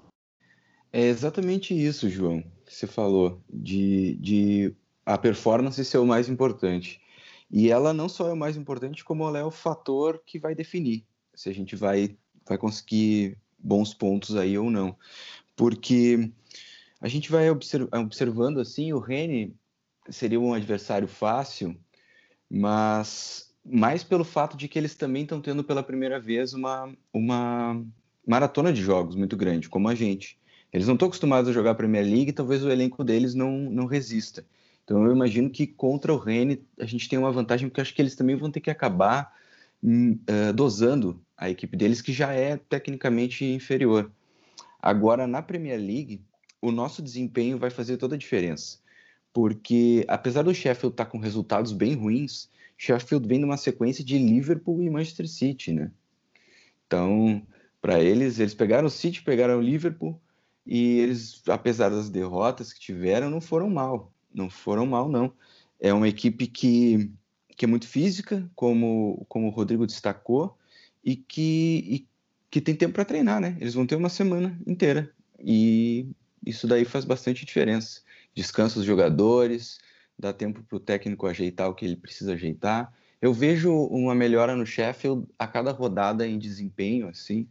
É 0.92 1.02
exatamente 1.02 1.74
isso, 1.74 2.10
João, 2.10 2.44
que 2.66 2.74
você 2.74 2.86
falou, 2.86 3.42
de, 3.52 4.16
de 4.16 4.76
a 5.06 5.18
performance 5.18 5.84
ser 5.84 5.98
o 5.98 6.06
mais 6.06 6.30
importante. 6.30 7.02
E 7.50 7.70
ela 7.70 7.94
não 7.94 8.08
só 8.08 8.30
é 8.30 8.34
o 8.34 8.38
mais 8.38 8.58
importante, 8.58 9.04
como 9.04 9.28
ela 9.28 9.40
é 9.40 9.44
o 9.44 9.52
fator 9.52 10.22
que 10.26 10.38
vai 10.38 10.54
definir 10.54 11.06
se 11.36 11.50
a 11.50 11.54
gente 11.54 11.76
vai 11.76 12.18
vai 12.48 12.58
conseguir 12.58 13.38
bons 13.58 13.94
pontos 13.94 14.36
aí 14.36 14.58
ou 14.58 14.70
não. 14.70 14.98
Porque 15.56 16.32
a 17.00 17.08
gente 17.08 17.32
vai 17.32 17.50
observando 17.50 18.60
assim, 18.60 18.92
o 18.92 19.00
Rene 19.00 19.56
seria 20.10 20.40
um 20.40 20.54
adversário 20.54 21.08
fácil, 21.08 21.78
mas 22.54 23.52
mais 23.66 24.04
pelo 24.04 24.24
fato 24.24 24.56
de 24.56 24.68
que 24.68 24.78
eles 24.78 24.94
também 24.94 25.24
estão 25.24 25.42
tendo 25.42 25.64
pela 25.64 25.82
primeira 25.82 26.20
vez 26.20 26.54
uma, 26.54 26.94
uma 27.12 27.84
maratona 28.28 28.72
de 28.72 28.82
jogos 28.82 29.16
muito 29.16 29.36
grande, 29.36 29.68
como 29.68 29.90
a 29.90 29.96
gente. 29.96 30.38
Eles 30.72 30.86
não 30.86 30.94
estão 30.94 31.08
acostumados 31.08 31.50
a 31.50 31.54
jogar 31.54 31.72
a 31.72 31.76
Premier 31.76 32.06
League 32.06 32.30
e 32.30 32.34
talvez 32.34 32.64
o 32.64 32.70
elenco 32.70 33.04
deles 33.04 33.34
não, 33.34 33.52
não 33.52 33.86
resista. 33.88 34.46
Então 34.84 35.04
eu 35.04 35.12
imagino 35.12 35.50
que 35.50 35.66
contra 35.66 36.14
o 36.14 36.18
Rennes 36.18 36.60
a 36.80 36.86
gente 36.86 37.10
tem 37.10 37.18
uma 37.18 37.32
vantagem, 37.32 37.70
porque 37.70 37.82
acho 37.82 37.94
que 37.94 38.02
eles 38.02 38.16
também 38.16 38.36
vão 38.36 38.52
ter 38.52 38.60
que 38.60 38.70
acabar 38.70 39.34
uh, 39.84 40.54
dosando 40.54 41.20
a 41.36 41.50
equipe 41.50 41.76
deles, 41.76 42.02
que 42.02 42.14
já 42.14 42.34
é 42.34 42.58
tecnicamente 42.58 43.46
inferior. 43.46 44.12
Agora, 44.80 45.26
na 45.26 45.42
Premier 45.42 45.80
League, 45.80 46.22
o 46.62 46.72
nosso 46.72 47.02
desempenho 47.02 47.58
vai 47.58 47.70
fazer 47.70 47.98
toda 47.98 48.16
a 48.16 48.18
diferença. 48.18 48.83
Porque, 49.34 50.06
apesar 50.08 50.44
do 50.44 50.54
Sheffield 50.54 50.94
estar 50.94 51.06
tá 51.06 51.12
com 51.12 51.18
resultados 51.18 51.72
bem 51.72 51.96
ruins, 51.96 52.50
Sheffield 52.78 53.28
vem 53.28 53.40
numa 53.40 53.58
sequência 53.58 54.04
de 54.04 54.18
Liverpool 54.18 54.82
e 54.82 54.90
Manchester 54.90 55.28
City, 55.28 55.74
né? 55.74 55.92
Então, 56.86 57.42
para 57.82 58.00
eles, 58.00 58.40
eles 58.40 58.54
pegaram 58.54 58.88
o 58.88 58.92
City, 58.92 59.24
pegaram 59.24 59.58
o 59.58 59.62
Liverpool, 59.62 60.22
e 60.66 61.00
eles, 61.00 61.42
apesar 61.48 61.90
das 61.90 62.10
derrotas 62.10 62.72
que 62.72 62.80
tiveram, 62.80 63.30
não 63.30 63.42
foram 63.42 63.70
mal 63.70 64.14
não 64.34 64.50
foram 64.50 64.86
mal, 64.86 65.08
não. 65.08 65.32
É 65.80 65.94
uma 65.94 66.08
equipe 66.08 66.48
que, 66.48 67.12
que 67.56 67.66
é 67.66 67.68
muito 67.68 67.88
física, 67.88 68.50
como, 68.56 69.26
como 69.30 69.48
o 69.48 69.52
Rodrigo 69.52 69.86
destacou, 69.86 70.58
e 71.04 71.16
que, 71.16 71.84
e, 71.86 72.08
que 72.50 72.62
tem 72.62 72.76
tempo 72.76 72.94
para 72.94 73.06
treinar, 73.06 73.40
né? 73.40 73.56
Eles 73.60 73.74
vão 73.74 73.86
ter 73.86 73.96
uma 73.96 74.10
semana 74.10 74.60
inteira. 74.66 75.12
E 75.40 76.08
isso 76.46 76.68
daí 76.68 76.86
faz 76.86 77.06
bastante 77.06 77.46
diferença. 77.46 78.02
Descansa 78.36 78.80
os 78.80 78.86
jogadores, 78.86 79.80
dá 80.18 80.34
tempo 80.34 80.64
para 80.64 80.76
o 80.76 80.80
técnico 80.80 81.28
ajeitar 81.28 81.70
o 81.70 81.76
que 81.76 81.86
ele 81.86 81.96
precisa 81.96 82.34
ajeitar. 82.34 82.94
Eu 83.22 83.34
vejo 83.34 83.74
uma 83.74 84.14
melhora 84.14 84.56
no 84.56 84.66
Sheffield 84.66 85.26
a 85.40 85.48
cada 85.48 85.72
rodada 85.72 86.28
em 86.28 86.38
desempenho, 86.38 87.08
assim. 87.08 87.48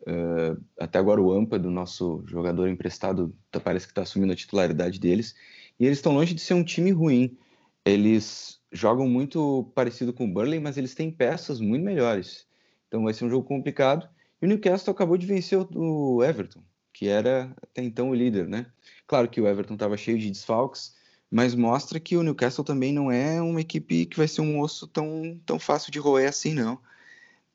Uh, 0.00 0.58
até 0.78 0.98
agora 0.98 1.20
o 1.20 1.30
Ampa, 1.30 1.58
do 1.58 1.70
nosso 1.70 2.24
jogador 2.26 2.68
emprestado, 2.68 3.34
tá, 3.50 3.60
parece 3.60 3.86
que 3.86 3.92
está 3.92 4.02
assumindo 4.02 4.32
a 4.32 4.36
titularidade 4.36 4.98
deles. 4.98 5.34
E 5.78 5.84
eles 5.84 5.98
estão 5.98 6.14
longe 6.14 6.32
de 6.32 6.40
ser 6.40 6.54
um 6.54 6.64
time 6.64 6.90
ruim. 6.90 7.36
Eles 7.84 8.60
jogam 8.72 9.08
muito 9.08 9.70
parecido 9.74 10.12
com 10.12 10.24
o 10.24 10.32
Burley, 10.32 10.60
mas 10.60 10.78
eles 10.78 10.94
têm 10.94 11.10
peças 11.10 11.60
muito 11.60 11.84
melhores. 11.84 12.46
Então 12.88 13.04
vai 13.04 13.12
ser 13.12 13.24
um 13.24 13.30
jogo 13.30 13.46
complicado. 13.46 14.08
E 14.40 14.46
o 14.46 14.48
Newcastle 14.48 14.92
acabou 14.92 15.18
de 15.18 15.26
vencer 15.26 15.58
o 15.58 16.24
Everton, 16.24 16.62
que 16.92 17.08
era 17.08 17.54
até 17.62 17.82
então 17.82 18.10
o 18.10 18.14
líder, 18.14 18.48
né? 18.48 18.66
Claro 19.10 19.28
que 19.28 19.40
o 19.40 19.48
Everton 19.48 19.74
estava 19.74 19.96
cheio 19.96 20.20
de 20.20 20.30
desfalques, 20.30 20.94
mas 21.28 21.52
mostra 21.52 21.98
que 21.98 22.16
o 22.16 22.22
Newcastle 22.22 22.64
também 22.64 22.92
não 22.92 23.10
é 23.10 23.42
uma 23.42 23.60
equipe 23.60 24.06
que 24.06 24.16
vai 24.16 24.28
ser 24.28 24.40
um 24.40 24.60
osso 24.60 24.86
tão, 24.86 25.36
tão 25.44 25.58
fácil 25.58 25.90
de 25.90 25.98
roer 25.98 26.28
assim, 26.28 26.54
não. 26.54 26.78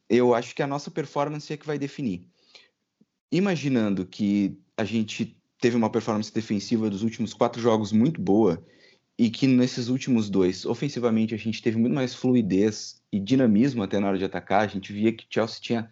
Eu 0.10 0.36
acho 0.36 0.54
que 0.54 0.62
a 0.62 0.68
nossa 0.68 0.92
performance 0.92 1.54
é 1.54 1.56
que 1.56 1.66
vai 1.66 1.80
definir. 1.80 2.28
Imaginando 3.32 4.06
que 4.06 4.60
a 4.76 4.84
gente 4.84 5.34
teve 5.58 5.78
uma 5.78 5.90
performance 5.90 6.34
defensiva 6.34 6.90
dos 6.90 7.04
últimos 7.04 7.34
quatro 7.34 7.62
jogos 7.62 7.94
muito 7.94 8.20
boa 8.20 8.62
e 9.18 9.30
que 9.30 9.48
nesses 9.48 9.88
últimos 9.88 10.30
dois, 10.30 10.66
ofensivamente, 10.66 11.34
a 11.34 11.38
gente 11.38 11.62
teve 11.62 11.78
muito 11.78 11.94
mais 11.94 12.14
fluidez 12.14 13.02
e 13.14 13.18
dinamismo 13.18 13.82
até 13.82 13.98
na 13.98 14.10
hora 14.10 14.18
de 14.18 14.26
atacar. 14.26 14.66
A 14.66 14.68
gente 14.68 14.92
via 14.92 15.14
que 15.14 15.26
Chelsea 15.30 15.62
tinha 15.62 15.90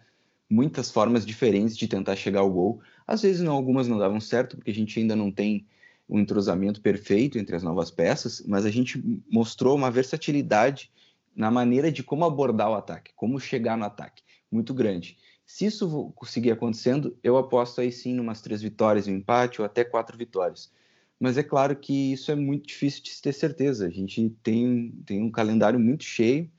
muitas 0.48 0.90
formas 0.90 1.24
diferentes 1.24 1.76
de 1.76 1.88
tentar 1.88 2.16
chegar 2.16 2.40
ao 2.40 2.50
gol. 2.50 2.80
Às 3.06 3.22
vezes, 3.22 3.42
não, 3.42 3.52
algumas 3.52 3.88
não 3.88 3.98
davam 3.98 4.20
certo, 4.20 4.56
porque 4.56 4.70
a 4.70 4.74
gente 4.74 4.98
ainda 4.98 5.16
não 5.16 5.30
tem 5.30 5.66
um 6.08 6.18
entrosamento 6.18 6.80
perfeito 6.80 7.38
entre 7.38 7.56
as 7.56 7.62
novas 7.62 7.90
peças, 7.90 8.42
mas 8.46 8.66
a 8.66 8.70
gente 8.70 9.02
mostrou 9.30 9.74
uma 9.74 9.90
versatilidade 9.90 10.90
na 11.34 11.50
maneira 11.50 11.90
de 11.90 12.02
como 12.02 12.24
abordar 12.24 12.70
o 12.70 12.74
ataque, 12.74 13.12
como 13.16 13.40
chegar 13.40 13.76
no 13.76 13.84
ataque, 13.84 14.22
muito 14.50 14.72
grande. 14.72 15.16
Se 15.46 15.66
isso 15.66 16.12
conseguir 16.14 16.52
acontecendo, 16.52 17.16
eu 17.22 17.36
aposto 17.36 17.80
aí 17.80 17.90
sim 17.90 18.18
umas 18.18 18.40
três 18.40 18.62
vitórias, 18.62 19.06
um 19.06 19.16
empate 19.16 19.60
ou 19.60 19.66
até 19.66 19.84
quatro 19.84 20.16
vitórias. 20.16 20.72
Mas 21.18 21.36
é 21.36 21.42
claro 21.42 21.76
que 21.76 22.12
isso 22.12 22.30
é 22.30 22.34
muito 22.34 22.66
difícil 22.66 23.02
de 23.02 23.10
se 23.10 23.22
ter 23.22 23.32
certeza. 23.32 23.86
A 23.86 23.90
gente 23.90 24.30
tem, 24.42 24.92
tem 25.04 25.22
um 25.22 25.30
calendário 25.30 25.78
muito 25.78 26.04
cheio, 26.04 26.50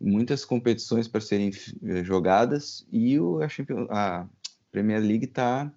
muitas 0.00 0.44
competições 0.44 1.06
para 1.06 1.20
serem 1.20 1.50
eh, 1.82 2.02
jogadas 2.02 2.86
e 2.90 3.18
o, 3.20 3.40
a, 3.42 3.46
a 3.90 4.26
Premier 4.72 5.00
League 5.00 5.26
está 5.26 5.70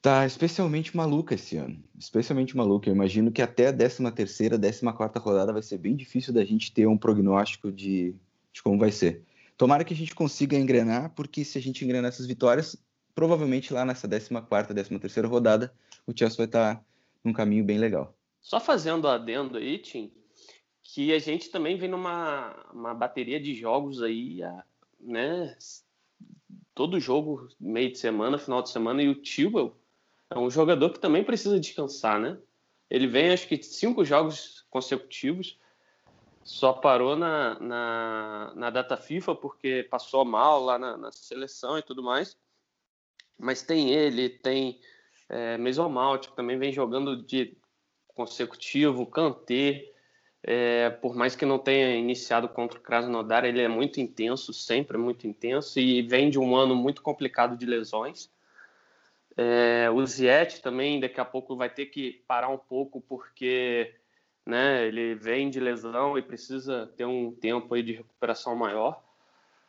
tá 0.00 0.24
especialmente 0.26 0.96
maluca 0.96 1.34
esse 1.34 1.56
ano. 1.56 1.82
Especialmente 1.98 2.56
maluca. 2.56 2.88
Eu 2.88 2.94
imagino 2.94 3.32
que 3.32 3.42
até 3.42 3.68
a 3.68 3.72
13 3.72 4.10
terceira, 4.12 4.56
14 4.58 4.82
quarta 4.96 5.18
rodada 5.18 5.52
vai 5.52 5.62
ser 5.62 5.78
bem 5.78 5.96
difícil 5.96 6.32
da 6.32 6.44
gente 6.44 6.72
ter 6.72 6.86
um 6.86 6.98
prognóstico 6.98 7.72
de, 7.72 8.14
de 8.52 8.62
como 8.62 8.78
vai 8.78 8.92
ser. 8.92 9.22
Tomara 9.56 9.84
que 9.84 9.94
a 9.94 9.96
gente 9.96 10.14
consiga 10.14 10.56
engrenar, 10.56 11.10
porque 11.14 11.44
se 11.44 11.58
a 11.58 11.60
gente 11.60 11.84
engrenar 11.84 12.08
essas 12.08 12.26
vitórias, 12.26 12.76
provavelmente 13.14 13.72
lá 13.72 13.84
nessa 13.84 14.08
14ª, 14.08 14.72
13ª 14.72 15.28
rodada, 15.28 15.72
o 16.06 16.12
Chelsea 16.16 16.36
vai 16.36 16.46
estar 16.46 16.84
num 17.22 17.32
caminho 17.32 17.64
bem 17.64 17.78
legal. 17.78 18.16
Só 18.40 18.58
fazendo 18.58 19.06
adendo 19.06 19.58
aí, 19.58 19.78
Tim, 19.78 20.12
que 20.82 21.12
a 21.12 21.18
gente 21.18 21.50
também 21.50 21.76
vem 21.76 21.88
numa 21.88 22.66
uma 22.72 22.94
bateria 22.94 23.40
de 23.40 23.54
jogos 23.54 24.02
aí, 24.02 24.40
né? 25.00 25.56
Todo 26.74 27.00
jogo, 27.00 27.48
meio 27.60 27.92
de 27.92 27.98
semana, 27.98 28.38
final 28.38 28.62
de 28.62 28.70
semana, 28.70 29.02
e 29.02 29.08
o 29.08 29.14
Tibel 29.14 29.76
é 30.30 30.38
um 30.38 30.50
jogador 30.50 30.90
que 30.90 30.98
também 30.98 31.22
precisa 31.22 31.60
descansar, 31.60 32.18
né? 32.18 32.38
Ele 32.90 33.06
vem, 33.06 33.30
acho 33.30 33.46
que, 33.46 33.62
cinco 33.62 34.04
jogos 34.04 34.66
consecutivos, 34.70 35.58
só 36.42 36.72
parou 36.72 37.16
na, 37.16 37.58
na, 37.60 38.52
na, 38.54 38.70
data 38.70 38.96
FIFA 38.96 39.34
porque 39.34 39.86
passou 39.90 40.24
mal 40.24 40.62
lá 40.62 40.78
na, 40.78 40.96
na, 40.96 41.12
seleção 41.12 41.78
e 41.78 41.82
tudo 41.82 42.02
mais. 42.02 42.36
Mas 43.38 43.62
tem 43.62 43.90
ele, 43.90 44.28
tem 44.28 44.80
é, 45.28 45.56
Mesomalt, 45.56 46.28
que 46.28 46.36
também 46.36 46.58
vem 46.58 46.72
jogando 46.72 47.22
de 47.22 47.56
consecutivo, 48.08 49.06
Kanté, 49.06 49.91
é, 50.42 50.90
por 50.90 51.14
mais 51.14 51.36
que 51.36 51.46
não 51.46 51.58
tenha 51.58 51.94
iniciado 51.96 52.48
contra 52.48 52.78
o 52.78 52.82
Krasnodar, 52.82 53.44
ele 53.44 53.60
é 53.60 53.68
muito 53.68 54.00
intenso, 54.00 54.52
sempre 54.52 54.98
muito 54.98 55.26
intenso, 55.26 55.78
e 55.78 56.02
vem 56.02 56.30
de 56.30 56.38
um 56.38 56.56
ano 56.56 56.74
muito 56.74 57.02
complicado 57.02 57.56
de 57.56 57.66
lesões. 57.66 58.30
É, 59.36 59.88
o 59.90 60.04
Ziet 60.06 60.60
também 60.60 61.00
daqui 61.00 61.20
a 61.20 61.24
pouco 61.24 61.56
vai 61.56 61.70
ter 61.70 61.86
que 61.86 62.22
parar 62.26 62.48
um 62.48 62.58
pouco 62.58 63.00
porque 63.00 63.94
né? 64.44 64.86
Ele 64.86 65.14
vem 65.14 65.48
de 65.48 65.60
lesão 65.60 66.18
e 66.18 66.22
precisa 66.22 66.92
ter 66.96 67.04
um 67.04 67.32
tempo 67.32 67.74
aí 67.74 67.82
de 67.82 67.92
recuperação 67.92 68.54
maior. 68.54 69.02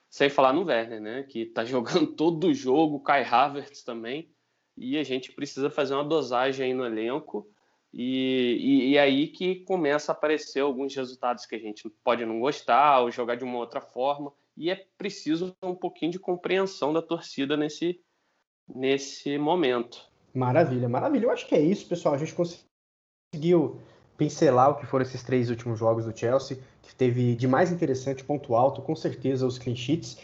Sem 0.10 0.30
falar 0.30 0.54
no 0.54 0.66
Werner, 0.66 1.02
né? 1.02 1.24
Que 1.24 1.46
tá 1.46 1.64
jogando 1.66 2.08
todo 2.08 2.48
o 2.48 2.54
jogo, 2.54 3.00
Kai 3.00 3.24
Havertz 3.24 3.84
também. 3.84 4.30
E 4.76 4.98
a 4.98 5.04
gente 5.04 5.32
precisa 5.32 5.70
fazer 5.70 5.94
uma 5.94 6.04
dosagem 6.04 6.68
aí 6.68 6.74
no 6.74 6.86
elenco. 6.86 7.48
E, 7.94 8.58
e, 8.60 8.91
e, 8.91 8.98
aí 8.98 9.28
que 9.28 9.58
começa 9.66 10.12
a 10.12 10.16
aparecer 10.16 10.62
alguns 10.62 10.96
resultados 10.96 11.46
que 11.46 11.56
a 11.56 11.60
gente 11.60 11.88
pode 12.04 12.26
não 12.26 12.39
gostar 12.39 13.02
ou 13.02 13.12
jogar 13.12 13.36
de 13.36 13.44
uma 13.44 13.58
outra 13.58 13.82
forma. 13.82 14.34
E 14.58 14.70
é 14.72 14.86
preciso 14.98 15.56
um 15.62 15.76
pouquinho 15.76 16.12
de 16.12 16.20
compreensão 16.20 16.91
da 16.91 17.02
torcida 17.02 17.56
nesse, 17.56 18.00
nesse 18.68 19.38
momento. 19.38 20.10
Maravilha, 20.34 20.89
maravilha. 20.89 21.26
Eu 21.26 21.32
acho 21.32 21.48
que 21.48 21.54
é 21.54 21.62
isso, 21.62 21.88
pessoal. 21.88 22.16
A 22.16 22.18
gente 22.18 22.34
conseguiu 22.34 23.80
pincelar 24.18 24.72
o 24.72 24.76
que 24.76 24.86
foram 24.86 25.04
esses 25.04 25.22
três 25.22 25.50
últimos 25.50 25.78
jogos 25.78 26.06
do 26.06 26.18
Chelsea, 26.18 26.58
que 26.82 26.96
teve 26.96 27.36
de 27.36 27.48
mais 27.48 27.72
interessante, 27.72 28.24
ponto 28.24 28.56
alto, 28.56 28.82
com 28.82 28.96
certeza 28.96 29.46
os 29.46 29.60
clean 29.60 29.76
sheets 29.76 30.18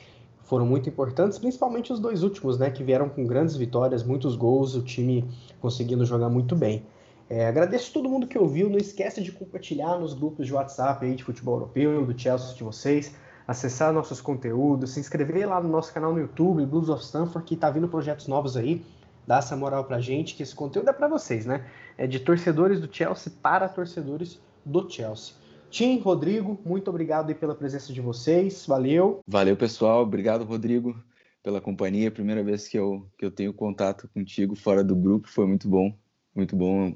foram 0.49 0.65
muito 0.65 0.89
importantes, 0.89 1.37
principalmente 1.37 1.93
os 1.93 1.99
dois 1.99 2.23
últimos, 2.23 2.57
né, 2.57 2.71
que 2.71 2.83
vieram 2.83 3.07
com 3.07 3.23
grandes 3.23 3.55
vitórias, 3.55 4.03
muitos 4.03 4.35
gols, 4.35 4.73
o 4.73 4.81
time 4.81 5.23
conseguindo 5.61 6.03
jogar 6.03 6.27
muito 6.27 6.55
bem. 6.55 6.83
É, 7.29 7.45
agradeço 7.45 7.93
todo 7.93 8.09
mundo 8.09 8.25
que 8.25 8.39
ouviu, 8.39 8.69
não 8.69 8.77
esquece 8.77 9.21
de 9.21 9.31
compartilhar 9.31 9.99
nos 9.99 10.15
grupos 10.15 10.47
de 10.47 10.53
WhatsApp 10.53 11.05
aí 11.05 11.15
de 11.15 11.23
futebol 11.23 11.55
europeu, 11.55 12.03
do 12.03 12.19
Chelsea 12.19 12.55
de 12.55 12.63
vocês, 12.63 13.15
acessar 13.47 13.93
nossos 13.93 14.19
conteúdos, 14.19 14.93
se 14.93 14.99
inscrever 14.99 15.47
lá 15.47 15.61
no 15.61 15.69
nosso 15.69 15.93
canal 15.93 16.11
no 16.11 16.19
YouTube, 16.19 16.65
Blues 16.65 16.89
of 16.89 17.03
Stanford, 17.03 17.47
que 17.47 17.55
tá 17.55 17.69
vindo 17.69 17.87
projetos 17.87 18.27
novos 18.27 18.57
aí, 18.57 18.83
dá 19.27 19.37
essa 19.37 19.55
moral 19.55 19.83
pra 19.83 19.99
gente, 19.99 20.35
que 20.35 20.41
esse 20.41 20.55
conteúdo 20.55 20.89
é 20.89 20.93
para 20.93 21.07
vocês, 21.07 21.45
né? 21.45 21.67
É 21.99 22.07
de 22.07 22.19
torcedores 22.19 22.79
do 22.79 22.91
Chelsea 22.91 23.31
para 23.43 23.69
torcedores 23.69 24.39
do 24.65 24.89
Chelsea. 24.89 25.35
Tim, 25.69 25.99
Rodrigo, 25.99 26.59
muito 26.65 26.89
obrigado 26.89 27.33
pela 27.35 27.53
presença 27.53 27.93
de 27.93 28.01
vocês, 28.01 28.65
valeu. 28.65 29.19
Valeu, 29.27 29.55
pessoal, 29.55 30.01
obrigado, 30.01 30.45
Rodrigo, 30.45 30.95
pela 31.43 31.61
companhia. 31.61 32.09
Primeira 32.09 32.43
vez 32.43 32.67
que 32.67 32.77
eu, 32.77 33.07
que 33.15 33.23
eu 33.23 33.29
tenho 33.29 33.53
contato 33.53 34.09
contigo 34.11 34.55
fora 34.55 34.83
do 34.83 34.95
grupo, 34.95 35.29
foi 35.29 35.45
muito 35.45 35.69
bom, 35.69 35.93
muito 36.35 36.55
bom. 36.55 36.91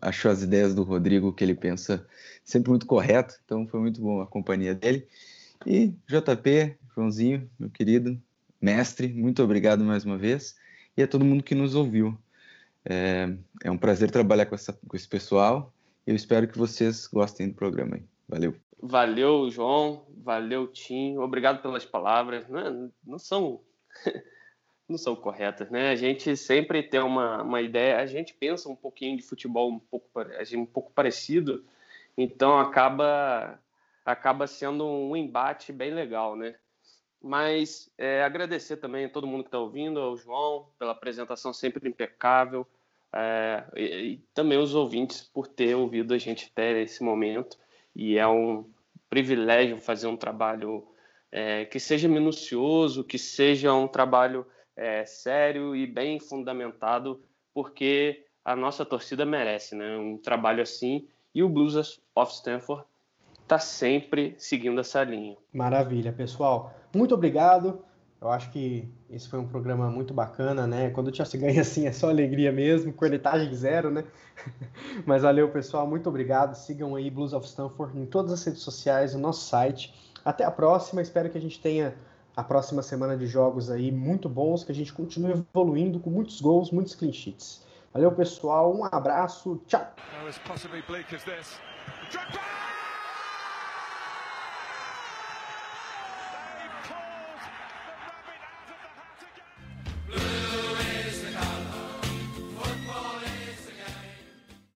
Achou 0.00 0.30
as 0.30 0.42
ideias 0.42 0.74
do 0.74 0.82
Rodrigo, 0.82 1.32
que 1.32 1.44
ele 1.44 1.54
pensa 1.54 2.06
sempre 2.44 2.70
muito 2.70 2.86
correto, 2.86 3.34
então 3.44 3.66
foi 3.66 3.80
muito 3.80 4.00
bom 4.00 4.20
a 4.20 4.26
companhia 4.26 4.74
dele. 4.74 5.06
E 5.66 5.92
JP, 6.06 6.76
Joãozinho, 6.94 7.48
meu 7.58 7.70
querido, 7.70 8.20
mestre, 8.60 9.08
muito 9.08 9.42
obrigado 9.42 9.84
mais 9.84 10.04
uma 10.04 10.18
vez. 10.18 10.56
E 10.96 11.02
a 11.02 11.08
todo 11.08 11.24
mundo 11.24 11.42
que 11.42 11.54
nos 11.54 11.74
ouviu. 11.74 12.16
É, 12.84 13.34
é 13.62 13.70
um 13.70 13.78
prazer 13.78 14.10
trabalhar 14.10 14.46
com, 14.46 14.54
essa, 14.54 14.72
com 14.72 14.96
esse 14.96 15.08
pessoal. 15.08 15.72
Eu 16.06 16.14
espero 16.14 16.46
que 16.46 16.58
vocês 16.58 17.06
gostem 17.06 17.48
do 17.48 17.54
programa. 17.54 17.96
Aí. 17.96 18.02
Valeu. 18.28 18.54
Valeu, 18.82 19.50
João. 19.50 20.04
Valeu, 20.22 20.66
Tim. 20.66 21.16
Obrigado 21.16 21.62
pelas 21.62 21.84
palavras. 21.84 22.46
Não, 22.48 22.58
é, 22.60 22.88
não 23.06 23.18
são 23.18 23.60
não 24.88 24.98
são 24.98 25.16
corretas, 25.16 25.70
né? 25.70 25.90
A 25.90 25.96
gente 25.96 26.36
sempre 26.36 26.82
tem 26.82 27.00
uma, 27.00 27.42
uma 27.42 27.60
ideia, 27.62 27.98
a 27.98 28.06
gente 28.06 28.34
pensa 28.34 28.68
um 28.68 28.76
pouquinho 28.76 29.16
de 29.16 29.22
futebol 29.22 29.70
um 29.70 29.78
pouco, 29.78 30.08
um 30.56 30.66
pouco 30.66 30.92
parecido, 30.92 31.64
então 32.16 32.58
acaba 32.58 33.58
acaba 34.04 34.46
sendo 34.46 34.86
um 34.86 35.16
embate 35.16 35.72
bem 35.72 35.92
legal, 35.94 36.36
né? 36.36 36.54
Mas 37.22 37.90
é, 37.96 38.22
agradecer 38.22 38.76
também 38.76 39.06
a 39.06 39.08
todo 39.08 39.26
mundo 39.26 39.44
que 39.44 39.48
está 39.48 39.58
ouvindo, 39.58 39.98
ao 39.98 40.14
João 40.14 40.68
pela 40.78 40.92
apresentação 40.92 41.54
sempre 41.54 41.88
impecável, 41.88 42.66
é, 43.10 43.64
e, 43.76 43.82
e, 43.82 44.16
também 44.34 44.58
os 44.58 44.74
ouvintes 44.74 45.22
por 45.22 45.46
ter 45.46 45.74
ouvido 45.74 46.12
a 46.12 46.18
gente 46.18 46.50
até 46.52 46.82
esse 46.82 47.02
momento. 47.02 47.56
E 47.96 48.18
é 48.18 48.26
um 48.26 48.68
privilégio 49.08 49.80
fazer 49.80 50.06
um 50.06 50.16
trabalho 50.16 50.86
é, 51.32 51.64
que 51.64 51.80
seja 51.80 52.08
minucioso, 52.08 53.04
que 53.04 53.16
seja 53.16 53.72
um 53.72 53.88
trabalho 53.88 54.46
é, 54.76 55.04
sério 55.04 55.74
e 55.74 55.86
bem 55.86 56.18
fundamentado, 56.18 57.20
porque 57.52 58.24
a 58.44 58.54
nossa 58.54 58.84
torcida 58.84 59.24
merece 59.24 59.74
né? 59.74 59.96
um 59.96 60.18
trabalho 60.18 60.62
assim. 60.62 61.08
E 61.34 61.42
o 61.42 61.48
Blues 61.48 62.00
of 62.14 62.32
Stanford 62.32 62.84
está 63.42 63.58
sempre 63.58 64.34
seguindo 64.38 64.80
essa 64.80 65.02
linha. 65.02 65.36
Maravilha, 65.52 66.12
pessoal. 66.12 66.72
Muito 66.94 67.14
obrigado. 67.14 67.84
Eu 68.20 68.30
acho 68.30 68.50
que 68.50 68.88
esse 69.10 69.28
foi 69.28 69.38
um 69.38 69.46
programa 69.46 69.90
muito 69.90 70.14
bacana, 70.14 70.66
né? 70.66 70.88
Quando 70.90 71.08
o 71.08 71.14
Chelsea 71.14 71.38
ganha 71.38 71.60
assim 71.60 71.86
é 71.86 71.92
só 71.92 72.08
alegria 72.08 72.50
mesmo, 72.50 72.92
cornetagem 72.92 73.54
zero, 73.54 73.90
né? 73.90 74.04
Mas 75.04 75.22
valeu, 75.22 75.50
pessoal. 75.50 75.86
Muito 75.86 76.08
obrigado. 76.08 76.54
Sigam 76.54 76.94
aí 76.94 77.10
Blues 77.10 77.34
of 77.34 77.46
Stanford 77.46 77.98
em 77.98 78.06
todas 78.06 78.32
as 78.32 78.42
redes 78.44 78.62
sociais, 78.62 79.14
no 79.14 79.20
nosso 79.20 79.46
site. 79.46 79.94
Até 80.24 80.42
a 80.44 80.50
próxima. 80.50 81.02
Espero 81.02 81.28
que 81.28 81.36
a 81.36 81.40
gente 81.40 81.60
tenha 81.60 81.94
a 82.36 82.42
próxima 82.42 82.82
semana 82.82 83.16
de 83.16 83.26
jogos 83.26 83.70
aí 83.70 83.92
muito 83.92 84.28
bons, 84.28 84.64
que 84.64 84.72
a 84.72 84.74
gente 84.74 84.92
continue 84.92 85.32
evoluindo 85.32 86.00
com 86.00 86.10
muitos 86.10 86.40
gols, 86.40 86.70
muitos 86.70 86.94
clean 86.94 87.12
sheets. 87.12 87.64
Valeu, 87.92 88.10
pessoal. 88.12 88.74
Um 88.76 88.84
abraço. 88.84 89.60
Tchau. 89.66 89.94